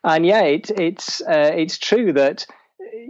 and 0.02 0.24
yeah, 0.24 0.42
it, 0.42 0.70
it's 0.70 1.20
uh, 1.20 1.52
it's 1.54 1.76
true 1.76 2.14
that 2.14 2.46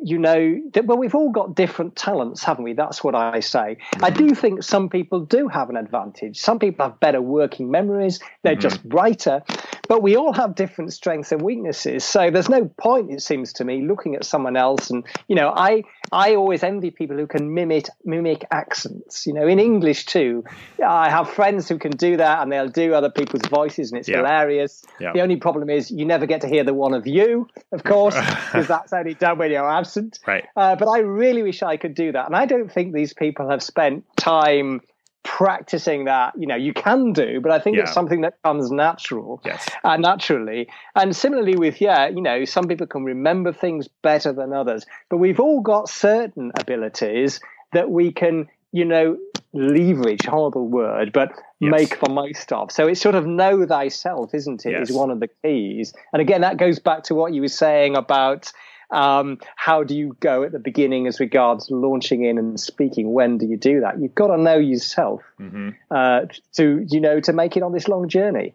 you 0.02 0.18
know 0.18 0.60
that 0.72 0.86
well 0.86 0.98
we've 0.98 1.14
all 1.14 1.30
got 1.30 1.54
different 1.54 1.96
talents 1.96 2.42
haven't 2.42 2.64
we? 2.64 2.72
That's 2.72 3.02
what 3.02 3.14
i 3.14 3.40
say. 3.40 3.78
I 4.02 4.10
do 4.10 4.34
think 4.34 4.62
some 4.62 4.88
people 4.88 5.20
do 5.20 5.48
have 5.48 5.70
an 5.70 5.76
advantage. 5.76 6.38
Some 6.38 6.58
people 6.58 6.86
have 6.86 7.00
better 7.00 7.20
working 7.20 7.70
memories. 7.70 8.20
They're 8.42 8.54
mm-hmm. 8.54 8.60
just 8.60 8.88
brighter. 8.88 9.42
But 9.88 10.02
we 10.02 10.16
all 10.16 10.32
have 10.32 10.54
different 10.54 10.92
strengths 10.92 11.32
and 11.32 11.42
weaknesses. 11.42 12.04
So 12.04 12.30
there's 12.30 12.48
no 12.48 12.66
point 12.78 13.10
it 13.10 13.22
seems 13.22 13.52
to 13.54 13.64
me 13.64 13.82
looking 13.82 14.14
at 14.14 14.24
someone 14.24 14.56
else. 14.56 14.90
And 14.90 15.04
you 15.28 15.36
know 15.36 15.52
i 15.56 15.82
i 16.12 16.34
always 16.34 16.62
envy 16.62 16.90
people 16.90 17.16
who 17.16 17.26
can 17.26 17.54
mimic 17.54 17.88
mimic 18.04 18.44
accents. 18.50 19.26
You 19.26 19.34
know 19.34 19.46
in 19.46 19.58
english 19.58 20.06
too 20.06 20.44
i 20.86 21.10
have 21.10 21.28
friends 21.30 21.68
who 21.68 21.78
can 21.78 21.92
do 21.92 22.16
that 22.16 22.42
and 22.42 22.52
they'll 22.52 22.68
do 22.68 22.94
other 22.94 23.10
people's 23.10 23.46
voices 23.48 23.90
and 23.90 23.98
it's 23.98 24.08
yeah. 24.08 24.18
hilarious. 24.18 24.82
Yeah. 24.98 25.12
the 25.12 25.20
only 25.20 25.36
problem 25.36 25.70
is 25.70 25.90
you 25.90 26.04
never 26.04 26.26
get 26.26 26.40
to 26.42 26.48
hear 26.48 26.64
the 26.64 26.74
one 26.74 26.94
of 26.94 27.06
you 27.06 27.48
of 27.72 27.84
course 27.84 28.14
because 28.46 28.66
that's 28.66 28.92
only 28.92 29.14
done 29.14 29.38
when 29.38 29.50
you're 29.50 29.68
absent. 29.80 30.18
Right. 30.26 30.44
Uh, 30.56 30.76
but 30.76 30.88
I 30.88 30.98
really 30.98 31.42
wish 31.42 31.62
I 31.62 31.76
could 31.76 31.94
do 31.94 32.12
that. 32.12 32.26
And 32.26 32.36
I 32.36 32.46
don't 32.46 32.70
think 32.70 32.94
these 32.94 33.12
people 33.12 33.50
have 33.50 33.62
spent 33.62 34.04
time 34.16 34.80
practicing 35.22 36.06
that 36.06 36.32
you 36.38 36.46
know 36.46 36.56
you 36.56 36.72
can 36.72 37.12
do 37.12 37.40
but 37.42 37.52
i 37.52 37.58
think 37.58 37.76
yeah. 37.76 37.82
it's 37.82 37.92
something 37.92 38.22
that 38.22 38.42
comes 38.42 38.70
natural 38.70 39.40
yes. 39.44 39.68
uh, 39.84 39.96
naturally 39.98 40.66
and 40.94 41.14
similarly 41.14 41.56
with 41.56 41.78
yeah 41.78 42.08
you 42.08 42.22
know 42.22 42.46
some 42.46 42.66
people 42.66 42.86
can 42.86 43.04
remember 43.04 43.52
things 43.52 43.86
better 44.00 44.32
than 44.32 44.54
others 44.54 44.86
but 45.10 45.18
we've 45.18 45.38
all 45.38 45.60
got 45.60 45.90
certain 45.90 46.50
abilities 46.58 47.38
that 47.74 47.90
we 47.90 48.10
can 48.10 48.48
you 48.72 48.84
know 48.84 49.18
leverage 49.52 50.24
horrible 50.24 50.66
word 50.66 51.12
but 51.12 51.32
yes. 51.58 51.70
make 51.70 52.00
the 52.00 52.08
most 52.08 52.50
of 52.52 52.72
so 52.72 52.86
it's 52.86 53.00
sort 53.00 53.14
of 53.14 53.26
know 53.26 53.66
thyself 53.66 54.30
isn't 54.32 54.64
it? 54.64 54.70
Yes. 54.70 54.88
Is 54.88 54.96
one 54.96 55.10
of 55.10 55.20
the 55.20 55.28
keys 55.42 55.92
and 56.14 56.22
again 56.22 56.40
that 56.40 56.56
goes 56.56 56.78
back 56.78 57.02
to 57.04 57.14
what 57.14 57.34
you 57.34 57.42
were 57.42 57.48
saying 57.48 57.94
about 57.94 58.52
um, 58.90 59.38
how 59.56 59.84
do 59.84 59.94
you 59.94 60.16
go 60.20 60.42
at 60.42 60.52
the 60.52 60.58
beginning 60.58 61.06
as 61.06 61.20
regards 61.20 61.70
launching 61.70 62.24
in 62.24 62.38
and 62.38 62.58
speaking? 62.58 63.12
When 63.12 63.38
do 63.38 63.46
you 63.46 63.56
do 63.56 63.80
that? 63.80 64.00
You've 64.00 64.14
got 64.14 64.28
to 64.28 64.36
know 64.36 64.58
yourself 64.58 65.22
mm-hmm. 65.40 65.70
uh, 65.90 66.22
to 66.54 66.86
you 66.88 67.00
know 67.00 67.20
to 67.20 67.32
make 67.32 67.56
it 67.56 67.62
on 67.62 67.72
this 67.72 67.88
long 67.88 68.08
journey. 68.08 68.54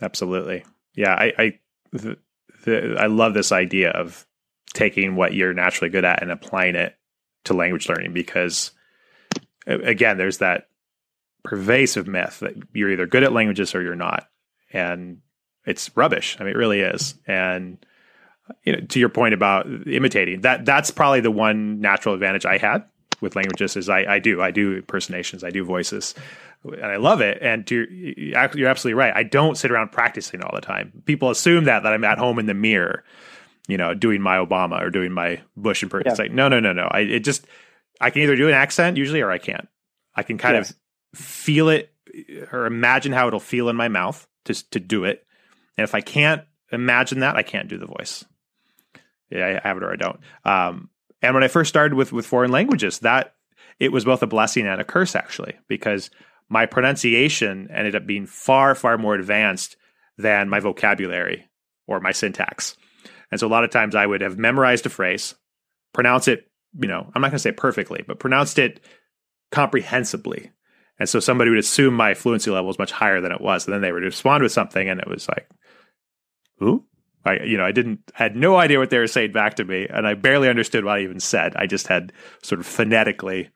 Absolutely, 0.00 0.64
yeah. 0.94 1.14
I 1.14 1.32
I, 1.38 1.58
the, 1.92 2.18
the, 2.64 2.96
I 2.98 3.06
love 3.06 3.34
this 3.34 3.52
idea 3.52 3.90
of 3.90 4.26
taking 4.74 5.16
what 5.16 5.32
you're 5.32 5.54
naturally 5.54 5.90
good 5.90 6.04
at 6.04 6.22
and 6.22 6.30
applying 6.30 6.74
it 6.74 6.96
to 7.44 7.54
language 7.54 7.88
learning 7.88 8.12
because 8.12 8.72
again, 9.66 10.16
there's 10.16 10.38
that 10.38 10.68
pervasive 11.44 12.06
myth 12.06 12.40
that 12.40 12.54
you're 12.72 12.90
either 12.90 13.06
good 13.06 13.22
at 13.22 13.32
languages 13.32 13.74
or 13.74 13.82
you're 13.82 13.94
not, 13.94 14.28
and 14.72 15.18
it's 15.66 15.94
rubbish. 15.96 16.36
I 16.38 16.44
mean, 16.44 16.54
it 16.54 16.58
really 16.58 16.80
is, 16.80 17.14
and 17.26 17.78
you 18.64 18.72
know, 18.72 18.80
to 18.80 18.98
your 18.98 19.08
point 19.08 19.34
about 19.34 19.66
imitating, 19.86 20.42
that 20.42 20.64
that's 20.64 20.90
probably 20.90 21.20
the 21.20 21.30
one 21.30 21.80
natural 21.80 22.14
advantage 22.14 22.44
I 22.44 22.58
had 22.58 22.84
with 23.20 23.36
languages 23.36 23.76
is 23.76 23.88
I, 23.88 24.04
I 24.04 24.18
do 24.18 24.40
I 24.40 24.50
do 24.50 24.76
impersonations, 24.76 25.44
I 25.44 25.50
do 25.50 25.64
voices, 25.64 26.14
and 26.64 26.84
I 26.84 26.96
love 26.96 27.20
it. 27.20 27.38
And 27.40 27.66
to, 27.66 27.86
you're 28.54 28.68
absolutely 28.68 28.94
right. 28.94 29.12
I 29.14 29.22
don't 29.22 29.56
sit 29.56 29.70
around 29.70 29.92
practicing 29.92 30.42
all 30.42 30.54
the 30.54 30.60
time. 30.60 31.02
People 31.04 31.30
assume 31.30 31.64
that 31.64 31.82
that 31.82 31.92
I'm 31.92 32.04
at 32.04 32.18
home 32.18 32.38
in 32.38 32.46
the 32.46 32.54
mirror, 32.54 33.04
you 33.66 33.76
know, 33.76 33.94
doing 33.94 34.20
my 34.20 34.36
Obama 34.36 34.80
or 34.80 34.90
doing 34.90 35.12
my 35.12 35.40
Bush 35.56 35.82
impression. 35.82 36.06
Yeah. 36.06 36.12
It's 36.12 36.18
like 36.18 36.32
no, 36.32 36.48
no, 36.48 36.60
no, 36.60 36.72
no. 36.72 36.88
I 36.90 37.00
it 37.00 37.20
just 37.20 37.46
I 38.00 38.10
can 38.10 38.22
either 38.22 38.36
do 38.36 38.48
an 38.48 38.54
accent 38.54 38.96
usually 38.96 39.20
or 39.20 39.30
I 39.30 39.38
can't. 39.38 39.68
I 40.14 40.22
can 40.22 40.38
kind 40.38 40.56
yes. 40.56 40.70
of 40.70 40.76
feel 41.20 41.68
it 41.68 41.92
or 42.52 42.66
imagine 42.66 43.12
how 43.12 43.28
it'll 43.28 43.40
feel 43.40 43.68
in 43.68 43.76
my 43.76 43.88
mouth 43.88 44.26
to 44.44 44.70
to 44.70 44.80
do 44.80 45.04
it. 45.04 45.24
And 45.76 45.84
if 45.84 45.94
I 45.94 46.00
can't 46.00 46.42
imagine 46.72 47.20
that, 47.20 47.36
I 47.36 47.42
can't 47.42 47.68
do 47.68 47.78
the 47.78 47.86
voice. 47.86 48.24
Yeah, 49.30 49.60
I 49.62 49.68
have 49.68 49.76
it 49.76 49.82
or 49.82 49.92
I 49.92 49.96
don't. 49.96 50.20
Um, 50.44 50.90
and 51.22 51.34
when 51.34 51.44
I 51.44 51.48
first 51.48 51.68
started 51.68 51.94
with 51.94 52.12
with 52.12 52.26
foreign 52.26 52.50
languages, 52.50 53.00
that 53.00 53.34
it 53.78 53.92
was 53.92 54.04
both 54.04 54.22
a 54.22 54.26
blessing 54.26 54.66
and 54.66 54.80
a 54.80 54.84
curse 54.84 55.14
actually, 55.14 55.56
because 55.68 56.10
my 56.48 56.66
pronunciation 56.66 57.68
ended 57.72 57.94
up 57.94 58.06
being 58.06 58.26
far 58.26 58.74
far 58.74 58.98
more 58.98 59.14
advanced 59.14 59.76
than 60.16 60.48
my 60.48 60.60
vocabulary 60.60 61.48
or 61.86 62.00
my 62.00 62.12
syntax. 62.12 62.76
And 63.30 63.38
so 63.38 63.46
a 63.46 63.50
lot 63.50 63.64
of 63.64 63.70
times 63.70 63.94
I 63.94 64.06
would 64.06 64.20
have 64.20 64.38
memorized 64.38 64.86
a 64.86 64.90
phrase, 64.90 65.34
pronounce 65.92 66.28
it, 66.28 66.50
you 66.80 66.88
know, 66.88 67.10
I'm 67.14 67.22
not 67.22 67.28
going 67.28 67.36
to 67.36 67.38
say 67.38 67.52
perfectly, 67.52 68.02
but 68.06 68.18
pronounced 68.18 68.58
it 68.58 68.80
comprehensibly. 69.52 70.50
And 70.98 71.08
so 71.08 71.20
somebody 71.20 71.50
would 71.50 71.58
assume 71.58 71.94
my 71.94 72.14
fluency 72.14 72.50
level 72.50 72.66
was 72.66 72.78
much 72.78 72.90
higher 72.90 73.20
than 73.20 73.32
it 73.32 73.40
was. 73.40 73.66
And 73.66 73.74
then 73.74 73.82
they 73.82 73.92
would 73.92 74.02
respond 74.02 74.42
with 74.42 74.52
something 74.52 74.88
and 74.88 75.00
it 75.00 75.08
was 75.08 75.28
like, 75.28 75.48
ooh, 76.62 76.84
I, 77.28 77.42
you 77.44 77.56
know, 77.56 77.64
I 77.64 77.72
didn't 77.72 78.00
had 78.14 78.36
no 78.36 78.56
idea 78.56 78.78
what 78.78 78.90
they 78.90 78.98
were 78.98 79.06
saying 79.06 79.32
back 79.32 79.54
to 79.56 79.64
me, 79.64 79.86
and 79.88 80.06
I 80.06 80.14
barely 80.14 80.48
understood 80.48 80.84
what 80.84 80.98
I 80.98 81.02
even 81.02 81.20
said. 81.20 81.54
I 81.56 81.66
just 81.66 81.86
had 81.86 82.12
sort 82.42 82.60
of 82.60 82.66
phonetically 82.66 83.50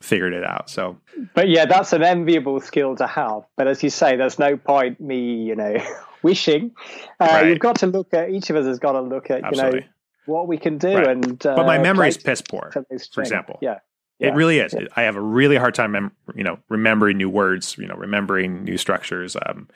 figured 0.00 0.32
it 0.32 0.44
out. 0.44 0.70
So, 0.70 0.98
but 1.34 1.48
yeah, 1.48 1.66
that's 1.66 1.92
an 1.92 2.02
enviable 2.02 2.60
skill 2.60 2.96
to 2.96 3.06
have. 3.06 3.42
But 3.56 3.68
as 3.68 3.82
you 3.82 3.90
say, 3.90 4.16
there's 4.16 4.38
no 4.38 4.56
point 4.56 5.00
me, 5.00 5.42
you 5.42 5.54
know, 5.54 5.76
wishing. 6.22 6.72
Uh, 7.18 7.26
right. 7.26 7.48
You've 7.48 7.58
got 7.58 7.76
to 7.80 7.86
look 7.86 8.14
at 8.14 8.30
each 8.30 8.50
of 8.50 8.56
us 8.56 8.66
has 8.66 8.78
got 8.78 8.92
to 8.92 9.02
look 9.02 9.30
at 9.30 9.44
Absolutely. 9.44 9.80
you 9.80 9.86
know 9.86 9.92
what 10.26 10.48
we 10.48 10.58
can 10.58 10.78
do. 10.78 10.94
Right. 10.96 11.08
And 11.08 11.46
uh, 11.46 11.56
but 11.56 11.66
my 11.66 11.78
memory 11.78 12.08
is 12.08 12.16
piss 12.16 12.40
poor. 12.40 12.70
For 13.12 13.20
example, 13.20 13.58
yeah. 13.60 13.78
Yeah. 14.18 14.28
It 14.28 14.34
really 14.34 14.58
is. 14.58 14.74
Yeah. 14.74 14.86
I 14.96 15.02
have 15.02 15.16
a 15.16 15.20
really 15.20 15.56
hard 15.56 15.74
time, 15.74 15.92
mem- 15.92 16.12
you 16.34 16.44
know, 16.44 16.58
remembering 16.68 17.16
new 17.16 17.30
words, 17.30 17.76
you 17.78 17.86
know, 17.86 17.94
remembering 17.94 18.64
new 18.64 18.76
structures. 18.76 19.34
Um, 19.46 19.68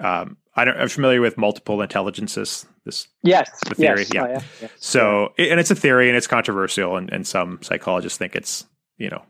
um, 0.00 0.36
I 0.54 0.64
don't, 0.64 0.76
I'm 0.76 0.88
familiar 0.88 1.20
with 1.20 1.38
multiple 1.38 1.80
intelligences. 1.80 2.66
This 2.84 3.08
yes, 3.22 3.50
the 3.68 3.74
theory, 3.74 4.00
yes. 4.00 4.10
yeah. 4.14 4.22
Oh, 4.22 4.28
yeah. 4.28 4.42
Yes. 4.62 4.70
So, 4.78 5.32
and 5.38 5.60
it's 5.60 5.70
a 5.70 5.74
theory, 5.76 6.08
and 6.08 6.16
it's 6.16 6.26
controversial, 6.26 6.96
and, 6.96 7.10
and 7.12 7.26
some 7.26 7.58
psychologists 7.62 8.18
think 8.18 8.34
it's 8.34 8.64
you 8.96 9.10
know 9.10 9.22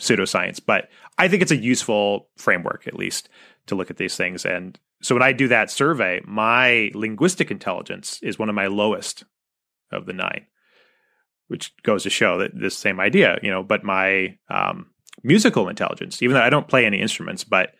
pseudoscience, 0.00 0.60
but 0.64 0.88
I 1.18 1.28
think 1.28 1.42
it's 1.42 1.52
a 1.52 1.56
useful 1.56 2.28
framework 2.36 2.86
at 2.86 2.94
least 2.94 3.28
to 3.66 3.74
look 3.74 3.90
at 3.90 3.96
these 3.96 4.16
things. 4.16 4.44
And 4.44 4.78
so 5.02 5.14
when 5.14 5.22
I 5.22 5.32
do 5.32 5.48
that 5.48 5.70
survey, 5.70 6.20
my 6.24 6.90
linguistic 6.94 7.50
intelligence 7.50 8.18
is 8.22 8.38
one 8.38 8.48
of 8.48 8.54
my 8.54 8.66
lowest 8.66 9.24
of 9.92 10.06
the 10.06 10.12
nine, 10.12 10.46
which 11.48 11.72
goes 11.82 12.02
to 12.04 12.10
show 12.10 12.38
that 12.38 12.58
this 12.58 12.76
same 12.76 12.98
idea, 12.98 13.38
you 13.42 13.50
know, 13.50 13.62
but 13.62 13.84
my 13.84 14.36
um, 14.48 14.90
musical 15.22 15.68
intelligence, 15.68 16.22
even 16.22 16.34
though 16.34 16.42
I 16.42 16.50
don't 16.50 16.68
play 16.68 16.86
any 16.86 17.00
instruments, 17.00 17.44
but 17.44 17.74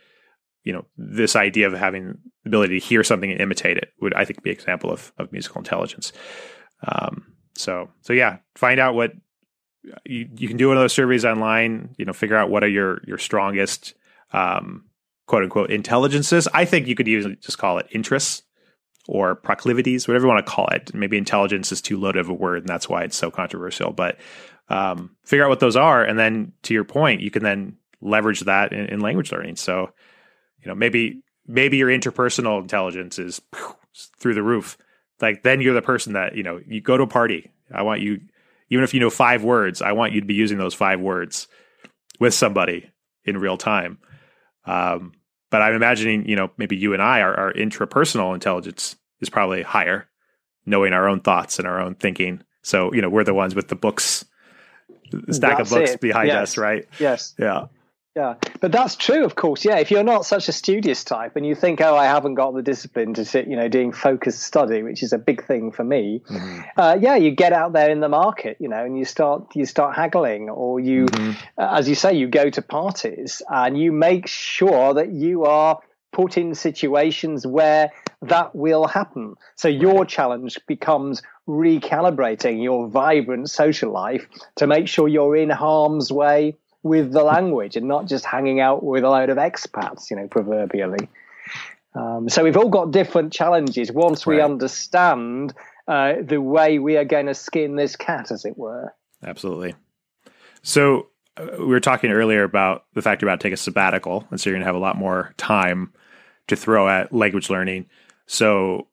you 0.65 0.73
know, 0.73 0.85
this 0.97 1.37
idea 1.37 1.67
of 1.67 1.73
having 1.73 2.19
the 2.45 2.49
ability 2.49 2.79
to 2.79 2.87
hear 2.87 3.03
something 3.03 3.31
and 3.31 3.41
imitate 3.41 3.77
it 3.77 3.93
would, 4.01 4.15
I 4.15 4.25
think, 4.25 4.43
be 4.43 4.51
an 4.51 4.57
example 4.57 4.91
of, 4.91 5.13
of 5.19 5.33
musical 5.33 5.61
intelligence. 5.61 6.13
Um, 6.87 7.35
so, 7.55 7.91
so 8.01 8.13
yeah, 8.13 8.39
find 8.55 8.81
out 8.81 8.95
what 8.95 9.13
you, 10.05 10.29
you 10.37 10.49
can 10.49 10.57
do 10.57 10.69
one 10.69 10.77
of 10.77 10.83
those 10.83 10.93
surveys 10.93 11.25
online, 11.25 11.95
you 11.99 12.05
know, 12.05 12.13
figure 12.13 12.37
out 12.37 12.51
what 12.51 12.63
are 12.65 12.69
your, 12.69 13.01
your 13.07 13.19
strongest, 13.19 13.95
um, 14.33 14.85
quote 15.27 15.43
unquote 15.43 15.71
intelligences. 15.71 16.49
I 16.53 16.65
think 16.65 16.87
you 16.87 16.95
could 16.95 17.09
usually 17.09 17.37
just 17.37 17.59
call 17.59 17.79
it 17.79 17.87
interests 17.91 18.43
or 19.09 19.35
proclivities, 19.35 20.07
whatever 20.07 20.27
you 20.27 20.33
want 20.33 20.45
to 20.45 20.53
call 20.53 20.67
it. 20.69 20.95
Maybe 20.95 21.19
intelligence 21.19 21.73
is 21.73 21.81
too 21.81 21.99
loaded 21.99 22.21
of 22.21 22.29
a 22.29 22.35
word, 22.35 22.59
and 22.59 22.69
that's 22.69 22.89
why 22.89 23.03
it's 23.03 23.17
so 23.17 23.31
controversial. 23.31 23.93
But 23.93 24.19
um, 24.69 25.17
figure 25.25 25.45
out 25.45 25.51
what 25.51 25.61
those 25.61 25.77
are, 25.77 26.05
and 26.05 26.19
then 26.19 26.53
to 26.63 26.75
your 26.75 26.85
point, 26.85 27.21
you 27.21 27.31
can 27.31 27.43
then 27.43 27.77
leverage 28.01 28.41
that 28.41 28.73
in, 28.73 28.87
in 28.87 29.01
language 29.01 29.33
learning. 29.33 29.57
So, 29.57 29.91
you 30.63 30.69
know, 30.69 30.75
maybe 30.75 31.23
maybe 31.47 31.77
your 31.77 31.89
interpersonal 31.89 32.61
intelligence 32.61 33.19
is 33.19 33.41
through 34.19 34.35
the 34.35 34.43
roof. 34.43 34.79
Like 35.21 35.43
then 35.43 35.61
you're 35.61 35.75
the 35.75 35.83
person 35.83 36.15
that 36.15 36.37
you 36.37 36.43
know 36.43 36.61
you 36.67 36.81
go 36.81 36.97
to 36.97 37.05
a 37.05 37.09
party. 37.09 37.51
I 37.73 37.83
want 37.83 38.01
you, 38.01 38.21
even 38.71 38.85
if 38.85 38.95
you 38.95 39.01
know 39.01 39.11
five 39.11 39.45
words, 39.45 39.83
I 39.83 39.93
want 39.93 40.13
you 40.13 40.21
to 40.21 40.27
be 40.27 40.35
using 40.35 40.59
those 40.59 40.75
five 40.75 41.01
words 41.01 41.49
with 42.21 42.35
somebody 42.35 42.91
in 43.25 43.39
real 43.39 43.57
time. 43.57 43.99
Um, 44.65 45.13
but 45.51 45.63
I'm 45.63 45.75
imagining, 45.75 46.29
you 46.29 46.37
know, 46.37 46.51
maybe 46.57 46.77
you 46.77 46.95
and 46.95 47.03
I, 47.03 47.21
our, 47.21 47.35
our 47.35 47.53
intrapersonal 47.53 48.35
intelligence 48.35 48.97
is 49.21 49.29
probably 49.29 49.63
higher, 49.63 50.09
knowing 50.65 50.93
our 50.93 51.09
own 51.09 51.21
thoughts 51.21 51.59
and 51.59 51.69
our 51.69 51.81
own 51.81 51.95
thinking. 51.95 52.43
So, 52.63 52.93
you 52.93 53.03
know, 53.03 53.11
we're 53.11 53.25
the 53.25 53.35
ones 53.35 53.55
with 53.55 53.69
the 53.69 53.75
books, 53.75 54.25
the 55.11 55.35
stack 55.35 55.59
that's 55.59 55.71
of 55.71 55.79
books 55.79 55.91
it. 55.93 56.01
behind 56.01 56.29
yes. 56.29 56.43
us, 56.43 56.59
right? 56.59 56.89
Yes. 56.99 57.35
Yeah. 57.39 57.67
Yeah, 58.15 58.35
but 58.61 58.73
that's 58.73 58.95
true, 58.95 59.25
of 59.25 59.37
course. 59.37 59.65
Yeah, 59.65 59.79
if 59.79 59.91
you're 59.91 60.05
not 60.05 60.27
such 60.27 60.49
a 60.49 60.53
studious 60.53 61.03
type 61.03 61.35
and 61.35 61.47
you 61.47 61.55
think, 61.55 61.81
oh, 61.81 61.97
I 61.97 62.05
haven't 62.05 62.35
got 62.35 62.55
the 62.55 62.61
discipline 62.61 63.15
to 63.15 63.25
sit, 63.25 63.49
you 63.49 63.57
know, 63.57 63.69
doing 63.69 63.91
focused 63.91 64.43
study, 64.43 64.83
which 64.83 65.03
is 65.03 65.15
a 65.15 65.19
big 65.19 65.47
thing 65.47 65.73
for 65.73 65.83
me. 65.83 66.21
Mm-hmm. 66.29 66.61
Uh, 66.77 66.99
yeah, 67.01 67.17
you 67.17 67.31
get 67.31 67.55
out 67.55 67.73
there 67.73 67.89
in 67.89 68.01
the 68.01 68.11
market, 68.11 68.59
you 68.61 68.69
know, 68.69 68.85
and 68.85 68.99
you 68.99 69.07
start 69.07 69.57
you 69.57 69.65
start 69.65 69.97
haggling, 69.97 70.51
or 70.51 70.79
you, 70.79 71.07
mm-hmm. 71.07 71.33
uh, 71.57 71.79
as 71.79 71.89
you 71.89 71.95
say, 71.95 72.13
you 72.13 72.29
go 72.29 72.51
to 72.51 72.61
parties 72.61 73.41
and 73.49 73.81
you 73.81 73.93
make 73.93 74.27
sure 74.27 74.93
that 74.93 75.11
you 75.11 75.45
are 75.45 75.81
put 76.13 76.37
in 76.37 76.55
situations 76.55 77.47
where 77.47 77.91
that 78.21 78.55
will 78.55 78.87
happen. 78.87 79.37
So 79.57 79.69
your 79.69 80.05
challenge 80.05 80.59
becomes 80.67 81.23
recalibrating 81.49 82.63
your 82.63 82.89
vibrant 82.89 83.49
social 83.49 83.91
life 83.91 84.27
to 84.57 84.67
make 84.67 84.87
sure 84.87 85.09
you're 85.09 85.35
in 85.35 85.49
harm's 85.49 86.13
way 86.13 86.59
with 86.83 87.13
the 87.13 87.23
language 87.23 87.77
and 87.77 87.87
not 87.87 88.07
just 88.07 88.25
hanging 88.25 88.61
out 88.61 88.83
with 88.83 89.05
a 89.05 89.11
load 89.11 89.31
of 89.31 89.39
expats, 89.39 90.11
you 90.11 90.17
know, 90.17 90.27
proverbially. 90.27 91.09
Um, 91.95 92.29
so 92.29 92.43
we've 92.43 92.57
all 92.57 92.69
got 92.69 92.91
different 92.91 93.33
challenges 93.33 93.93
once 93.93 94.27
we 94.27 94.41
understand 94.41 95.53
uh, 95.87 96.15
the 96.23 96.41
way 96.41 96.79
we 96.79 96.97
are 96.97 97.05
going 97.05 97.27
to 97.27 97.35
skin 97.35 97.77
this 97.77 97.97
cat, 97.97 98.31
as 98.31 98.45
it 98.45 98.57
were. 98.57 98.95
Absolutely. 99.23 99.75
So 100.63 101.09
uh, 101.37 101.49
we 101.59 101.67
were 101.67 101.81
talking 101.81 102.11
earlier 102.11 102.45
about 102.45 102.85
the 102.95 103.03
fact 103.03 103.21
you're 103.21 103.29
about 103.29 103.41
to 103.41 103.45
take 103.49 103.53
a 103.53 103.59
sabbatical, 103.59 104.27
and 104.31 104.41
so 104.41 104.49
you're 104.49 104.55
going 104.55 104.63
to 104.63 104.67
have 104.67 104.75
a 104.75 104.79
lot 104.79 104.97
more 104.97 105.35
time 105.37 105.93
to 106.49 106.57
throw 106.57 106.89
at 106.89 107.13
language 107.13 107.51
learning. 107.51 107.87
So 108.27 108.89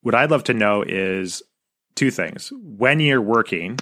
what 0.00 0.14
I'd 0.14 0.30
love 0.30 0.44
to 0.44 0.54
know 0.54 0.82
is 0.82 1.42
two 1.94 2.10
things: 2.10 2.52
when 2.54 3.00
you're 3.00 3.22
working 3.22 3.78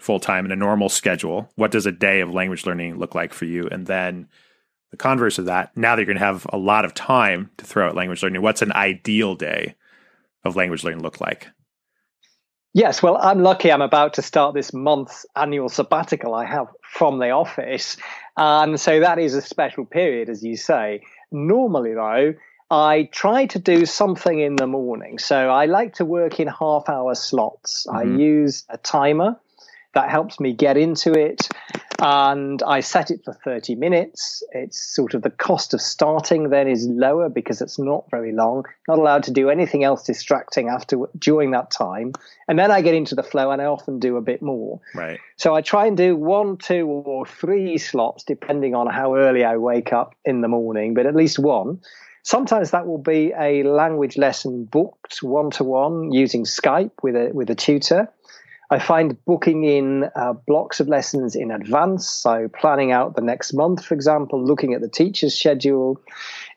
full 0.00 0.20
time 0.20 0.44
in 0.44 0.52
a 0.52 0.56
normal 0.56 0.88
schedule, 0.88 1.50
what 1.56 1.70
does 1.70 1.86
a 1.86 1.92
day 1.92 2.20
of 2.20 2.32
language 2.32 2.66
learning 2.66 2.98
look 2.98 3.14
like 3.14 3.32
for 3.32 3.44
you? 3.44 3.68
And 3.68 3.86
then 3.86 4.28
the 4.90 4.96
converse 4.96 5.38
of 5.38 5.46
that, 5.46 5.76
now 5.76 5.94
that 5.94 6.02
you're 6.02 6.06
going 6.06 6.18
to 6.18 6.24
have 6.24 6.46
a 6.52 6.56
lot 6.56 6.84
of 6.84 6.94
time 6.94 7.50
to 7.58 7.64
throw 7.64 7.88
at 7.88 7.94
language 7.94 8.22
learning, 8.22 8.42
what's 8.42 8.62
an 8.62 8.72
ideal 8.72 9.34
day 9.34 9.74
of 10.44 10.56
language 10.56 10.84
learning 10.84 11.02
look 11.02 11.20
like? 11.20 11.48
Yes, 12.74 13.02
well, 13.02 13.16
I'm 13.16 13.42
lucky 13.42 13.72
I'm 13.72 13.82
about 13.82 14.14
to 14.14 14.22
start 14.22 14.54
this 14.54 14.72
month's 14.72 15.26
annual 15.34 15.68
sabbatical 15.68 16.34
I 16.34 16.44
have 16.44 16.68
from 16.82 17.18
the 17.18 17.30
office. 17.30 17.96
And 18.36 18.78
so 18.78 19.00
that 19.00 19.18
is 19.18 19.34
a 19.34 19.42
special 19.42 19.84
period, 19.84 20.28
as 20.28 20.44
you 20.44 20.56
say. 20.56 21.02
Normally, 21.32 21.94
though, 21.94 22.34
I 22.70 23.08
try 23.10 23.46
to 23.46 23.58
do 23.58 23.86
something 23.86 24.38
in 24.38 24.56
the 24.56 24.66
morning. 24.66 25.18
So 25.18 25.48
I 25.48 25.66
like 25.66 25.94
to 25.94 26.04
work 26.04 26.38
in 26.38 26.46
half 26.46 26.88
hour 26.88 27.14
slots. 27.14 27.86
Mm-hmm. 27.88 27.98
I 27.98 28.02
use 28.16 28.64
a 28.68 28.76
timer 28.76 29.40
that 29.94 30.10
helps 30.10 30.38
me 30.38 30.52
get 30.52 30.76
into 30.76 31.12
it. 31.12 31.48
And 32.00 32.62
I 32.62 32.78
set 32.78 33.10
it 33.10 33.24
for 33.24 33.32
30 33.32 33.74
minutes. 33.74 34.42
It's 34.52 34.94
sort 34.94 35.14
of 35.14 35.22
the 35.22 35.30
cost 35.30 35.74
of 35.74 35.80
starting 35.80 36.50
then 36.50 36.68
is 36.68 36.86
lower 36.86 37.28
because 37.28 37.60
it's 37.60 37.78
not 37.78 38.04
very 38.10 38.32
long. 38.32 38.64
Not 38.86 38.98
allowed 38.98 39.24
to 39.24 39.32
do 39.32 39.50
anything 39.50 39.82
else 39.82 40.04
distracting 40.04 40.68
after 40.68 40.98
during 41.18 41.50
that 41.52 41.72
time. 41.72 42.12
And 42.46 42.56
then 42.56 42.70
I 42.70 42.82
get 42.82 42.94
into 42.94 43.16
the 43.16 43.24
flow 43.24 43.50
and 43.50 43.60
I 43.60 43.64
often 43.64 43.98
do 43.98 44.16
a 44.16 44.20
bit 44.20 44.42
more. 44.42 44.80
Right. 44.94 45.18
So 45.36 45.56
I 45.56 45.60
try 45.60 45.86
and 45.86 45.96
do 45.96 46.14
one, 46.14 46.56
two, 46.58 46.86
or 46.86 47.26
three 47.26 47.78
slots 47.78 48.22
depending 48.22 48.76
on 48.76 48.86
how 48.86 49.16
early 49.16 49.44
I 49.44 49.56
wake 49.56 49.92
up 49.92 50.14
in 50.24 50.40
the 50.40 50.48
morning, 50.48 50.94
but 50.94 51.06
at 51.06 51.16
least 51.16 51.40
one. 51.40 51.80
Sometimes 52.22 52.70
that 52.72 52.86
will 52.86 52.98
be 52.98 53.32
a 53.36 53.62
language 53.62 54.18
lesson 54.18 54.64
booked 54.64 55.22
one 55.22 55.50
to 55.52 55.64
one 55.64 56.12
using 56.12 56.44
Skype 56.44 56.90
with 57.02 57.16
a 57.16 57.30
with 57.32 57.48
a 57.48 57.54
tutor. 57.54 58.12
I 58.70 58.78
find 58.78 59.16
booking 59.24 59.64
in 59.64 60.10
uh, 60.14 60.34
blocks 60.46 60.78
of 60.78 60.88
lessons 60.88 61.34
in 61.34 61.50
advance, 61.50 62.06
so 62.06 62.48
planning 62.48 62.92
out 62.92 63.16
the 63.16 63.22
next 63.22 63.54
month, 63.54 63.82
for 63.82 63.94
example, 63.94 64.44
looking 64.44 64.74
at 64.74 64.82
the 64.82 64.90
teacher's 64.90 65.34
schedule, 65.34 65.98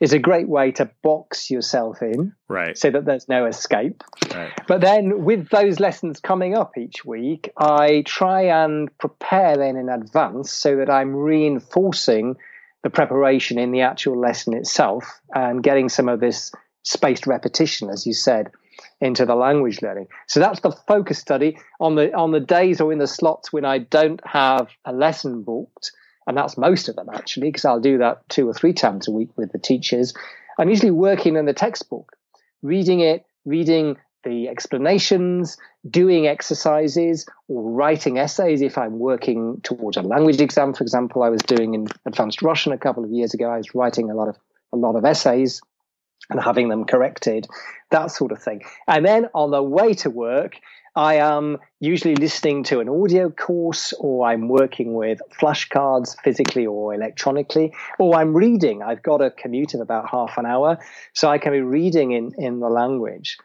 is 0.02 0.12
a 0.12 0.20
great 0.20 0.50
way 0.50 0.72
to 0.74 0.90
box 1.04 1.50
yourself 1.50 2.02
in, 2.02 2.34
right? 2.50 2.78
So 2.78 2.92
that 2.92 3.06
there's 3.06 3.30
no 3.30 3.46
escape. 3.46 4.04
Right. 4.34 4.52
But 4.68 4.82
then, 4.82 5.24
with 5.24 5.48
those 5.50 5.80
lessons 5.80 6.20
coming 6.20 6.54
up 6.54 6.78
each 6.78 7.06
week, 7.06 7.50
I 7.56 8.04
try 8.06 8.42
and 8.42 8.96
prepare 8.98 9.56
then 9.56 9.78
in 9.78 9.88
advance 9.88 10.52
so 10.52 10.76
that 10.78 10.90
I'm 10.90 11.16
reinforcing 11.16 12.36
the 12.84 12.90
preparation 12.90 13.58
in 13.58 13.72
the 13.72 13.82
actual 13.82 14.20
lesson 14.20 14.54
itself 14.54 15.22
and 15.34 15.64
getting 15.64 15.88
some 15.88 16.10
of 16.10 16.20
this 16.20 16.52
spaced 16.84 17.26
repetition, 17.26 17.90
as 17.90 18.06
you 18.06 18.14
said 18.14 18.52
into 19.02 19.26
the 19.26 19.36
language 19.36 19.82
learning. 19.82 20.08
So 20.28 20.40
that's 20.40 20.62
the 20.62 20.72
focus 20.72 21.18
study 21.20 21.58
on 21.80 21.96
the 21.96 22.14
on 22.14 22.32
the 22.32 22.40
days 22.40 22.80
or 22.80 22.94
in 22.94 23.00
the 23.00 23.08
slots 23.08 23.52
when 23.52 23.66
I 23.66 23.80
don't 23.80 24.22
have 24.26 24.70
a 24.86 24.94
lesson 24.94 25.42
booked, 25.42 25.92
and 26.28 26.38
that's 26.38 26.58
most 26.58 26.88
of 26.88 26.96
them 26.96 27.10
actually, 27.14 27.50
because 27.50 27.66
I'll 27.66 27.80
do 27.80 27.98
that 27.98 28.28
two 28.30 28.48
or 28.48 28.54
three 28.54 28.74
times 28.74 29.08
a 29.08 29.12
week 29.12 29.30
with 29.36 29.52
the 29.52 29.60
teachers. 29.60 30.14
I'm 30.60 30.70
usually 30.70 30.92
working 30.92 31.36
in 31.36 31.46
the 31.46 31.54
textbook, 31.54 32.14
reading 32.62 33.00
it, 33.00 33.26
reading 33.46 33.98
the 34.24 34.48
explanations, 34.50 35.58
doing 35.90 36.28
exercises, 36.28 37.26
or 37.48 37.72
writing 37.72 38.20
essays 38.20 38.62
if 38.62 38.78
I'm 38.78 39.00
working 39.00 39.60
towards 39.64 39.98
a 39.98 40.04
language 40.04 40.40
exam. 40.40 40.76
For 40.76 40.84
example, 40.84 41.24
I 41.24 41.30
was 41.30 41.42
doing 41.42 41.74
in 41.74 41.88
advanced 42.06 42.44
Russian 42.44 42.72
a 42.72 42.78
couple 42.78 43.04
of 43.04 43.10
years 43.10 43.34
ago. 43.34 43.50
I 43.50 43.58
was 43.58 43.74
writing 43.74 44.12
a 44.12 44.16
lot 44.16 44.28
of 44.28 44.38
a 44.74 44.78
lot 44.78 44.96
of 44.96 45.04
essays 45.04 45.62
and 46.32 46.42
having 46.42 46.70
them 46.70 46.86
corrected, 46.86 47.48
that 47.92 48.12
sort 48.12 48.32
of 48.32 48.42
thing. 48.42 48.62
And 48.88 49.06
then 49.06 49.28
on 49.34 49.52
the 49.52 49.62
way 49.62 49.94
to 49.96 50.10
work, 50.10 50.56
I 50.96 51.16
am 51.16 51.58
usually 51.80 52.16
listening 52.16 52.64
to 52.66 52.82
an 52.82 52.90
audio 52.90 53.30
course, 53.30 53.94
or 53.94 54.28
I'm 54.28 54.50
working 54.50 54.94
with 54.94 55.22
flashcards 55.40 56.18
physically 56.22 56.66
or 56.66 56.94
electronically, 56.94 57.74
or 57.98 58.16
I'm 58.16 58.36
reading. 58.36 58.84
I've 58.84 59.02
got 59.02 59.22
a 59.22 59.32
commute 59.32 59.74
of 59.74 59.80
about 59.80 60.10
half 60.10 60.38
an 60.38 60.46
hour, 60.46 60.80
so 61.14 61.30
I 61.30 61.38
can 61.38 61.54
be 61.54 61.62
reading 61.62 62.12
in, 62.12 62.34
in 62.38 62.60
the 62.60 62.70
language. 62.70 63.38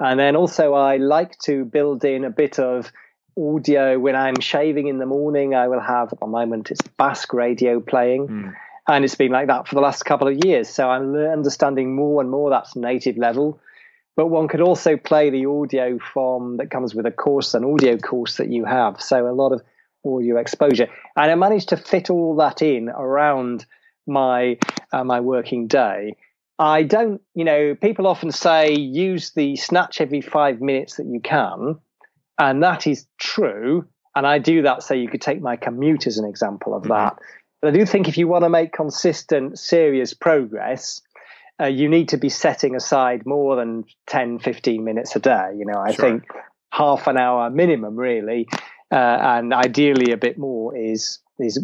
And 0.00 0.18
then 0.18 0.34
also, 0.34 0.72
I 0.72 0.96
like 0.96 1.38
to 1.40 1.64
build 1.66 2.04
in 2.04 2.24
a 2.24 2.30
bit 2.30 2.58
of 2.58 2.90
audio 3.36 3.98
when 3.98 4.16
I'm 4.16 4.40
shaving 4.40 4.88
in 4.88 4.98
the 4.98 5.06
morning. 5.06 5.54
I 5.54 5.68
will 5.68 5.80
have 5.80 6.12
at 6.12 6.20
the 6.20 6.26
moment 6.26 6.70
it's 6.70 6.80
Basque 6.96 7.32
radio 7.34 7.80
playing. 7.80 8.28
Mm. 8.28 8.54
And 8.86 9.04
it's 9.04 9.14
been 9.14 9.32
like 9.32 9.46
that 9.46 9.66
for 9.66 9.74
the 9.74 9.80
last 9.80 10.04
couple 10.04 10.28
of 10.28 10.44
years. 10.44 10.68
So 10.68 10.88
I'm 10.90 11.14
understanding 11.14 11.94
more 11.94 12.20
and 12.20 12.30
more 12.30 12.50
that's 12.50 12.76
native 12.76 13.16
level. 13.16 13.60
But 14.16 14.28
one 14.28 14.46
could 14.46 14.60
also 14.60 14.96
play 14.96 15.30
the 15.30 15.46
audio 15.46 15.98
from 15.98 16.58
that 16.58 16.70
comes 16.70 16.94
with 16.94 17.06
a 17.06 17.10
course, 17.10 17.54
an 17.54 17.64
audio 17.64 17.96
course 17.96 18.36
that 18.36 18.50
you 18.50 18.64
have. 18.64 19.00
So 19.00 19.26
a 19.26 19.32
lot 19.32 19.52
of 19.52 19.62
audio 20.06 20.36
exposure. 20.36 20.88
And 21.16 21.30
I 21.30 21.34
managed 21.34 21.70
to 21.70 21.76
fit 21.76 22.10
all 22.10 22.36
that 22.36 22.62
in 22.62 22.90
around 22.90 23.66
my 24.06 24.58
uh, 24.92 25.02
my 25.02 25.20
working 25.20 25.66
day. 25.66 26.16
I 26.58 26.84
don't, 26.84 27.20
you 27.34 27.44
know, 27.44 27.74
people 27.74 28.06
often 28.06 28.30
say 28.30 28.74
use 28.74 29.32
the 29.32 29.56
snatch 29.56 30.00
every 30.00 30.20
five 30.20 30.60
minutes 30.60 30.96
that 30.96 31.06
you 31.06 31.20
can. 31.20 31.78
And 32.38 32.62
that 32.62 32.86
is 32.86 33.06
true. 33.18 33.86
And 34.14 34.26
I 34.26 34.38
do 34.38 34.62
that 34.62 34.82
so 34.84 34.94
you 34.94 35.08
could 35.08 35.20
take 35.20 35.40
my 35.40 35.56
commute 35.56 36.06
as 36.06 36.18
an 36.18 36.24
example 36.24 36.74
of 36.74 36.82
mm-hmm. 36.82 36.92
But 37.64 37.72
I 37.72 37.78
do 37.78 37.86
think 37.86 38.08
if 38.08 38.18
you 38.18 38.28
want 38.28 38.44
to 38.44 38.50
make 38.50 38.74
consistent, 38.74 39.58
serious 39.58 40.12
progress, 40.12 41.00
uh, 41.58 41.64
you 41.64 41.88
need 41.88 42.10
to 42.10 42.18
be 42.18 42.28
setting 42.28 42.76
aside 42.76 43.24
more 43.24 43.56
than 43.56 43.84
10, 44.06 44.40
15 44.40 44.84
minutes 44.84 45.16
a 45.16 45.18
day. 45.18 45.52
You 45.56 45.64
know, 45.64 45.80
I 45.80 45.92
sure. 45.92 46.04
think 46.04 46.24
half 46.70 47.06
an 47.06 47.16
hour 47.16 47.48
minimum, 47.48 47.96
really, 47.96 48.48
uh, 48.92 48.94
and 48.94 49.54
ideally 49.54 50.12
a 50.12 50.18
bit 50.18 50.36
more 50.36 50.76
is 50.76 51.20
is 51.38 51.58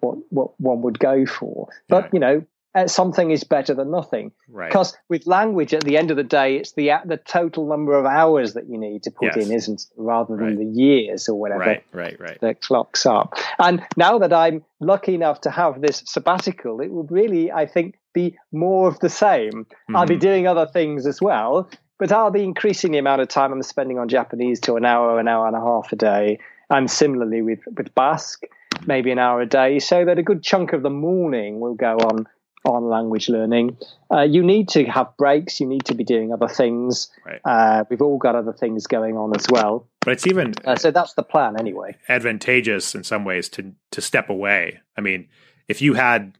what 0.00 0.18
what 0.28 0.60
one 0.60 0.82
would 0.82 0.98
go 0.98 1.24
for. 1.24 1.68
But 1.88 2.12
you 2.12 2.20
know, 2.20 2.44
something 2.86 3.30
is 3.30 3.44
better 3.44 3.74
than 3.74 3.90
nothing. 3.90 4.32
Right. 4.48 4.68
Because 4.68 4.96
with 5.08 5.26
language, 5.26 5.72
at 5.72 5.84
the 5.84 5.96
end 5.96 6.10
of 6.10 6.16
the 6.16 6.24
day, 6.24 6.56
it's 6.56 6.72
the 6.72 6.90
the 7.04 7.16
total 7.16 7.66
number 7.66 7.98
of 7.98 8.04
hours 8.04 8.54
that 8.54 8.68
you 8.68 8.78
need 8.78 9.02
to 9.04 9.10
put 9.10 9.36
yes. 9.36 9.46
in, 9.46 9.52
isn't 9.52 9.80
it? 9.80 9.86
rather 9.96 10.36
than 10.36 10.44
right. 10.44 10.58
the 10.58 10.64
years 10.64 11.28
or 11.28 11.38
whatever. 11.38 11.60
Right, 11.60 11.84
right, 11.92 12.20
right. 12.20 12.40
That 12.40 12.60
clocks 12.60 13.06
up. 13.06 13.34
And 13.58 13.82
now 13.96 14.18
that 14.18 14.32
I'm 14.32 14.64
lucky 14.80 15.14
enough 15.14 15.40
to 15.42 15.50
have 15.50 15.80
this 15.80 16.02
sabbatical, 16.06 16.80
it 16.80 16.90
will 16.90 17.04
really, 17.04 17.50
I 17.50 17.66
think, 17.66 17.98
be 18.12 18.36
more 18.52 18.88
of 18.88 18.98
the 19.00 19.08
same. 19.08 19.64
Mm-hmm. 19.64 19.96
I'll 19.96 20.06
be 20.06 20.14
mm-hmm. 20.14 20.20
doing 20.20 20.46
other 20.46 20.66
things 20.66 21.06
as 21.06 21.20
well, 21.20 21.68
but 21.98 22.12
I'll 22.12 22.30
be 22.30 22.44
increasing 22.44 22.92
the 22.92 22.98
amount 22.98 23.22
of 23.22 23.28
time 23.28 23.52
I'm 23.52 23.62
spending 23.62 23.98
on 23.98 24.08
Japanese 24.08 24.60
to 24.60 24.76
an 24.76 24.84
hour, 24.84 25.18
an 25.18 25.28
hour 25.28 25.46
and 25.46 25.56
a 25.56 25.60
half 25.60 25.92
a 25.92 25.96
day. 25.96 26.38
And 26.68 26.90
similarly 26.90 27.42
with, 27.42 27.60
with 27.76 27.94
Basque, 27.94 28.44
maybe 28.86 29.10
an 29.10 29.18
hour 29.18 29.40
a 29.40 29.46
day, 29.46 29.78
so 29.78 30.04
that 30.04 30.18
a 30.18 30.22
good 30.22 30.42
chunk 30.42 30.72
of 30.72 30.82
the 30.82 30.90
morning 30.90 31.60
will 31.60 31.74
go 31.74 31.96
on 31.96 32.26
on 32.66 32.88
language 32.88 33.28
learning. 33.28 33.76
Uh, 34.10 34.22
you 34.22 34.42
need 34.42 34.68
to 34.70 34.84
have 34.84 35.16
breaks. 35.16 35.60
You 35.60 35.66
need 35.66 35.84
to 35.86 35.94
be 35.94 36.04
doing 36.04 36.32
other 36.32 36.48
things. 36.48 37.08
Right. 37.24 37.40
Uh, 37.44 37.84
we've 37.88 38.02
all 38.02 38.18
got 38.18 38.34
other 38.34 38.52
things 38.52 38.86
going 38.86 39.16
on 39.16 39.34
as 39.36 39.46
well. 39.50 39.88
But 40.00 40.12
it's 40.12 40.26
even 40.26 40.54
uh, 40.64 40.76
so 40.76 40.90
that's 40.90 41.14
the 41.14 41.22
plan 41.22 41.58
anyway. 41.58 41.96
Advantageous 42.08 42.94
in 42.94 43.04
some 43.04 43.24
ways 43.24 43.48
to 43.50 43.72
to 43.92 44.00
step 44.00 44.28
away. 44.28 44.80
I 44.96 45.00
mean, 45.00 45.28
if 45.68 45.82
you 45.82 45.94
had, 45.94 46.36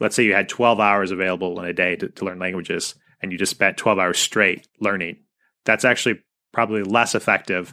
let's 0.00 0.16
say, 0.16 0.24
you 0.24 0.34
had 0.34 0.48
twelve 0.48 0.80
hours 0.80 1.10
available 1.10 1.58
in 1.60 1.66
a 1.66 1.72
day 1.72 1.96
to, 1.96 2.08
to 2.08 2.24
learn 2.24 2.38
languages, 2.38 2.94
and 3.20 3.32
you 3.32 3.38
just 3.38 3.50
spent 3.50 3.76
twelve 3.76 3.98
hours 3.98 4.18
straight 4.18 4.66
learning, 4.80 5.18
that's 5.64 5.84
actually 5.84 6.20
probably 6.52 6.82
less 6.82 7.14
effective 7.14 7.72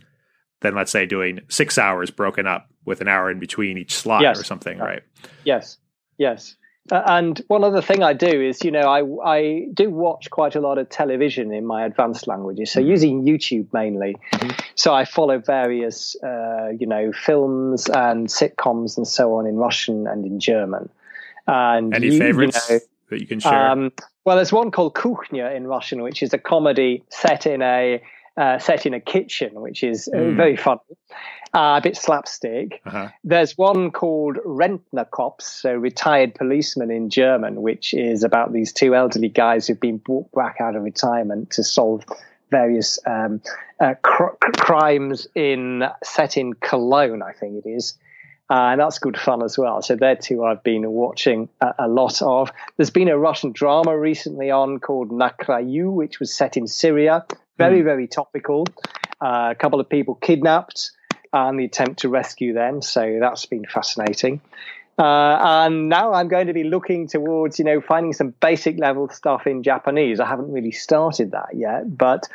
than 0.62 0.76
let's 0.76 0.92
say 0.92 1.06
doing 1.06 1.40
six 1.50 1.78
hours 1.78 2.12
broken 2.12 2.48
up 2.48 2.70
with 2.86 3.02
an 3.02 3.08
hour 3.08 3.30
in 3.30 3.40
between 3.40 3.78
each 3.78 3.94
slot 3.94 4.22
yes. 4.22 4.40
or 4.40 4.44
something, 4.44 4.78
right? 4.78 5.04
Yes. 5.44 5.78
Yes. 6.18 6.56
Uh, 6.92 7.04
and 7.06 7.42
one 7.48 7.64
other 7.64 7.82
thing 7.82 8.04
I 8.04 8.14
do 8.14 8.42
is, 8.42 8.64
you 8.64 8.72
know, 8.72 8.82
I, 8.82 9.04
I 9.24 9.68
do 9.74 9.90
watch 9.90 10.30
quite 10.30 10.56
a 10.56 10.60
lot 10.60 10.78
of 10.78 10.90
television 10.90 11.54
in 11.54 11.66
my 11.66 11.86
advanced 11.86 12.28
languages, 12.28 12.72
so 12.72 12.80
mm-hmm. 12.80 12.90
using 12.90 13.24
YouTube 13.24 13.68
mainly. 13.74 14.16
Mm-hmm. 14.34 14.60
So 14.76 14.94
I 14.94 15.06
follow 15.06 15.40
various, 15.40 16.16
uh, 16.24 16.70
you 16.80 16.88
know, 16.88 17.12
films 17.12 17.90
and 17.90 18.28
sitcoms 18.28 18.98
and 18.98 19.08
so 19.08 19.36
on 19.36 19.46
in 19.46 19.56
Russian 19.58 20.08
and 20.08 20.26
in 20.26 20.40
German. 20.40 20.90
And 21.48 21.94
any 21.94 22.08
you, 22.08 22.20
favorites 22.20 22.70
you 22.70 22.76
know, 22.76 22.82
that 23.10 23.20
you 23.20 23.28
can 23.28 23.40
share? 23.40 23.70
Um, 23.72 23.92
well, 24.26 24.36
there's 24.36 24.54
one 24.54 24.72
called 24.72 24.94
Kuchnia 24.96 25.56
in 25.56 25.68
Russian, 25.68 26.02
which 26.02 26.22
is 26.22 26.34
a 26.34 26.38
comedy 26.38 27.04
set 27.10 27.46
in 27.46 27.62
a 27.62 28.02
uh, 28.40 28.58
set 28.58 28.86
in 28.86 28.94
a 28.94 29.02
kitchen, 29.02 29.60
which 29.60 29.84
is 29.84 30.10
mm. 30.12 30.36
very 30.36 30.56
funny, 30.56 30.80
uh, 31.54 31.76
a 31.78 31.82
bit 31.84 31.98
slapstick. 31.98 32.82
Uh-huh. 32.86 33.10
There's 33.24 33.58
one 33.58 33.92
called 33.92 34.38
Rentner 34.46 35.10
Cops, 35.12 35.46
so 35.46 35.74
retired 35.74 36.36
policemen 36.36 36.90
in 36.90 37.10
German, 37.10 37.62
which 37.62 37.94
is 37.94 38.24
about 38.24 38.54
these 38.54 38.72
two 38.72 38.96
elderly 38.96 39.28
guys 39.28 39.68
who've 39.68 39.80
been 39.80 39.98
brought 39.98 40.32
back 40.32 40.62
out 40.62 40.78
of 40.78 40.84
retirement 40.84 41.52
to 41.52 41.64
solve 41.64 42.06
various 42.50 42.98
um, 43.06 43.42
uh, 43.82 43.96
cr- 44.02 44.38
crimes 44.58 45.28
in 45.36 45.84
set 46.02 46.38
in 46.38 46.54
Cologne, 46.54 47.22
I 47.22 47.34
think 47.34 47.66
it 47.66 47.70
is. 47.70 47.98
Uh, 48.52 48.72
and 48.72 48.82
that's 48.82 48.98
good 48.98 49.18
fun 49.18 49.44
as 49.44 49.60
well. 49.60 49.82
So 49.84 49.96
there 49.96 50.16
too, 50.16 50.44
I've 50.44 50.64
been 50.64 50.90
watching 50.90 51.50
a, 51.62 51.74
a, 51.80 51.88
lot 51.88 52.20
of. 52.24 52.52
There's 52.78 52.90
been 52.90 53.08
a 53.08 53.18
Russian 53.18 53.52
drama 53.52 53.96
recently 53.96 54.50
on 54.50 54.80
called 54.80 55.12
Nakrayu, 55.12 55.92
which 55.92 56.20
was 56.20 56.34
set 56.34 56.58
in 56.58 56.66
Syria, 56.66 57.26
very, 57.60 57.82
mm. 57.82 57.84
very 57.84 58.08
topical. 58.08 58.66
Uh, 59.22 59.50
a 59.52 59.56
couple 59.56 59.80
of 59.80 59.88
people 59.88 60.16
kidnapped 60.16 60.92
and 61.32 61.60
the 61.60 61.66
attempt 61.66 62.00
to 62.00 62.10
rescue 62.10 62.54
them. 62.54 62.82
So 62.82 63.20
that's 63.22 63.46
been 63.46 63.66
fascinating. 63.66 64.42
Uh, 64.98 65.38
and 65.64 65.88
now 65.88 66.14
I'm 66.14 66.28
going 66.28 66.48
to 66.48 66.54
be 66.54 66.64
looking 66.64 67.08
towards, 67.08 67.60
you 67.60 67.66
know, 67.66 67.80
finding 67.80 68.14
some 68.14 68.34
basic 68.42 68.80
level 68.80 69.08
stuff 69.10 69.46
in 69.46 69.64
Japanese. 69.64 70.20
I 70.20 70.26
haven't 70.26 70.52
really 70.52 70.72
started 70.72 71.32
that 71.32 71.50
yet, 71.54 71.98
but 71.98 72.28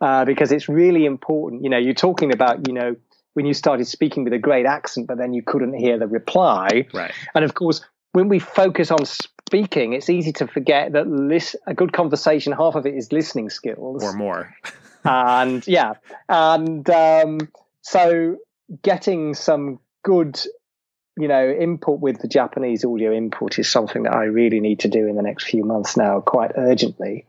uh, 0.00 0.24
because 0.24 0.50
it's 0.50 0.68
really 0.68 1.04
important. 1.04 1.62
You 1.62 1.70
know, 1.70 1.78
you're 1.78 1.94
talking 1.94 2.32
about, 2.32 2.66
you 2.66 2.74
know, 2.74 2.96
when 3.34 3.46
you 3.46 3.54
started 3.54 3.86
speaking 3.86 4.24
with 4.24 4.32
a 4.32 4.38
great 4.38 4.66
accent, 4.66 5.06
but 5.06 5.18
then 5.18 5.32
you 5.32 5.42
couldn't 5.42 5.74
hear 5.74 5.98
the 5.98 6.08
reply. 6.08 6.86
Right. 6.92 7.12
And 7.34 7.44
of 7.44 7.54
course, 7.54 7.82
when 8.12 8.28
we 8.28 8.38
focus 8.38 8.90
on 8.90 9.04
speaking, 9.04 9.92
it's 9.92 10.10
easy 10.10 10.32
to 10.32 10.46
forget 10.46 10.92
that 10.92 11.08
lis- 11.08 11.56
a 11.66 11.74
good 11.74 11.92
conversation, 11.92 12.52
half 12.52 12.74
of 12.74 12.86
it 12.86 12.94
is 12.94 13.12
listening 13.12 13.50
skills 13.50 14.02
or 14.04 14.12
more. 14.12 14.54
and 15.04 15.66
yeah, 15.66 15.94
and 16.28 16.88
um, 16.90 17.38
so 17.82 18.36
getting 18.82 19.34
some 19.34 19.78
good, 20.02 20.40
you 21.18 21.28
know, 21.28 21.48
input 21.48 22.00
with 22.00 22.20
the 22.20 22.28
Japanese 22.28 22.84
audio 22.84 23.12
input 23.12 23.58
is 23.58 23.70
something 23.70 24.04
that 24.04 24.14
I 24.14 24.24
really 24.24 24.60
need 24.60 24.80
to 24.80 24.88
do 24.88 25.06
in 25.06 25.16
the 25.16 25.22
next 25.22 25.44
few 25.44 25.64
months 25.64 25.96
now, 25.96 26.20
quite 26.20 26.52
urgently. 26.56 27.26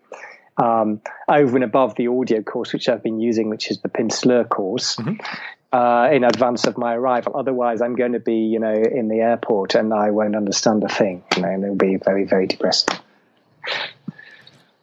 Um, 0.57 1.01
over 1.29 1.55
and 1.55 1.63
above 1.63 1.95
the 1.95 2.07
audio 2.07 2.41
course, 2.41 2.73
which 2.73 2.89
I've 2.89 3.01
been 3.01 3.21
using, 3.21 3.49
which 3.49 3.71
is 3.71 3.79
the 3.79 3.87
Pimsleur 3.87 4.47
course. 4.49 4.97
Mm-hmm 4.97 5.23
uh, 5.71 6.09
in 6.11 6.23
advance 6.23 6.65
of 6.65 6.77
my 6.77 6.95
arrival. 6.95 7.33
Otherwise, 7.35 7.81
I'm 7.81 7.95
going 7.95 8.13
to 8.13 8.19
be, 8.19 8.35
you 8.35 8.59
know, 8.59 8.73
in 8.73 9.07
the 9.07 9.17
airport 9.17 9.75
and 9.75 9.93
I 9.93 10.11
won't 10.11 10.35
understand 10.35 10.83
a 10.83 10.89
thing. 10.89 11.23
You 11.35 11.43
know, 11.43 11.49
and 11.49 11.63
it'll 11.63 11.75
be 11.75 11.97
very, 11.97 12.23
very 12.25 12.47
depressing. 12.47 12.97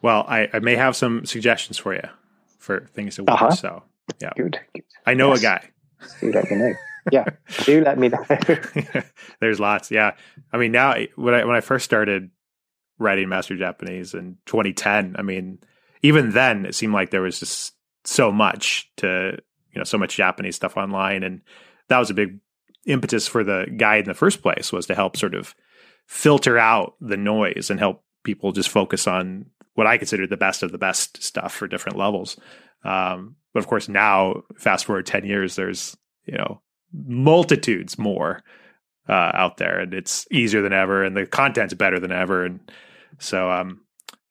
Well, 0.03 0.25
I, 0.29 0.49
I 0.53 0.59
may 0.61 0.77
have 0.77 0.95
some 0.95 1.25
suggestions 1.27 1.79
for 1.79 1.95
you 1.95 2.09
for 2.59 2.87
things 2.95 3.17
to 3.17 3.25
watch. 3.25 3.43
Uh-huh. 3.43 3.51
So, 3.51 3.83
yeah, 4.21 4.31
good. 4.37 4.61
good. 4.75 4.85
I 5.05 5.15
know 5.15 5.31
yes. 5.31 5.41
a 5.41 5.43
guy. 5.43 5.71
Do 6.21 6.33
let 6.33 6.51
me 6.51 6.57
know. 6.57 6.75
Yeah, 7.11 7.25
do 7.65 7.83
let 7.83 7.99
me 7.99 8.09
know. 8.09 8.25
There's 9.41 9.61
lots. 9.61 9.91
Yeah, 9.91 10.13
I 10.53 10.59
mean, 10.59 10.73
now 10.73 10.97
when 11.15 11.35
I 11.35 11.45
when 11.45 11.57
I 11.57 11.61
first 11.61 11.85
started 11.85 12.31
writing 12.99 13.29
Master 13.29 13.57
Japanese 13.57 14.15
in 14.15 14.39
2010, 14.47 15.17
I 15.19 15.23
mean, 15.23 15.59
even 16.03 16.33
then 16.33 16.67
it 16.67 16.75
seemed 16.75 16.93
like 16.93 17.11
there 17.11 17.23
was 17.23 17.39
just 17.39 17.75
so 18.05 18.33
much 18.33 18.91
to 18.97 19.39
you 19.77 19.81
know 19.81 19.85
so 19.85 19.99
much 19.99 20.17
Japanese 20.17 20.57
stuff 20.57 20.79
online, 20.79 21.23
and 21.23 21.43
that 21.89 21.99
was 21.99 22.09
a 22.09 22.15
big 22.15 22.39
impetus 22.87 23.29
for 23.29 23.45
the 23.45 23.67
guide 23.77 24.05
in 24.05 24.09
the 24.09 24.15
first 24.15 24.41
place 24.41 24.73
was 24.73 24.87
to 24.87 24.95
help 24.95 25.19
sort 25.19 25.35
of 25.35 25.55
filter 26.07 26.57
out 26.57 26.95
the 26.99 27.17
noise 27.19 27.69
and 27.69 27.79
help 27.79 28.03
people 28.25 28.53
just 28.53 28.71
focus 28.71 29.07
on 29.07 29.45
what 29.75 29.87
I 29.87 29.99
consider 29.99 30.27
the 30.27 30.39
best 30.39 30.63
of 30.63 30.73
the 30.73 30.79
best 30.79 31.23
stuff 31.23 31.53
for 31.53 31.69
different 31.69 31.99
levels. 31.99 32.41
Um, 32.85 33.37
but 33.53 33.61
of 33.61 33.67
course, 33.67 33.87
now 33.87 34.45
fast 34.57 34.87
forward 34.87 35.05
ten 35.05 35.27
years, 35.27 35.57
there's 35.57 35.95
you 36.25 36.39
know 36.39 36.63
multitudes 36.95 37.99
more 37.99 38.43
uh, 39.11 39.31
out 39.35 39.59
there, 39.59 39.79
and 39.79 39.93
it's 39.93 40.27
easier 40.31 40.63
than 40.63 40.73
ever, 40.73 41.05
and 41.05 41.15
the 41.15 41.27
content's 41.27 41.75
better 41.75 42.01
than 42.01 42.13
ever, 42.13 42.47
and 42.47 42.61
so 43.19 43.51
um, 43.51 43.83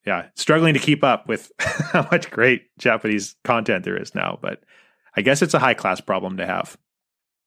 yeah, 0.04 0.26
struggling 0.34 0.74
to 0.74 0.80
keep 0.80 1.04
up 1.04 1.28
with 1.28 1.52
how 1.60 2.08
much 2.10 2.32
great 2.32 2.64
Japanese 2.78 3.36
content 3.44 3.84
there 3.84 3.96
is 3.96 4.12
now, 4.12 4.40
but 4.42 4.64
I 5.16 5.22
guess 5.22 5.42
it's 5.42 5.54
a 5.54 5.58
high 5.58 5.74
class 5.74 6.00
problem 6.00 6.36
to 6.38 6.46
have. 6.46 6.76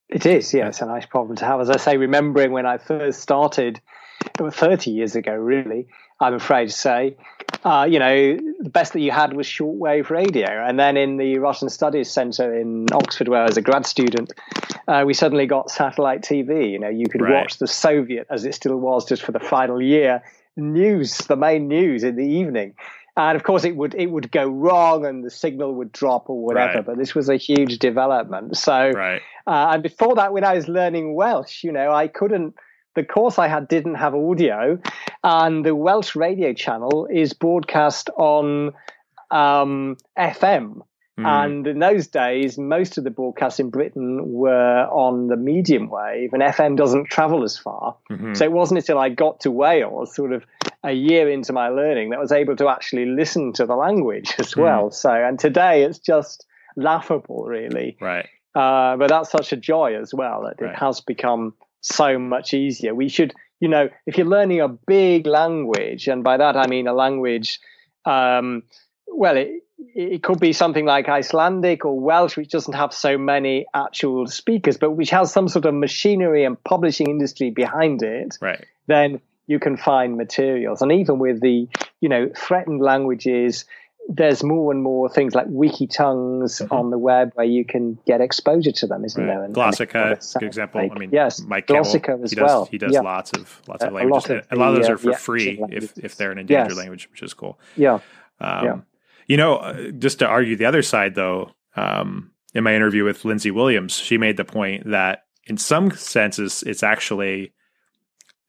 It 0.10 0.26
is, 0.26 0.54
yeah, 0.54 0.70
it's 0.70 0.82
a 0.82 0.88
nice 0.88 1.06
problem 1.06 1.38
to 1.38 1.46
have. 1.46 1.62
As 1.62 1.70
I 1.70 1.78
say, 1.78 1.98
remembering 1.98 2.52
when 2.52 2.66
I 2.66 2.80
first 2.80 3.22
started, 3.22 3.80
30 4.38 4.92
years 4.92 5.16
ago, 5.16 5.34
really, 5.34 5.88
I'm 6.20 6.34
afraid 6.34 6.68
to 6.68 6.74
say, 6.74 7.16
uh, 7.64 7.88
you 7.90 8.00
know, 8.00 8.38
the 8.60 8.70
best 8.70 8.94
that 8.94 9.02
you 9.02 9.12
had 9.12 9.34
was 9.34 9.48
shortwave 9.48 10.10
radio. 10.10 10.48
And 10.48 10.80
then 10.80 10.98
in 10.98 11.18
the 11.18 11.38
Russian 11.38 11.70
Studies 11.70 12.12
Centre 12.12 12.54
in 12.54 12.88
Oxford, 12.92 13.28
where 13.28 13.42
I 13.42 13.46
was 13.46 13.58
a 13.58 13.62
grad 13.62 13.86
student, 13.86 14.34
uh, 14.88 15.04
we 15.06 15.14
suddenly 15.14 15.46
got 15.46 15.70
satellite 15.70 16.22
TV. 16.22 16.72
You 16.72 16.80
know, 16.80 16.90
you 16.90 17.08
could 17.08 17.22
right. 17.22 17.42
watch 17.42 17.58
the 17.58 17.68
Soviet, 17.68 18.28
as 18.30 18.46
it 18.46 18.56
still 18.56 18.78
was 18.78 19.06
just 19.06 19.22
for 19.22 19.32
the 19.32 19.40
final 19.40 19.82
year, 19.82 20.24
news, 20.58 21.18
the 21.20 21.38
main 21.38 21.68
news 21.68 22.04
in 22.04 22.16
the 22.16 22.26
evening. 22.26 22.74
And 23.28 23.36
of 23.36 23.44
course 23.44 23.64
it 23.66 23.76
would 23.76 23.94
it 23.96 24.08
would 24.08 24.32
go 24.32 24.48
wrong 24.48 25.06
and 25.06 25.24
the 25.24 25.30
signal 25.30 25.74
would 25.76 25.92
drop 25.92 26.30
or 26.30 26.42
whatever. 26.44 26.76
Right. 26.78 26.86
But 26.86 26.98
this 26.98 27.14
was 27.14 27.30
a 27.30 27.36
huge 27.38 27.80
development. 27.80 28.58
So 28.58 28.92
Right. 28.92 29.22
uh, 29.48 29.68
and 29.72 29.84
before 29.84 30.16
that, 30.16 30.34
when 30.34 30.44
I 30.44 30.54
was 30.56 30.68
learning 30.68 31.14
Welsh, 31.16 31.64
you 31.64 31.72
know, 31.72 31.92
I 31.92 32.08
couldn't. 32.08 32.56
The 32.96 33.04
course 33.04 33.38
I 33.38 33.48
had 33.48 33.68
didn't 33.68 33.96
have 33.96 34.16
audio, 34.16 34.80
and 35.24 35.64
the 35.64 35.76
Welsh 35.76 36.16
radio 36.16 36.54
channel 36.54 37.08
is 37.12 37.34
broadcast 37.34 38.10
on 38.18 38.74
um, 39.32 39.96
FM. 40.18 40.82
Mhm. 41.20 41.26
And 41.26 41.68
in 41.68 41.80
those 41.80 42.08
days, 42.08 42.58
most 42.58 42.98
of 42.98 43.04
the 43.04 43.12
broadcasts 43.12 43.60
in 43.60 43.70
Britain 43.70 44.32
were 44.32 44.88
on 44.90 45.28
the 45.28 45.36
medium 45.36 45.90
wave, 45.90 46.34
and 46.34 46.42
FM 46.42 46.76
doesn't 46.78 47.06
travel 47.10 47.44
as 47.44 47.58
far. 47.58 47.96
Mhm. 48.10 48.36
So 48.36 48.46
it 48.46 48.52
wasn't 48.52 48.80
until 48.80 48.98
I 48.98 49.10
got 49.10 49.42
to 49.42 49.52
Wales, 49.52 50.16
sort 50.16 50.32
of 50.34 50.46
a 50.84 50.92
year 50.94 51.30
into 51.30 51.52
my 51.54 51.70
learning, 51.70 52.12
that 52.12 52.20
was 52.20 52.32
able 52.32 52.56
to 52.56 52.70
actually 52.70 53.06
listen 53.06 53.52
to 53.54 53.66
the 53.66 53.76
language 53.76 54.34
as 54.40 54.54
Hmm. 54.54 54.62
well. 54.62 54.92
So, 54.92 55.12
and 55.12 55.38
today 55.38 55.84
it's 55.84 56.00
just 56.00 56.46
laughable, 56.76 57.44
really. 57.46 57.98
Right. 58.00 58.28
Uh, 58.56 58.98
but 58.98 59.10
that's 59.10 59.30
such 59.30 59.52
a 59.54 59.58
joy 59.58 59.96
as 60.00 60.14
well 60.14 60.44
that 60.44 60.62
Right. 60.64 60.72
it 60.72 60.78
has 60.80 61.02
become 61.02 61.54
so 61.82 62.18
much 62.18 62.54
easier. 62.54 62.96
We 62.96 63.10
should, 63.10 63.34
you 63.60 63.68
know, 63.70 63.90
if 64.06 64.18
you're 64.18 64.28
learning 64.28 64.62
a 64.62 64.68
big 64.70 65.28
language, 65.28 66.08
and 66.08 66.24
by 66.24 66.38
that 66.38 66.56
I 66.56 66.68
mean 66.68 66.88
a 66.88 66.94
language, 66.94 67.60
um, 68.06 68.64
well, 69.08 69.38
it, 69.38 69.64
it 69.96 70.24
could 70.24 70.40
be 70.40 70.54
something 70.54 70.86
like 70.86 71.08
Icelandic 71.10 71.86
or 71.86 72.00
Welsh, 72.00 72.38
which 72.38 72.50
doesn't 72.50 72.74
have 72.74 72.94
so 72.94 73.18
many 73.18 73.66
actual 73.74 74.28
speakers, 74.28 74.78
but 74.78 74.92
which 74.92 75.10
has 75.12 75.32
some 75.32 75.48
sort 75.48 75.66
of 75.66 75.74
machinery 75.74 76.44
and 76.44 76.62
publishing 76.64 77.08
industry 77.10 77.50
behind 77.50 78.02
it, 78.04 78.38
Right. 78.42 78.66
then 78.88 79.22
you 79.50 79.58
can 79.60 79.76
find 79.76 80.16
materials. 80.16 80.82
And 80.84 80.92
even 80.92 81.18
with 81.18 81.42
the, 81.42 81.68
you 82.02 82.08
know, 82.08 82.30
threatened 82.38 82.82
languages, 82.82 83.66
there's 84.08 84.44
more 84.44 84.72
and 84.72 84.84
more 84.84 85.10
things 85.10 85.34
like 85.34 85.48
Wikitongues 85.48 86.62
Mhm. 86.62 86.72
on 86.72 86.92
the 86.92 86.98
web 87.00 87.32
where 87.34 87.46
you 87.48 87.66
can 87.66 87.98
get 88.06 88.22
exposure 88.22 88.72
to 88.72 88.88
them, 88.88 89.04
isn't 89.06 89.20
Right. 89.22 89.28
there? 89.34 89.44
And- 89.44 89.46
and 89.46 89.56
Glossika, 89.56 90.12
it's 90.14 90.34
good 90.36 90.44
example. 90.44 90.82
like- 90.82 90.92
I 90.96 91.00
mean, 91.00 91.10
yes, 91.12 91.42
Mike 91.42 91.66
Campbell, 91.68 91.88
as 92.24 92.32
he 92.32 92.36
does, 92.36 92.44
well. 92.48 92.66
He 92.72 92.78
does 92.78 92.94
yeah, 92.94 93.02
lots 93.02 93.32
of 93.32 93.62
lots 93.68 93.84
A- 93.84 93.88
of 93.88 93.94
a 93.94 93.96
languages. 93.96 94.30
lot 94.30 94.38
of 94.38 94.46
a 94.52 94.56
lot 94.56 94.70
of 94.70 94.76
those 94.76 94.90
are 94.90 94.98
for 94.98 95.08
the 95.12 95.18
free 95.18 95.60
if 95.72 95.98
if 95.98 96.16
they're 96.16 96.32
an 96.32 96.38
endangered 96.40 96.70
Yes. 96.72 96.78
language, 96.78 97.10
which 97.12 97.24
is 97.24 97.34
cool. 97.34 97.60
yeah, 97.76 98.00
Um, 98.40 98.66
Yeah. 98.66 98.78
You 99.28 99.38
know, 99.38 99.56
uh, 99.58 99.92
just 99.98 100.20
to 100.20 100.28
argue 100.28 100.56
the 100.56 100.66
other 100.66 100.82
side, 100.82 101.14
though, 101.16 101.52
um, 101.76 102.32
in 102.56 102.64
my 102.64 102.74
interview 102.74 103.04
with 103.04 103.26
Lindsay 103.26 103.52
Williams, 103.52 103.94
she 103.98 104.18
made 104.18 104.38
the 104.38 104.46
point 104.46 104.90
that 104.90 105.24
in 105.46 105.58
some 105.58 105.92
senses, 105.92 106.64
it's 106.66 106.84
actually 106.84 107.52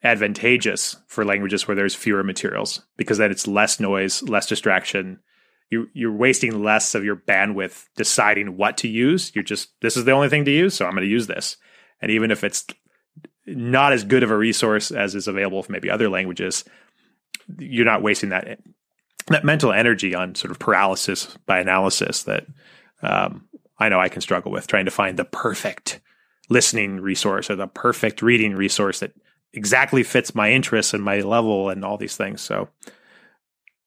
advantageous 0.02 0.96
for 1.06 1.24
languages 1.24 1.68
where 1.68 1.74
there's 1.74 1.94
fewer 1.94 2.24
materials 2.24 2.82
because 2.96 3.18
then 3.18 3.30
it's 3.30 3.46
less 3.46 3.78
noise, 3.78 4.22
less 4.22 4.46
distraction. 4.46 5.20
You, 5.70 5.88
you're 5.92 6.12
wasting 6.12 6.62
less 6.62 6.94
of 6.94 7.04
your 7.04 7.16
bandwidth 7.16 7.86
deciding 7.96 8.56
what 8.56 8.78
to 8.78 8.88
use. 8.88 9.30
You're 9.34 9.44
just, 9.44 9.68
this 9.82 9.96
is 9.96 10.04
the 10.04 10.12
only 10.12 10.28
thing 10.28 10.44
to 10.46 10.50
use, 10.50 10.74
so 10.74 10.86
I'm 10.86 10.92
going 10.92 11.04
to 11.04 11.10
use 11.10 11.26
this. 11.26 11.56
And 12.00 12.10
even 12.10 12.30
if 12.30 12.42
it's 12.42 12.64
not 13.46 13.92
as 13.92 14.04
good 14.04 14.22
of 14.22 14.30
a 14.30 14.36
resource 14.36 14.90
as 14.90 15.14
is 15.14 15.28
available 15.28 15.62
for 15.62 15.72
maybe 15.72 15.90
other 15.90 16.08
languages, 16.08 16.64
you're 17.58 17.84
not 17.84 18.02
wasting 18.02 18.30
that 18.30 18.58
that 19.26 19.44
mental 19.44 19.72
energy 19.72 20.14
on 20.14 20.34
sort 20.34 20.50
of 20.50 20.58
paralysis 20.58 21.36
by 21.46 21.60
analysis 21.60 22.24
that 22.24 22.46
um, 23.02 23.48
I 23.78 23.88
know 23.88 24.00
I 24.00 24.08
can 24.08 24.22
struggle 24.22 24.50
with 24.50 24.66
trying 24.66 24.86
to 24.86 24.90
find 24.90 25.18
the 25.18 25.24
perfect 25.24 26.00
listening 26.48 27.00
resource 27.00 27.48
or 27.48 27.56
the 27.56 27.68
perfect 27.68 28.22
reading 28.22 28.54
resource 28.54 29.00
that 29.00 29.12
exactly 29.52 30.02
fits 30.02 30.34
my 30.34 30.50
interests 30.52 30.94
and 30.94 31.02
my 31.02 31.20
level 31.20 31.68
and 31.70 31.84
all 31.84 31.96
these 31.96 32.16
things. 32.16 32.40
So 32.40 32.68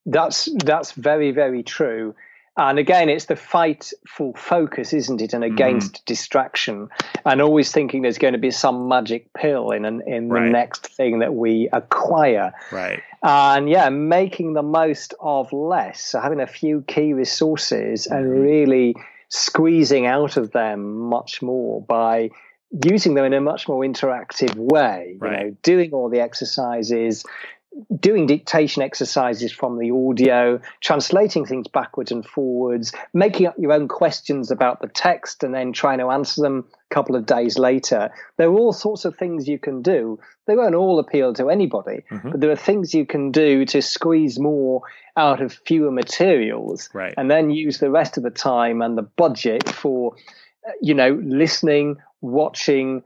that's 0.05 0.49
that's 0.65 0.91
very 0.93 1.31
very 1.31 1.63
true. 1.63 2.15
And 2.55 2.77
again, 2.77 3.09
it's 3.09 3.25
the 3.25 3.35
fight 3.35 3.91
for 4.07 4.31
focus, 4.35 4.93
isn't 4.93 5.21
it? 5.23 5.33
And 5.33 5.43
against 5.43 6.05
distraction, 6.05 6.87
and 7.25 7.41
always 7.41 7.71
thinking 7.71 8.03
there's 8.03 8.19
going 8.19 8.33
to 8.33 8.39
be 8.39 8.51
some 8.51 8.87
magic 8.87 9.33
pill 9.33 9.71
in 9.71 9.85
an, 9.85 10.03
in 10.05 10.29
Right. 10.29 10.43
the 10.45 10.49
next 10.51 10.85
thing 10.85 11.17
that 11.19 11.33
we 11.33 11.67
acquire. 11.73 12.53
right, 12.71 13.01
and 13.23 13.67
yeah, 13.69 13.89
making 13.89 14.53
the 14.53 14.61
most 14.61 15.15
of 15.19 15.51
less. 15.51 15.99
So 16.03 16.19
having 16.19 16.41
a 16.41 16.45
few 16.45 16.83
key 16.87 17.13
resources 17.13 18.05
and 18.05 18.27
Mhm. 18.27 18.43
really 18.43 18.95
squeezing 19.29 20.05
out 20.05 20.37
of 20.37 20.51
them 20.51 20.95
much 21.09 21.41
more 21.41 21.81
by 21.81 22.29
using 22.85 23.13
them 23.13 23.25
in 23.25 23.33
a 23.33 23.41
much 23.41 23.67
more 23.67 23.81
interactive 23.83 24.55
way. 24.55 25.11
You 25.13 25.19
Right. 25.19 25.45
know, 25.47 25.55
doing 25.61 25.93
all 25.93 26.09
the 26.09 26.19
exercises, 26.21 27.23
doing 27.99 28.27
dictation 28.27 28.83
exercises 28.83 29.51
from 29.51 29.79
the 29.79 29.89
audio, 29.91 30.59
translating 30.79 31.43
things 31.45 31.67
backwards 31.67 32.11
and 32.11 32.23
forwards, 32.25 32.91
making 33.15 33.47
up 33.47 33.55
your 33.57 33.73
own 33.73 33.87
questions 33.87 34.51
about 34.51 34.79
the 34.79 34.87
text 34.87 35.43
and 35.43 35.53
then 35.55 35.73
trying 35.73 35.97
to 35.97 36.07
answer 36.09 36.41
them 36.41 36.65
a 36.91 36.93
couple 36.93 37.15
of 37.15 37.25
days 37.25 37.57
later. 37.57 38.11
There 38.37 38.47
are 38.47 38.53
all 38.55 38.73
sorts 38.73 39.05
of 39.05 39.15
things 39.17 39.47
you 39.47 39.57
can 39.57 39.81
do. 39.81 40.19
They 40.45 40.55
won't 40.55 40.75
all 40.75 40.99
appeal 40.99 41.33
to 41.33 41.49
anybody, 41.49 42.03
Mhm. 42.11 42.31
but 42.31 42.41
there 42.41 42.51
are 42.51 42.55
things 42.55 42.93
you 42.93 43.07
can 43.07 43.31
do 43.31 43.65
to 43.65 43.81
squeeze 43.81 44.39
more 44.39 44.81
out 45.17 45.41
of 45.41 45.51
fewer 45.53 45.89
materials 45.91 46.89
right, 46.93 47.13
and 47.17 47.29
then 47.29 47.49
use 47.49 47.79
the 47.79 47.89
rest 47.91 48.17
of 48.17 48.23
the 48.23 48.29
time 48.31 48.81
and 48.83 48.95
the 48.97 49.03
budget 49.17 49.67
for 49.69 50.13
you 50.81 50.93
know 50.93 51.19
listening 51.23 51.97
watching 52.23 53.03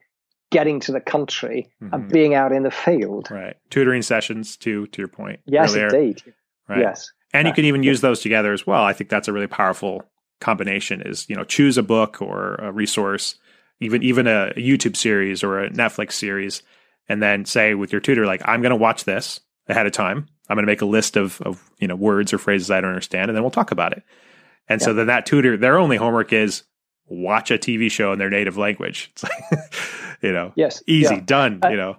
getting 0.49 0.80
to 0.80 0.93
the 0.93 1.01
country 1.01 1.68
Mhm. 1.82 1.91
and 1.93 2.09
being 2.09 2.34
out 2.34 2.53
in 2.53 2.63
the 2.63 2.72
field 2.72 3.28
right. 3.30 3.57
Tutoring 3.70 4.01
sessions, 4.01 4.55
too, 4.55 4.88
to 4.88 5.01
your 5.01 5.09
point. 5.09 5.41
yes 5.45 5.72
earlier, 5.76 5.88
indeed 5.88 6.22
Right. 6.70 6.80
yes 6.80 7.11
and 7.34 7.47
you 7.47 7.53
can 7.53 7.65
even 7.65 7.84
use 7.84 7.99
those 7.99 8.22
together 8.22 8.53
as 8.53 8.65
well. 8.65 8.84
I 8.84 8.93
think 8.93 9.09
that's 9.09 9.28
a 9.28 9.34
really 9.34 9.47
powerful 9.47 10.03
combination. 10.39 11.01
Is 11.01 11.30
you 11.30 11.36
know 11.36 11.43
choose 11.43 11.78
a 11.78 11.84
book 11.84 12.22
or 12.22 12.55
a 12.55 12.72
resource, 12.72 13.36
even 13.82 14.01
even 14.01 14.28
a, 14.28 14.53
YouTube 14.55 14.95
series 14.95 15.43
or 15.43 15.59
a 15.59 15.70
Netflix 15.70 16.13
series, 16.13 16.63
and 17.09 17.22
then 17.22 17.43
say 17.43 17.74
with 17.74 17.91
your 17.91 17.99
tutor 17.99 18.26
like 18.26 18.41
I'm 18.45 18.61
going 18.61 18.70
to 18.70 18.76
watch 18.78 19.03
this 19.03 19.41
ahead 19.68 19.86
of 19.86 19.91
time. 19.91 20.28
I'm 20.49 20.55
going 20.55 20.65
to 20.65 20.72
make 20.72 20.82
a 20.82 20.86
list 20.86 21.18
of 21.18 21.41
of 21.41 21.70
you 21.80 21.88
know 21.89 21.95
words 21.97 22.32
or 22.32 22.38
phrases 22.38 22.72
I 22.72 22.80
don't 22.80 22.91
understand, 22.91 23.30
and 23.30 23.36
then 23.36 23.43
we'll 23.43 23.51
talk 23.51 23.72
about 23.72 23.91
it. 23.91 24.03
And 24.70 24.82
so 24.82 24.93
then 24.93 25.07
that 25.07 25.26
tutor, 25.26 25.57
their 25.57 25.78
only 25.78 25.97
homework 25.97 26.32
is 26.32 26.63
watch 27.08 27.51
a 27.51 27.58
TV 27.58 27.89
show 27.91 28.12
in 28.14 28.20
their 28.20 28.30
native 28.30 28.58
language. 28.58 29.10
It's 29.14 29.24
like 29.24 29.32
you 30.22 30.32
know 30.32 30.51
yes 30.55 30.84
easy 30.88 31.16
yeah. 31.16 31.22
done. 31.26 31.60
Uh, 31.64 31.70
you 31.70 31.78
know 31.78 31.97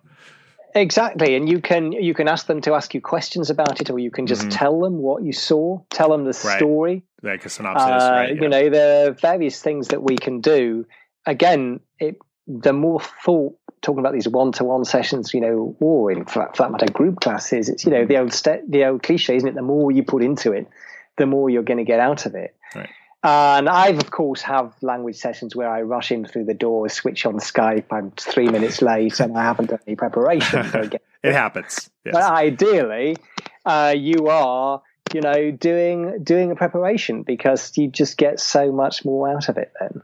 exactly 0.75 1.35
and 1.35 1.49
you 1.49 1.61
can 1.61 1.93
you 1.93 2.13
can 2.15 2.29
ask 2.29 2.47
them 2.47 2.61
to 2.61 2.75
ask 2.75 2.95
you 2.95 3.01
questions 3.01 3.49
about 3.51 3.81
it 3.81 3.91
or 3.91 3.99
you 3.99 4.11
can 4.11 4.27
just 4.27 4.43
Mhm. 4.47 4.51
tell 4.57 4.81
them 4.81 4.99
what 4.99 5.23
you 5.25 5.33
saw 5.33 5.81
tell 5.91 6.11
them 6.11 6.25
the 6.25 6.39
Right. 6.45 6.59
story 6.59 7.03
like 7.23 7.45
a 7.45 7.49
synopsis, 7.49 8.05
Uh, 8.05 8.11
right? 8.13 8.37
You 8.41 8.49
know, 8.49 8.69
there 8.71 9.09
are 9.09 9.13
various 9.13 9.61
things 9.61 9.89
that 9.89 10.03
we 10.05 10.17
can 10.17 10.41
do. 10.41 10.87
Again, 11.27 11.81
it, 11.99 12.17
the 12.47 12.73
more 12.73 13.01
thought 13.25 13.57
talking 13.83 13.99
about 13.99 14.13
these 14.13 14.29
one-to-one 14.29 14.85
sessions, 14.85 15.35
you 15.35 15.41
know, 15.41 15.75
or 15.81 16.13
in 16.13 16.25
fact, 16.25 16.57
for 16.57 16.63
that 16.65 16.71
matter, 16.71 16.87
group 16.93 17.19
classes. 17.21 17.69
It's 17.69 17.85
you 17.85 17.91
know 17.91 18.05
the 18.05 18.19
old 18.19 18.33
st- 18.33 18.71
the 18.71 18.85
old 18.85 19.03
cliche, 19.03 19.35
isn't 19.37 19.49
it? 19.49 19.55
The 19.57 19.63
more 19.63 19.91
you 19.91 20.05
put 20.05 20.23
into 20.23 20.53
it, 20.53 20.69
the 21.17 21.27
more 21.27 21.51
you're 21.51 21.65
going 21.65 21.79
to 21.79 21.85
get 21.85 21.99
out 21.99 22.25
of 22.27 22.35
it. 22.37 22.55
Right. 22.77 22.89
And 23.29 23.69
I've 23.69 23.99
of 23.99 24.11
course 24.11 24.43
have 24.43 24.75
language 24.83 25.17
sessions 25.17 25.55
where 25.55 25.69
I 25.69 25.83
rush 25.83 26.11
in 26.13 26.25
through 26.25 26.45
the 26.45 26.55
door, 26.55 26.89
switch 26.89 27.27
on 27.27 27.35
Skype. 27.35 27.87
I'm 27.91 28.11
three 28.13 28.49
minutes 28.49 28.81
late, 28.83 29.21
and 29.21 29.37
I 29.37 29.43
haven't 29.43 29.71
done 29.71 29.81
any 29.87 29.97
preparation. 29.97 30.71
it 31.23 31.33
happens. 31.33 31.91
Yes. 32.05 32.15
but 32.15 32.23
ideally, 32.23 33.17
uh, 33.65 33.95
you 33.97 34.29
are, 34.29 34.83
you 35.13 35.21
know, 35.21 35.51
doing 35.51 36.23
doing 36.23 36.51
a 36.51 36.57
preparation 36.57 37.23
because 37.23 37.77
you 37.77 37.89
just 37.89 38.17
get 38.17 38.41
so 38.41 38.73
much 38.73 39.05
more 39.05 39.29
out 39.29 39.49
of 39.49 39.59
it. 39.59 39.73
Then, 39.81 40.03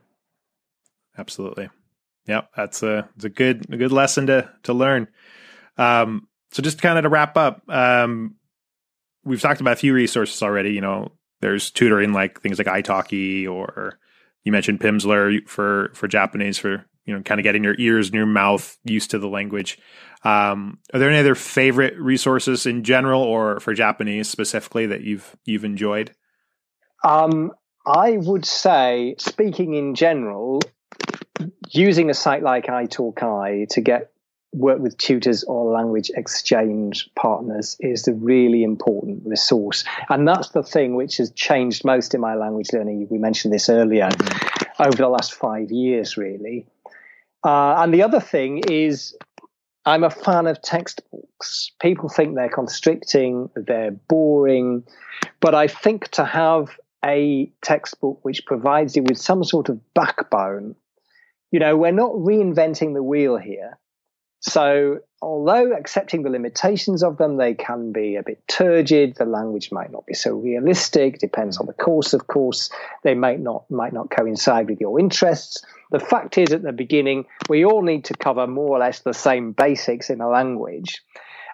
Absolutely. 1.16 1.70
Yeah, 2.26 2.42
that's 2.56 2.82
a 2.82 3.08
it's 3.16 3.24
a 3.24 3.28
good 3.28 3.66
a 3.72 3.76
good 3.76 3.92
lesson 3.92 4.26
to 4.26 4.50
to 4.64 4.72
learn. 4.72 5.08
Um, 5.76 6.28
so 6.50 6.62
just 6.62 6.80
kind 6.80 6.98
of 6.98 7.02
to 7.02 7.08
wrap 7.08 7.36
up, 7.36 7.62
um, 7.68 8.36
we've 9.24 9.40
talked 9.40 9.60
about 9.60 9.74
a 9.74 9.76
few 9.76 9.94
resources 9.94 10.42
already. 10.42 10.70
You 10.70 10.80
know, 10.80 11.12
there's 11.44 11.70
tutoring 11.70 12.14
like 12.14 12.40
things 12.40 12.56
like 12.56 12.66
italki, 12.66 13.46
or 13.46 13.98
you 14.44 14.52
mentioned 14.52 14.80
Pimsleur 14.80 15.46
for 15.46 15.90
for 15.94 16.08
Japanese 16.08 16.56
for 16.56 16.86
you 17.04 17.14
know 17.14 17.22
kind 17.22 17.38
of 17.38 17.44
getting 17.44 17.62
your 17.62 17.76
ears 17.78 18.06
and 18.06 18.14
your 18.14 18.24
mouth 18.24 18.78
used 18.84 19.10
to 19.10 19.18
the 19.18 19.28
language. 19.28 19.78
Um, 20.24 20.78
are 20.94 20.98
there 20.98 21.10
any 21.10 21.18
other 21.18 21.34
favorite 21.34 21.98
resources 21.98 22.64
in 22.64 22.82
general, 22.82 23.22
or 23.22 23.60
for 23.60 23.74
Japanese 23.74 24.30
specifically 24.30 24.86
that 24.86 25.02
you've 25.02 25.36
you've 25.44 25.66
enjoyed? 25.66 26.14
um, 27.04 27.52
I 27.86 28.16
would 28.16 28.46
say, 28.46 29.14
speaking 29.18 29.74
in 29.74 29.94
general, 29.94 30.60
using 31.68 32.08
a 32.08 32.14
site 32.14 32.42
like 32.42 32.66
iTalki 32.66 33.68
to 33.68 33.80
get 33.82 34.10
work 34.54 34.78
with 34.78 34.96
tutors 34.98 35.42
or 35.44 35.72
language 35.72 36.10
exchange 36.16 37.10
partners 37.16 37.76
is 37.80 38.04
the 38.04 38.14
really 38.14 38.62
important 38.62 39.22
resource. 39.26 39.84
And 40.08 40.26
that's 40.26 40.50
the 40.50 40.62
thing 40.62 40.94
which 40.94 41.16
has 41.16 41.30
changed 41.32 41.84
most 41.84 42.14
in 42.14 42.20
my 42.20 42.34
language 42.34 42.68
learning. 42.72 43.08
We 43.10 43.18
mentioned 43.18 43.52
this 43.52 43.68
earlier 43.68 44.08
over 44.78 44.96
the 44.96 45.08
last 45.08 45.34
five 45.34 45.70
years, 45.70 46.16
really. 46.16 46.66
Uh, 47.44 47.74
and 47.82 47.92
the 47.92 48.02
other 48.02 48.20
thing 48.20 48.62
is 48.70 49.16
I'm 49.84 50.04
a 50.04 50.10
fan 50.10 50.46
of 50.46 50.62
textbooks. 50.62 51.72
People 51.80 52.08
think 52.08 52.34
they're 52.34 52.48
constricting, 52.48 53.50
they're 53.54 53.90
boring, 53.90 54.84
but 55.40 55.54
I 55.54 55.66
think 55.66 56.08
to 56.12 56.24
have 56.24 56.78
a 57.04 57.52
textbook 57.62 58.20
which 58.22 58.46
provides 58.46 58.96
you 58.96 59.02
with 59.02 59.18
some 59.18 59.44
sort 59.44 59.68
of 59.68 59.78
backbone, 59.94 60.74
you 61.50 61.58
know, 61.58 61.76
we're 61.76 61.92
not 61.92 62.12
reinventing 62.12 62.94
the 62.94 63.02
wheel 63.02 63.36
here. 63.36 63.78
So, 64.46 65.00
although 65.22 65.72
accepting 65.72 66.22
the 66.22 66.28
limitations 66.28 67.02
of 67.02 67.16
them, 67.16 67.38
they 67.38 67.54
can 67.54 67.92
be 67.92 68.16
a 68.16 68.22
bit 68.22 68.46
turgid. 68.46 69.16
The 69.16 69.24
language 69.24 69.72
might 69.72 69.90
not 69.90 70.04
be 70.04 70.12
so 70.12 70.34
realistic. 70.34 71.18
Depends 71.18 71.56
on 71.56 71.64
the 71.64 71.72
course, 71.72 72.12
of 72.12 72.26
course. 72.26 72.68
They 73.04 73.14
might 73.14 73.40
not 73.40 73.64
might 73.70 73.94
not 73.94 74.10
coincide 74.10 74.68
with 74.68 74.82
your 74.82 75.00
interests. 75.00 75.64
The 75.92 75.98
fact 75.98 76.36
is, 76.36 76.52
at 76.52 76.62
the 76.62 76.72
beginning, 76.72 77.24
we 77.48 77.64
all 77.64 77.80
need 77.80 78.04
to 78.04 78.14
cover 78.14 78.46
more 78.46 78.76
or 78.76 78.80
less 78.80 79.00
the 79.00 79.14
same 79.14 79.52
basics 79.52 80.10
in 80.10 80.20
a 80.20 80.28
language, 80.28 81.02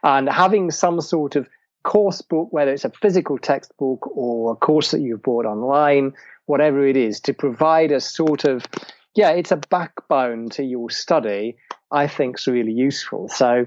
and 0.03 0.28
having 0.28 0.72
some 0.72 1.01
sort 1.01 1.36
of 1.36 1.49
course 1.84 2.22
book, 2.22 2.49
whether 2.51 2.72
it's 2.72 2.84
a 2.84 2.91
physical 2.91 3.38
textbook 3.38 4.05
or 4.16 4.53
a 4.53 4.57
course 4.57 4.91
that 4.91 5.01
you've 5.01 5.22
bought 5.22 5.47
online, 5.47 6.12
whatever 6.47 6.84
it 6.84 6.97
is, 6.97 7.20
to 7.20 7.34
provide 7.34 7.93
a 7.93 8.01
sort 8.01 8.45
of 8.45 8.66
yeah, 9.14 9.30
it's 9.30 9.52
a 9.52 9.56
backbone 9.56 10.50
to 10.50 10.62
your 10.62 10.90
study 10.90 11.56
I 11.90 12.06
think 12.06 12.38
is 12.38 12.46
really 12.46 12.72
useful. 12.72 13.28
So 13.28 13.66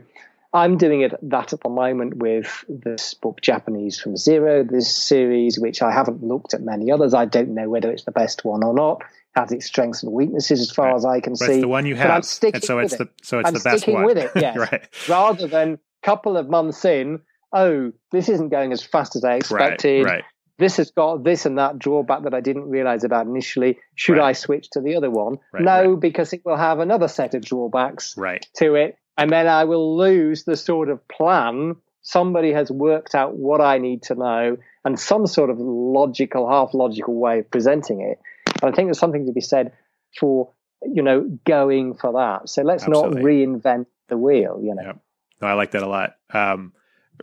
I'm 0.53 0.77
doing 0.77 1.01
it 1.01 1.13
that 1.29 1.53
at 1.53 1.61
the 1.61 1.69
moment 1.69 2.17
with 2.17 2.63
this 2.69 3.13
book 3.13 3.41
Japanese 3.41 3.99
from 3.99 4.15
Zero, 4.15 4.63
this 4.63 4.95
series, 4.95 5.59
which 5.59 5.81
I 5.81 5.91
haven't 5.91 6.23
looked 6.23 6.53
at 6.53 6.61
many 6.61 6.91
others. 6.91 7.13
I 7.13 7.25
don't 7.25 7.53
know 7.53 7.69
whether 7.69 7.91
it's 7.91 8.03
the 8.03 8.11
best 8.11 8.45
one 8.45 8.63
or 8.63 8.73
not. 8.73 9.01
Has 9.35 9.51
its 9.51 9.65
strengths 9.65 10.03
and 10.03 10.11
weaknesses 10.11 10.61
as 10.61 10.69
far 10.69 10.89
right. 10.89 10.95
as 10.95 11.05
I 11.05 11.19
can 11.19 11.33
but 11.33 11.39
see. 11.39 11.53
It's 11.53 11.61
the 11.61 11.67
one 11.67 11.87
you 11.87 11.95
have. 11.95 12.07
But 12.07 12.13
I'm 12.13 12.21
sticking 12.21 12.55
and 12.55 12.63
so 12.63 12.77
it's 12.77 12.97
the 12.97 13.09
so 13.23 13.39
it's 13.39 13.47
I'm 13.47 13.55
the 13.55 13.59
best 13.61 13.77
sticking 13.79 13.95
one. 13.95 14.05
with 14.05 14.17
it, 14.19 14.31
yes. 14.35 14.55
right. 14.55 14.87
Rather 15.09 15.47
than 15.47 15.73
a 15.73 16.05
couple 16.05 16.37
of 16.37 16.49
months 16.49 16.85
in, 16.85 17.19
oh, 17.51 17.91
this 18.11 18.29
isn't 18.29 18.49
going 18.49 18.71
as 18.71 18.83
fast 18.83 19.15
as 19.15 19.23
I 19.23 19.35
expected. 19.35 20.05
Right, 20.05 20.17
right 20.17 20.23
this 20.59 20.77
has 20.77 20.91
got 20.91 21.23
this 21.23 21.45
and 21.45 21.57
that 21.57 21.79
drawback 21.79 22.23
that 22.23 22.33
I 22.33 22.41
didn't 22.41 22.69
realize 22.69 23.03
about 23.03 23.25
initially. 23.25 23.79
Should 23.95 24.17
right. 24.17 24.29
I 24.29 24.33
switch 24.33 24.69
to 24.71 24.81
the 24.81 24.95
other 24.95 25.09
one? 25.09 25.37
Right, 25.51 25.63
no, 25.63 25.91
right. 25.91 25.99
because 25.99 26.33
it 26.33 26.41
will 26.45 26.57
have 26.57 26.79
another 26.79 27.07
set 27.07 27.33
of 27.33 27.43
drawbacks 27.43 28.15
to 28.57 28.75
it. 28.75 28.97
And 29.17 29.31
then 29.31 29.47
I 29.47 29.63
will 29.65 29.97
lose 29.97 30.43
the 30.43 30.55
sort 30.55 30.89
of 30.89 31.07
plan. 31.07 31.75
Somebody 32.01 32.51
has 32.53 32.71
worked 32.71 33.15
out 33.15 33.35
what 33.35 33.61
I 33.61 33.77
need 33.77 34.03
to 34.03 34.15
know 34.15 34.57
and 34.85 34.99
some 34.99 35.27
sort 35.27 35.49
of 35.49 35.57
logical, 35.59 36.49
half 36.49 36.73
logical 36.73 37.15
way 37.15 37.39
of 37.39 37.49
presenting 37.49 38.01
it. 38.01 38.19
And 38.61 38.71
I 38.71 38.75
think 38.75 38.87
there's 38.87 38.99
something 38.99 39.25
to 39.25 39.31
be 39.31 39.41
said 39.41 39.71
for, 40.19 40.51
you 40.83 41.01
know, 41.01 41.39
going 41.45 41.95
for 41.95 42.13
that. 42.13 42.49
So 42.49 42.61
let's 42.61 42.83
Absolutely. 42.83 43.15
not 43.15 43.23
reinvent 43.23 43.85
the 44.09 44.17
wheel, 44.17 44.59
you 44.61 44.75
know. 44.75 44.83
Yep. 44.83 44.99
No, 45.41 45.47
I 45.47 45.53
like 45.53 45.71
that 45.71 45.83
a 45.83 45.87
lot. 45.87 46.15
Um, 46.31 46.73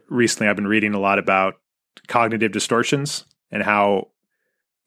recently, 0.08 0.48
I've 0.48 0.56
been 0.56 0.66
reading 0.66 0.94
a 0.94 1.00
lot 1.00 1.18
about 1.18 1.59
cognitive 2.08 2.52
distortions 2.52 3.24
and 3.50 3.62
how 3.62 4.08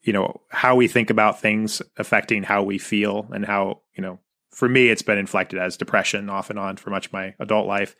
you 0.02 0.12
know 0.12 0.40
how 0.50 0.76
we 0.76 0.86
think 0.88 1.10
about 1.10 1.40
things 1.40 1.82
affecting 1.96 2.42
how 2.42 2.62
we 2.62 2.78
feel 2.78 3.28
and 3.32 3.44
how 3.44 3.80
you 3.94 4.02
know 4.02 4.18
for 4.50 4.68
me 4.68 4.88
it's 4.88 5.02
been 5.02 5.18
inflected 5.18 5.58
as 5.58 5.76
depression 5.76 6.30
off 6.30 6.50
and 6.50 6.58
on 6.58 6.76
for 6.76 6.90
much 6.90 7.06
of 7.06 7.12
my 7.12 7.34
adult 7.40 7.66
life. 7.66 7.96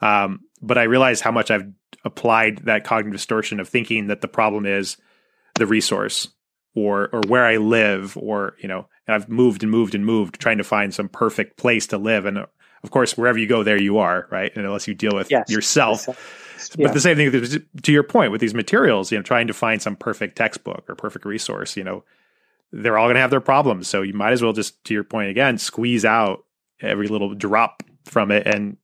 Um, 0.00 0.40
but 0.60 0.78
i 0.78 0.84
realize 0.84 1.20
how 1.20 1.30
much 1.30 1.50
i've 1.50 1.66
applied 2.04 2.58
that 2.64 2.84
cognitive 2.84 3.12
distortion 3.12 3.60
of 3.60 3.68
thinking 3.68 4.08
that 4.08 4.20
the 4.20 4.28
problem 4.28 4.66
is 4.66 4.96
the 5.54 5.66
resource 5.66 6.28
or 6.74 7.08
or 7.12 7.20
where 7.28 7.44
i 7.44 7.56
live 7.58 8.16
or 8.16 8.56
you 8.60 8.68
know 8.68 8.88
i've 9.06 9.28
moved 9.28 9.62
and 9.62 9.70
moved 9.70 9.94
and 9.94 10.06
moved 10.06 10.40
trying 10.40 10.58
to 10.58 10.64
find 10.64 10.94
some 10.94 11.08
perfect 11.08 11.56
place 11.56 11.86
to 11.88 11.98
live. 11.98 12.26
And 12.26 12.38
of 12.38 12.90
course 12.90 13.16
wherever 13.16 13.38
you 13.38 13.46
go 13.46 13.62
there 13.62 13.80
you 13.80 13.98
are 13.98 14.26
right? 14.30 14.50
And 14.56 14.64
unless 14.64 14.88
you 14.88 14.94
deal 14.94 15.14
with 15.14 15.30
yes. 15.30 15.50
yourself 15.50 16.08
yeah. 16.76 16.86
But 16.86 16.94
the 16.94 17.00
same 17.00 17.16
thing 17.16 17.62
to 17.82 17.92
your 17.92 18.02
point 18.02 18.32
with 18.32 18.40
these 18.40 18.54
materials, 18.54 19.10
you 19.10 19.18
know, 19.18 19.22
trying 19.22 19.46
to 19.46 19.54
find 19.54 19.80
some 19.80 19.96
perfect 19.96 20.36
textbook 20.36 20.84
or 20.88 20.94
perfect 20.94 21.24
resource, 21.24 21.76
you 21.76 21.84
know, 21.84 22.04
they're 22.72 22.98
all 22.98 23.06
going 23.06 23.16
to 23.16 23.20
have 23.20 23.30
their 23.30 23.40
problems. 23.40 23.88
So 23.88 24.02
you 24.02 24.14
might 24.14 24.32
as 24.32 24.42
well 24.42 24.52
just, 24.52 24.82
to 24.84 24.94
your 24.94 25.04
point 25.04 25.30
again, 25.30 25.58
squeeze 25.58 26.04
out 26.04 26.44
every 26.80 27.08
little 27.08 27.34
drop 27.34 27.82
from 28.04 28.30
it 28.30 28.46
and, 28.46 28.76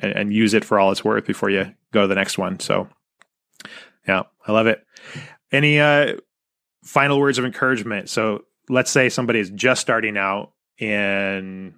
and, 0.00 0.12
and 0.12 0.32
use 0.32 0.52
it 0.52 0.64
for 0.64 0.78
all 0.78 0.90
it's 0.90 1.04
worth 1.04 1.26
before 1.26 1.50
you 1.50 1.72
go 1.92 2.02
to 2.02 2.08
the 2.08 2.14
next 2.14 2.38
one. 2.38 2.60
So, 2.60 2.88
yeah, 4.06 4.24
I 4.46 4.52
love 4.52 4.66
it. 4.66 4.84
Any 5.52 5.78
uh, 5.78 6.16
final 6.84 7.18
words 7.18 7.38
of 7.38 7.44
encouragement? 7.44 8.08
So 8.08 8.44
let's 8.68 8.90
say 8.90 9.08
somebody 9.08 9.38
is 9.38 9.50
just 9.50 9.80
starting 9.80 10.16
out 10.16 10.52
in 10.78 11.74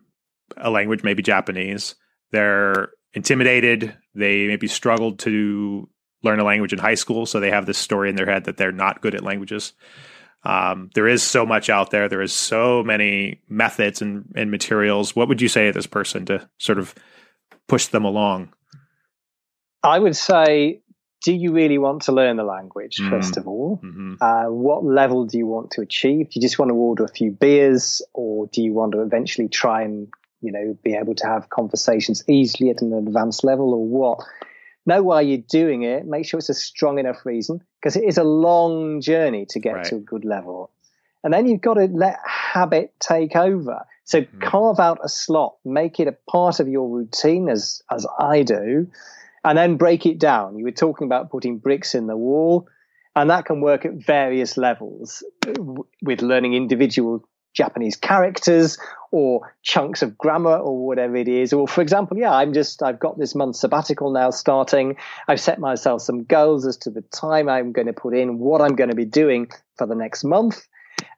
a 0.57 0.71
language, 0.71 1.03
maybe 1.03 1.23
Japanese. 1.23 1.95
They're 2.31 2.91
intimidated. 3.15 3.97
They 4.15 4.47
maybe 4.47 4.69
struggled 4.69 5.21
to 5.21 5.89
learn 6.23 6.41
a 6.41 6.45
language 6.45 6.73
in 6.73 6.79
high 6.79 6.95
school, 6.95 7.27
so 7.27 7.41
they 7.41 7.51
have 7.51 7.67
this 7.67 7.79
story 7.79 8.11
in 8.11 8.17
their 8.17 8.27
head 8.27 8.45
that 8.45 8.57
they're 8.57 8.73
not 8.73 9.01
good 9.01 9.15
at 9.15 9.23
languages. 9.23 9.73
Um, 10.45 10.91
there 10.95 11.09
is 11.09 11.23
so 11.23 11.45
much 11.45 11.69
out 11.69 11.91
there. 11.91 12.09
There 12.09 12.23
is 12.23 12.33
so 12.33 12.83
many 12.83 13.41
methods 13.49 14.03
and, 14.03 14.33
and 14.37 14.51
materials. 14.51 15.15
What 15.15 15.29
would 15.29 15.41
you 15.41 15.49
say 15.49 15.67
to 15.67 15.73
this 15.73 15.87
person 15.87 16.27
to 16.27 16.49
sort 16.59 16.79
of 16.79 16.95
push 17.67 17.87
them 17.87 18.05
along? 18.05 18.53
I 19.83 19.99
would 19.99 20.17
say, 20.17 20.83
do 21.25 21.33
you 21.33 21.53
really 21.53 21.79
want 21.79 22.03
to 22.03 22.13
learn 22.13 22.37
the 22.37 22.45
language, 22.45 22.99
mm. 23.01 23.11
first 23.11 23.37
of 23.37 23.47
all? 23.49 23.81
Mm-hmm. 23.83 24.15
Uh, 24.21 24.51
what 24.51 24.85
level 24.85 25.25
do 25.27 25.39
you 25.39 25.47
want 25.47 25.73
to 25.73 25.81
achieve? 25.81 26.31
Do 26.31 26.41
you 26.41 26.43
just 26.43 26.59
want 26.59 26.71
to 26.71 26.75
order 26.75 27.05
a 27.05 27.09
few 27.09 27.31
beers, 27.31 28.03
or 28.13 28.47
do 28.53 28.63
you 28.63 28.73
want 28.73 28.93
to 28.93 29.03
eventually 29.03 29.49
try 29.49 29.83
and 29.83 30.09
you 30.41 30.53
know, 30.53 30.76
be 30.82 30.95
able 30.95 31.14
to 31.16 31.26
have 31.26 31.51
conversations 31.51 32.22
easily 32.28 32.70
at 32.70 32.82
an 32.82 32.93
advanced 32.93 33.45
level 33.45 33.74
or 33.74 33.86
what. 33.86 34.18
Know 34.86 35.03
why 35.03 35.20
you're 35.20 35.39
doing 35.39 35.82
it. 35.82 36.07
Make 36.07 36.26
sure 36.26 36.39
it's 36.39 36.49
a 36.49 36.55
strong 36.55 36.99
enough 36.99 37.26
reason 37.26 37.61
because 37.80 37.97
it 37.97 38.05
is 38.05 38.16
a 38.16 38.24
long 38.24 39.01
journey 39.01 39.47
to 39.51 39.59
get 39.59 39.74
right. 39.74 39.84
to 39.86 39.97
a 39.97 40.01
good 40.01 40.24
level. 40.24 40.70
And 41.24 41.34
then 41.34 41.47
you've 41.47 41.61
got 41.61 41.74
to 41.74 41.86
let 41.86 42.18
habit 42.24 42.95
take 43.01 43.36
over. 43.36 43.84
So 44.05 44.22
mm-hmm. 44.22 44.41
carve 44.41 44.80
out 44.80 45.01
a 45.03 45.09
slot, 45.09 45.57
make 45.64 46.01
it 46.01 46.09
a 46.09 46.16
part 46.30 46.61
of 46.61 46.68
your 46.68 46.89
routine 46.89 47.49
as, 47.49 47.82
as 47.91 48.07
I 48.18 48.43
do, 48.43 48.91
and 49.45 49.59
then 49.59 49.76
break 49.76 50.07
it 50.07 50.18
down. 50.18 50.57
You 50.59 50.64
were 50.64 50.70
talking 50.70 51.07
about 51.07 51.30
putting 51.30 51.59
bricks 51.59 51.95
in 51.95 52.07
the 52.07 52.16
wall, 52.16 52.68
and 53.14 53.28
that 53.30 53.45
can 53.45 53.61
work 53.61 53.84
at 53.84 53.95
various 53.95 54.57
levels 54.57 55.22
with 56.03 56.22
learning 56.22 56.55
individual 56.55 57.28
Japanese 57.55 57.97
characters 57.97 58.79
or 59.11 59.55
chunks 59.63 60.03
of 60.03 60.19
grammar 60.19 60.57
or 60.57 60.87
whatever 60.87 61.17
it 61.17 61.29
is. 61.29 61.53
Or, 61.53 61.67
for 61.67 61.81
example, 61.81 62.19
yeah, 62.19 62.33
I'm 62.33 62.53
just, 62.53 62.83
I've 62.83 63.01
got 63.01 63.19
this 63.19 63.35
month 63.35 63.57
sabbatical 63.57 64.13
now 64.13 64.31
starting. 64.31 64.97
I've 65.27 65.41
set 65.41 65.59
myself 65.59 66.03
some 66.03 66.25
goals 66.25 66.67
as 66.67 66.77
to 66.79 66.91
the 66.91 67.03
time 67.03 67.49
I'm 67.49 67.73
going 67.73 67.87
to 67.87 67.93
put 67.93 68.15
in, 68.15 68.39
what 68.39 68.61
I'm 68.61 68.77
going 68.77 68.91
to 68.91 68.97
be 68.97 69.07
doing 69.07 69.49
for 69.77 69.87
the 69.87 69.95
next 69.95 70.25
month. 70.25 70.67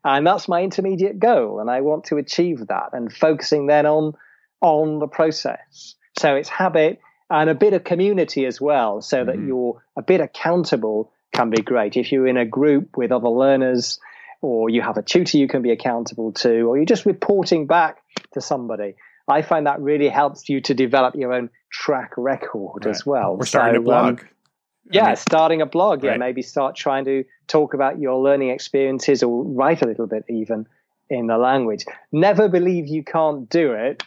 And 0.04 0.26
that's 0.26 0.48
my 0.48 0.62
intermediate 0.62 1.18
goal. 1.18 1.60
And 1.60 1.68
I 1.70 1.80
want 1.80 2.04
to 2.04 2.16
achieve 2.16 2.68
that 2.68 2.90
and 2.92 3.12
focusing 3.12 3.66
then 3.66 3.86
on, 3.86 4.14
on 4.60 4.98
the 4.98 5.08
process. 5.08 5.94
So 6.18 6.36
it's 6.36 6.48
habit 6.48 7.00
and 7.28 7.48
a 7.48 7.54
bit 7.54 7.74
of 7.74 7.84
community 7.84 8.44
as 8.46 8.60
well, 8.60 9.00
so 9.00 9.24
that 9.24 9.36
mm-hmm. 9.36 9.48
you're 9.48 9.82
a 9.96 10.02
bit 10.02 10.20
accountable 10.20 11.12
can 11.32 11.50
be 11.50 11.62
great. 11.62 11.96
If 11.96 12.10
you're 12.10 12.26
in 12.26 12.36
a 12.36 12.44
group 12.44 12.96
with 12.96 13.12
other 13.12 13.28
learners, 13.28 14.00
or 14.42 14.70
you 14.70 14.82
have 14.82 14.96
a 14.96 15.02
tutor 15.02 15.38
you 15.38 15.48
can 15.48 15.62
be 15.62 15.70
accountable 15.70 16.32
to, 16.32 16.62
or 16.62 16.76
you're 16.76 16.86
just 16.86 17.06
reporting 17.06 17.66
back 17.66 17.98
to 18.32 18.40
somebody. 18.40 18.94
I 19.28 19.42
find 19.42 19.66
that 19.66 19.80
really 19.80 20.08
helps 20.08 20.48
you 20.48 20.60
to 20.62 20.74
develop 20.74 21.14
your 21.14 21.32
own 21.32 21.50
track 21.70 22.12
record 22.16 22.84
right. 22.84 22.90
as 22.90 23.06
well. 23.06 23.36
Or 23.38 23.46
starting 23.46 23.76
so, 23.76 23.80
a 23.80 23.84
blog. 23.84 24.20
Um, 24.20 24.28
yeah, 24.90 25.04
I 25.04 25.06
mean, 25.08 25.16
starting 25.16 25.62
a 25.62 25.66
blog. 25.66 26.02
Right. 26.02 26.12
Yeah, 26.12 26.18
maybe 26.18 26.42
start 26.42 26.74
trying 26.74 27.04
to 27.04 27.24
talk 27.46 27.74
about 27.74 28.00
your 28.00 28.20
learning 28.20 28.50
experiences 28.50 29.22
or 29.22 29.44
write 29.44 29.82
a 29.82 29.86
little 29.86 30.06
bit 30.06 30.24
even 30.28 30.66
in 31.08 31.26
the 31.26 31.38
language. 31.38 31.84
Never 32.12 32.48
believe 32.48 32.88
you 32.88 33.04
can't 33.04 33.48
do 33.48 33.72
it, 33.72 34.02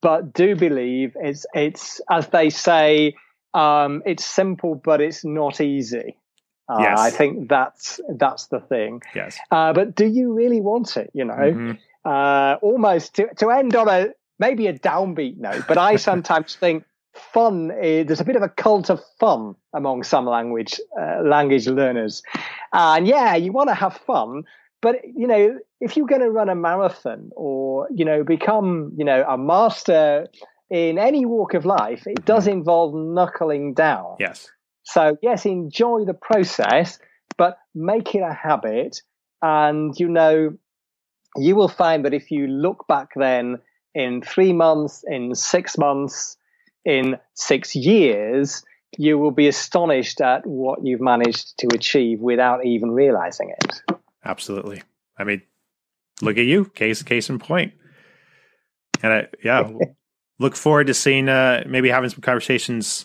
but 0.00 0.32
do 0.32 0.54
believe 0.54 1.16
it's 1.16 1.46
it's 1.54 2.00
as 2.10 2.28
they 2.28 2.50
say, 2.50 3.14
um, 3.54 4.02
it's 4.06 4.24
simple, 4.24 4.74
but 4.74 5.00
it's 5.00 5.24
not 5.24 5.60
easy. 5.60 6.16
Uh, 6.68 6.78
yes. 6.80 6.98
I 6.98 7.10
think 7.10 7.48
that's 7.48 8.00
that's 8.16 8.46
the 8.46 8.60
thing. 8.60 9.02
Yes. 9.14 9.38
Uh, 9.50 9.72
but 9.72 9.94
do 9.94 10.06
you 10.06 10.34
really 10.34 10.60
want 10.60 10.96
it? 10.96 11.10
You 11.14 11.24
know, 11.24 11.34
mm-hmm. 11.34 11.72
uh, 12.04 12.56
almost 12.60 13.14
to 13.16 13.32
to 13.36 13.50
end 13.50 13.74
on 13.74 13.88
a 13.88 14.08
maybe 14.38 14.66
a 14.66 14.78
downbeat 14.78 15.38
note. 15.38 15.64
But 15.66 15.78
I 15.78 15.96
sometimes 16.10 16.56
think 16.56 16.84
fun. 17.14 17.70
Is, 17.70 18.06
there's 18.06 18.20
a 18.20 18.24
bit 18.24 18.36
of 18.36 18.42
a 18.42 18.48
cult 18.48 18.90
of 18.90 19.00
fun 19.18 19.54
among 19.72 20.02
some 20.02 20.26
language 20.26 20.78
uh, 21.00 21.22
language 21.22 21.66
learners, 21.66 22.22
and 22.72 23.06
yeah, 23.06 23.34
you 23.34 23.52
want 23.52 23.68
to 23.70 23.74
have 23.74 23.96
fun. 23.96 24.44
But 24.82 24.96
you 25.04 25.26
know, 25.26 25.58
if 25.80 25.96
you're 25.96 26.06
going 26.06 26.20
to 26.20 26.30
run 26.30 26.50
a 26.50 26.54
marathon 26.54 27.30
or 27.34 27.88
you 27.94 28.04
know 28.04 28.24
become 28.24 28.92
you 28.96 29.04
know 29.04 29.24
a 29.26 29.38
master 29.38 30.28
in 30.70 30.98
any 30.98 31.24
walk 31.24 31.54
of 31.54 31.64
life, 31.64 32.06
it 32.06 32.26
does 32.26 32.44
mm-hmm. 32.44 32.58
involve 32.58 32.94
knuckling 32.94 33.72
down. 33.72 34.16
Yes. 34.18 34.50
So, 34.88 35.18
yes, 35.20 35.44
enjoy 35.44 36.06
the 36.06 36.14
process, 36.14 36.98
but 37.36 37.58
make 37.74 38.14
it 38.14 38.22
a 38.22 38.32
habit. 38.32 39.02
And, 39.42 39.92
you 40.00 40.08
know, 40.08 40.56
you 41.36 41.56
will 41.56 41.68
find 41.68 42.06
that 42.06 42.14
if 42.14 42.30
you 42.30 42.46
look 42.46 42.86
back 42.88 43.10
then 43.14 43.58
in 43.94 44.22
three 44.22 44.54
months, 44.54 45.04
in 45.06 45.34
six 45.34 45.76
months, 45.76 46.38
in 46.86 47.18
six 47.34 47.76
years, 47.76 48.64
you 48.96 49.18
will 49.18 49.30
be 49.30 49.46
astonished 49.46 50.22
at 50.22 50.46
what 50.46 50.78
you've 50.82 51.02
managed 51.02 51.58
to 51.58 51.66
achieve 51.74 52.20
without 52.20 52.64
even 52.64 52.90
realizing 52.90 53.52
it. 53.60 53.82
Absolutely. 54.24 54.82
I 55.18 55.24
mean, 55.24 55.42
look 56.22 56.38
at 56.38 56.46
you, 56.46 56.64
case 56.64 57.02
case 57.02 57.28
in 57.28 57.38
point. 57.38 57.74
And 59.02 59.12
I, 59.12 59.26
yeah, 59.44 59.70
look 60.38 60.56
forward 60.56 60.86
to 60.86 60.94
seeing 60.94 61.28
uh, 61.28 61.64
maybe 61.66 61.90
having 61.90 62.08
some 62.08 62.22
conversations 62.22 63.04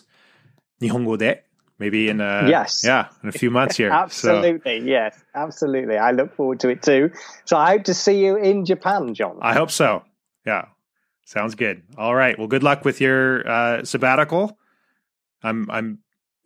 Nihongo 0.80 1.18
de 1.18 1.40
maybe 1.78 2.08
in 2.08 2.20
a 2.20 2.48
yes. 2.48 2.82
yeah 2.84 3.08
in 3.22 3.28
a 3.28 3.32
few 3.32 3.50
months 3.50 3.76
here. 3.76 3.90
Absolutely 4.04 4.80
so. 4.80 4.86
yes 4.86 5.22
absolutely. 5.34 5.96
I 5.96 6.12
look 6.12 6.34
forward 6.34 6.60
to 6.60 6.68
it 6.68 6.82
too. 6.82 7.10
So 7.44 7.56
i 7.56 7.70
hope 7.70 7.84
to 7.84 7.94
see 7.94 8.24
you 8.24 8.36
in 8.36 8.64
japan 8.64 9.14
john. 9.14 9.38
I 9.40 9.54
hope 9.54 9.70
so. 9.70 10.04
Yeah 10.46 10.66
sounds 11.26 11.54
good. 11.54 11.82
All 11.96 12.14
right 12.14 12.38
well 12.38 12.48
good 12.48 12.62
luck 12.62 12.84
with 12.84 13.00
your 13.00 13.48
uh, 13.48 13.84
sabbatical. 13.84 14.58
I'm 15.42 15.70
i'm 15.70 15.98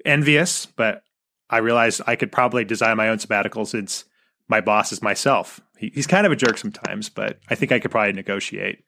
envious 0.05 0.67
but 0.67 1.03
i 1.51 1.59
realize 1.59 2.01
i 2.07 2.15
could 2.15 2.31
probably 2.31 2.65
design 2.65 2.97
my 2.97 3.09
own 3.09 3.19
sabbatical 3.19 3.67
since 3.67 4.05
my 4.49 4.61
boss 4.61 4.93
is 4.93 5.03
myself 5.03 5.61
he, 5.79 5.91
he's 5.95 6.07
kind 6.07 6.27
of 6.27 6.33
a 6.33 6.37
jerk 6.37 6.59
sometimes 6.59 7.09
but 7.09 7.39
i 7.49 7.55
think 7.55 7.73
i 7.73 7.79
could 7.79 7.91
probably 7.91 8.13
negotiate 8.13 8.85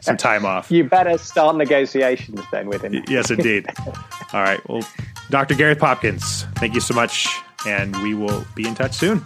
some 0.00 0.18
time 0.18 0.44
off. 0.44 0.70
You 0.74 0.84
better 0.84 1.16
start 1.16 1.56
negotiations 1.56 2.38
then 2.52 2.68
with 2.68 2.82
him. 2.82 3.02
yes, 3.08 3.30
indeed. 3.30 3.66
All 4.34 4.42
right. 4.42 4.60
Well, 4.68 4.86
Dr. 5.30 5.54
Gareth 5.54 5.78
Popkins, 5.78 6.44
thank 6.56 6.74
you 6.74 6.80
so 6.80 6.92
much, 6.94 7.26
and 7.66 7.96
we 8.02 8.12
will 8.14 8.44
be 8.54 8.68
in 8.68 8.74
touch 8.74 8.92
soon. 8.92 9.24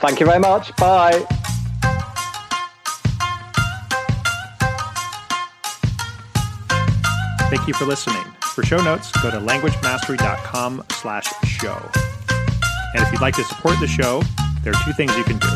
Thank 0.00 0.20
you 0.20 0.26
very 0.26 0.38
much. 0.38 0.76
Bye. 0.76 1.24
Thank 7.48 7.68
you 7.68 7.74
for 7.74 7.84
listening. 7.84 8.24
For 8.54 8.62
show 8.64 8.82
notes, 8.82 9.10
go 9.22 9.30
to 9.30 9.38
languagemastery.com 9.38 10.84
slash 10.90 11.26
show. 11.44 11.90
And 12.94 13.02
if 13.02 13.12
you'd 13.12 13.20
like 13.20 13.36
to 13.36 13.44
support 13.44 13.78
the 13.80 13.86
show, 13.86 14.22
there 14.62 14.72
are 14.72 14.84
two 14.84 14.92
things 14.92 15.16
you 15.16 15.24
can 15.24 15.38
do. 15.38 15.48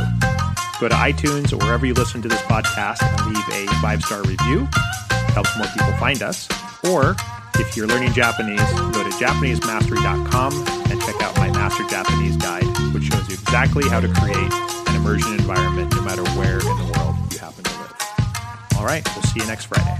Go 0.81 0.89
to 0.89 0.95
iTunes 0.95 1.53
or 1.53 1.57
wherever 1.65 1.87
you 1.87 1.95
listen 1.95 2.21
to 2.23 2.29
this 2.29 2.43
podcast 2.43 3.03
and 3.03 3.35
leave 3.35 3.69
a 3.69 3.73
five 3.81 4.03
star 4.03 4.23
review. 4.23 4.69
It 5.11 5.31
helps 5.33 5.57
more 5.57 5.67
people 5.69 5.93
find 5.99 6.23
us. 6.23 6.49
Or 6.85 7.17
if 7.55 7.77
you're 7.77 7.87
learning 7.87 8.13
Japanese, 8.13 8.61
go 8.93 9.03
to 9.03 9.11
JapaneseMastery.com 9.17 10.53
and 10.91 11.01
check 11.01 11.23
out 11.23 11.37
my 11.37 11.51
Master 11.51 11.85
Japanese 11.85 12.37
Guide, 12.37 12.65
which 12.93 13.05
shows 13.05 13.29
you 13.29 13.35
exactly 13.35 13.89
how 13.89 14.01
to 14.01 14.09
create 14.09 14.53
an 14.89 14.97
immersion 14.97 15.33
environment 15.33 15.95
no 15.95 16.03
matter 16.03 16.25
where 16.39 16.59
in 16.59 16.67
the 16.67 16.93
world 16.99 17.17
you 17.33 17.39
happen 17.39 17.65
to 17.65 17.71
live. 17.81 17.95
All 18.77 18.85
right, 18.85 19.07
we'll 19.15 19.25
see 19.25 19.41
you 19.41 19.47
next 19.47 19.67
Friday. 19.67 19.99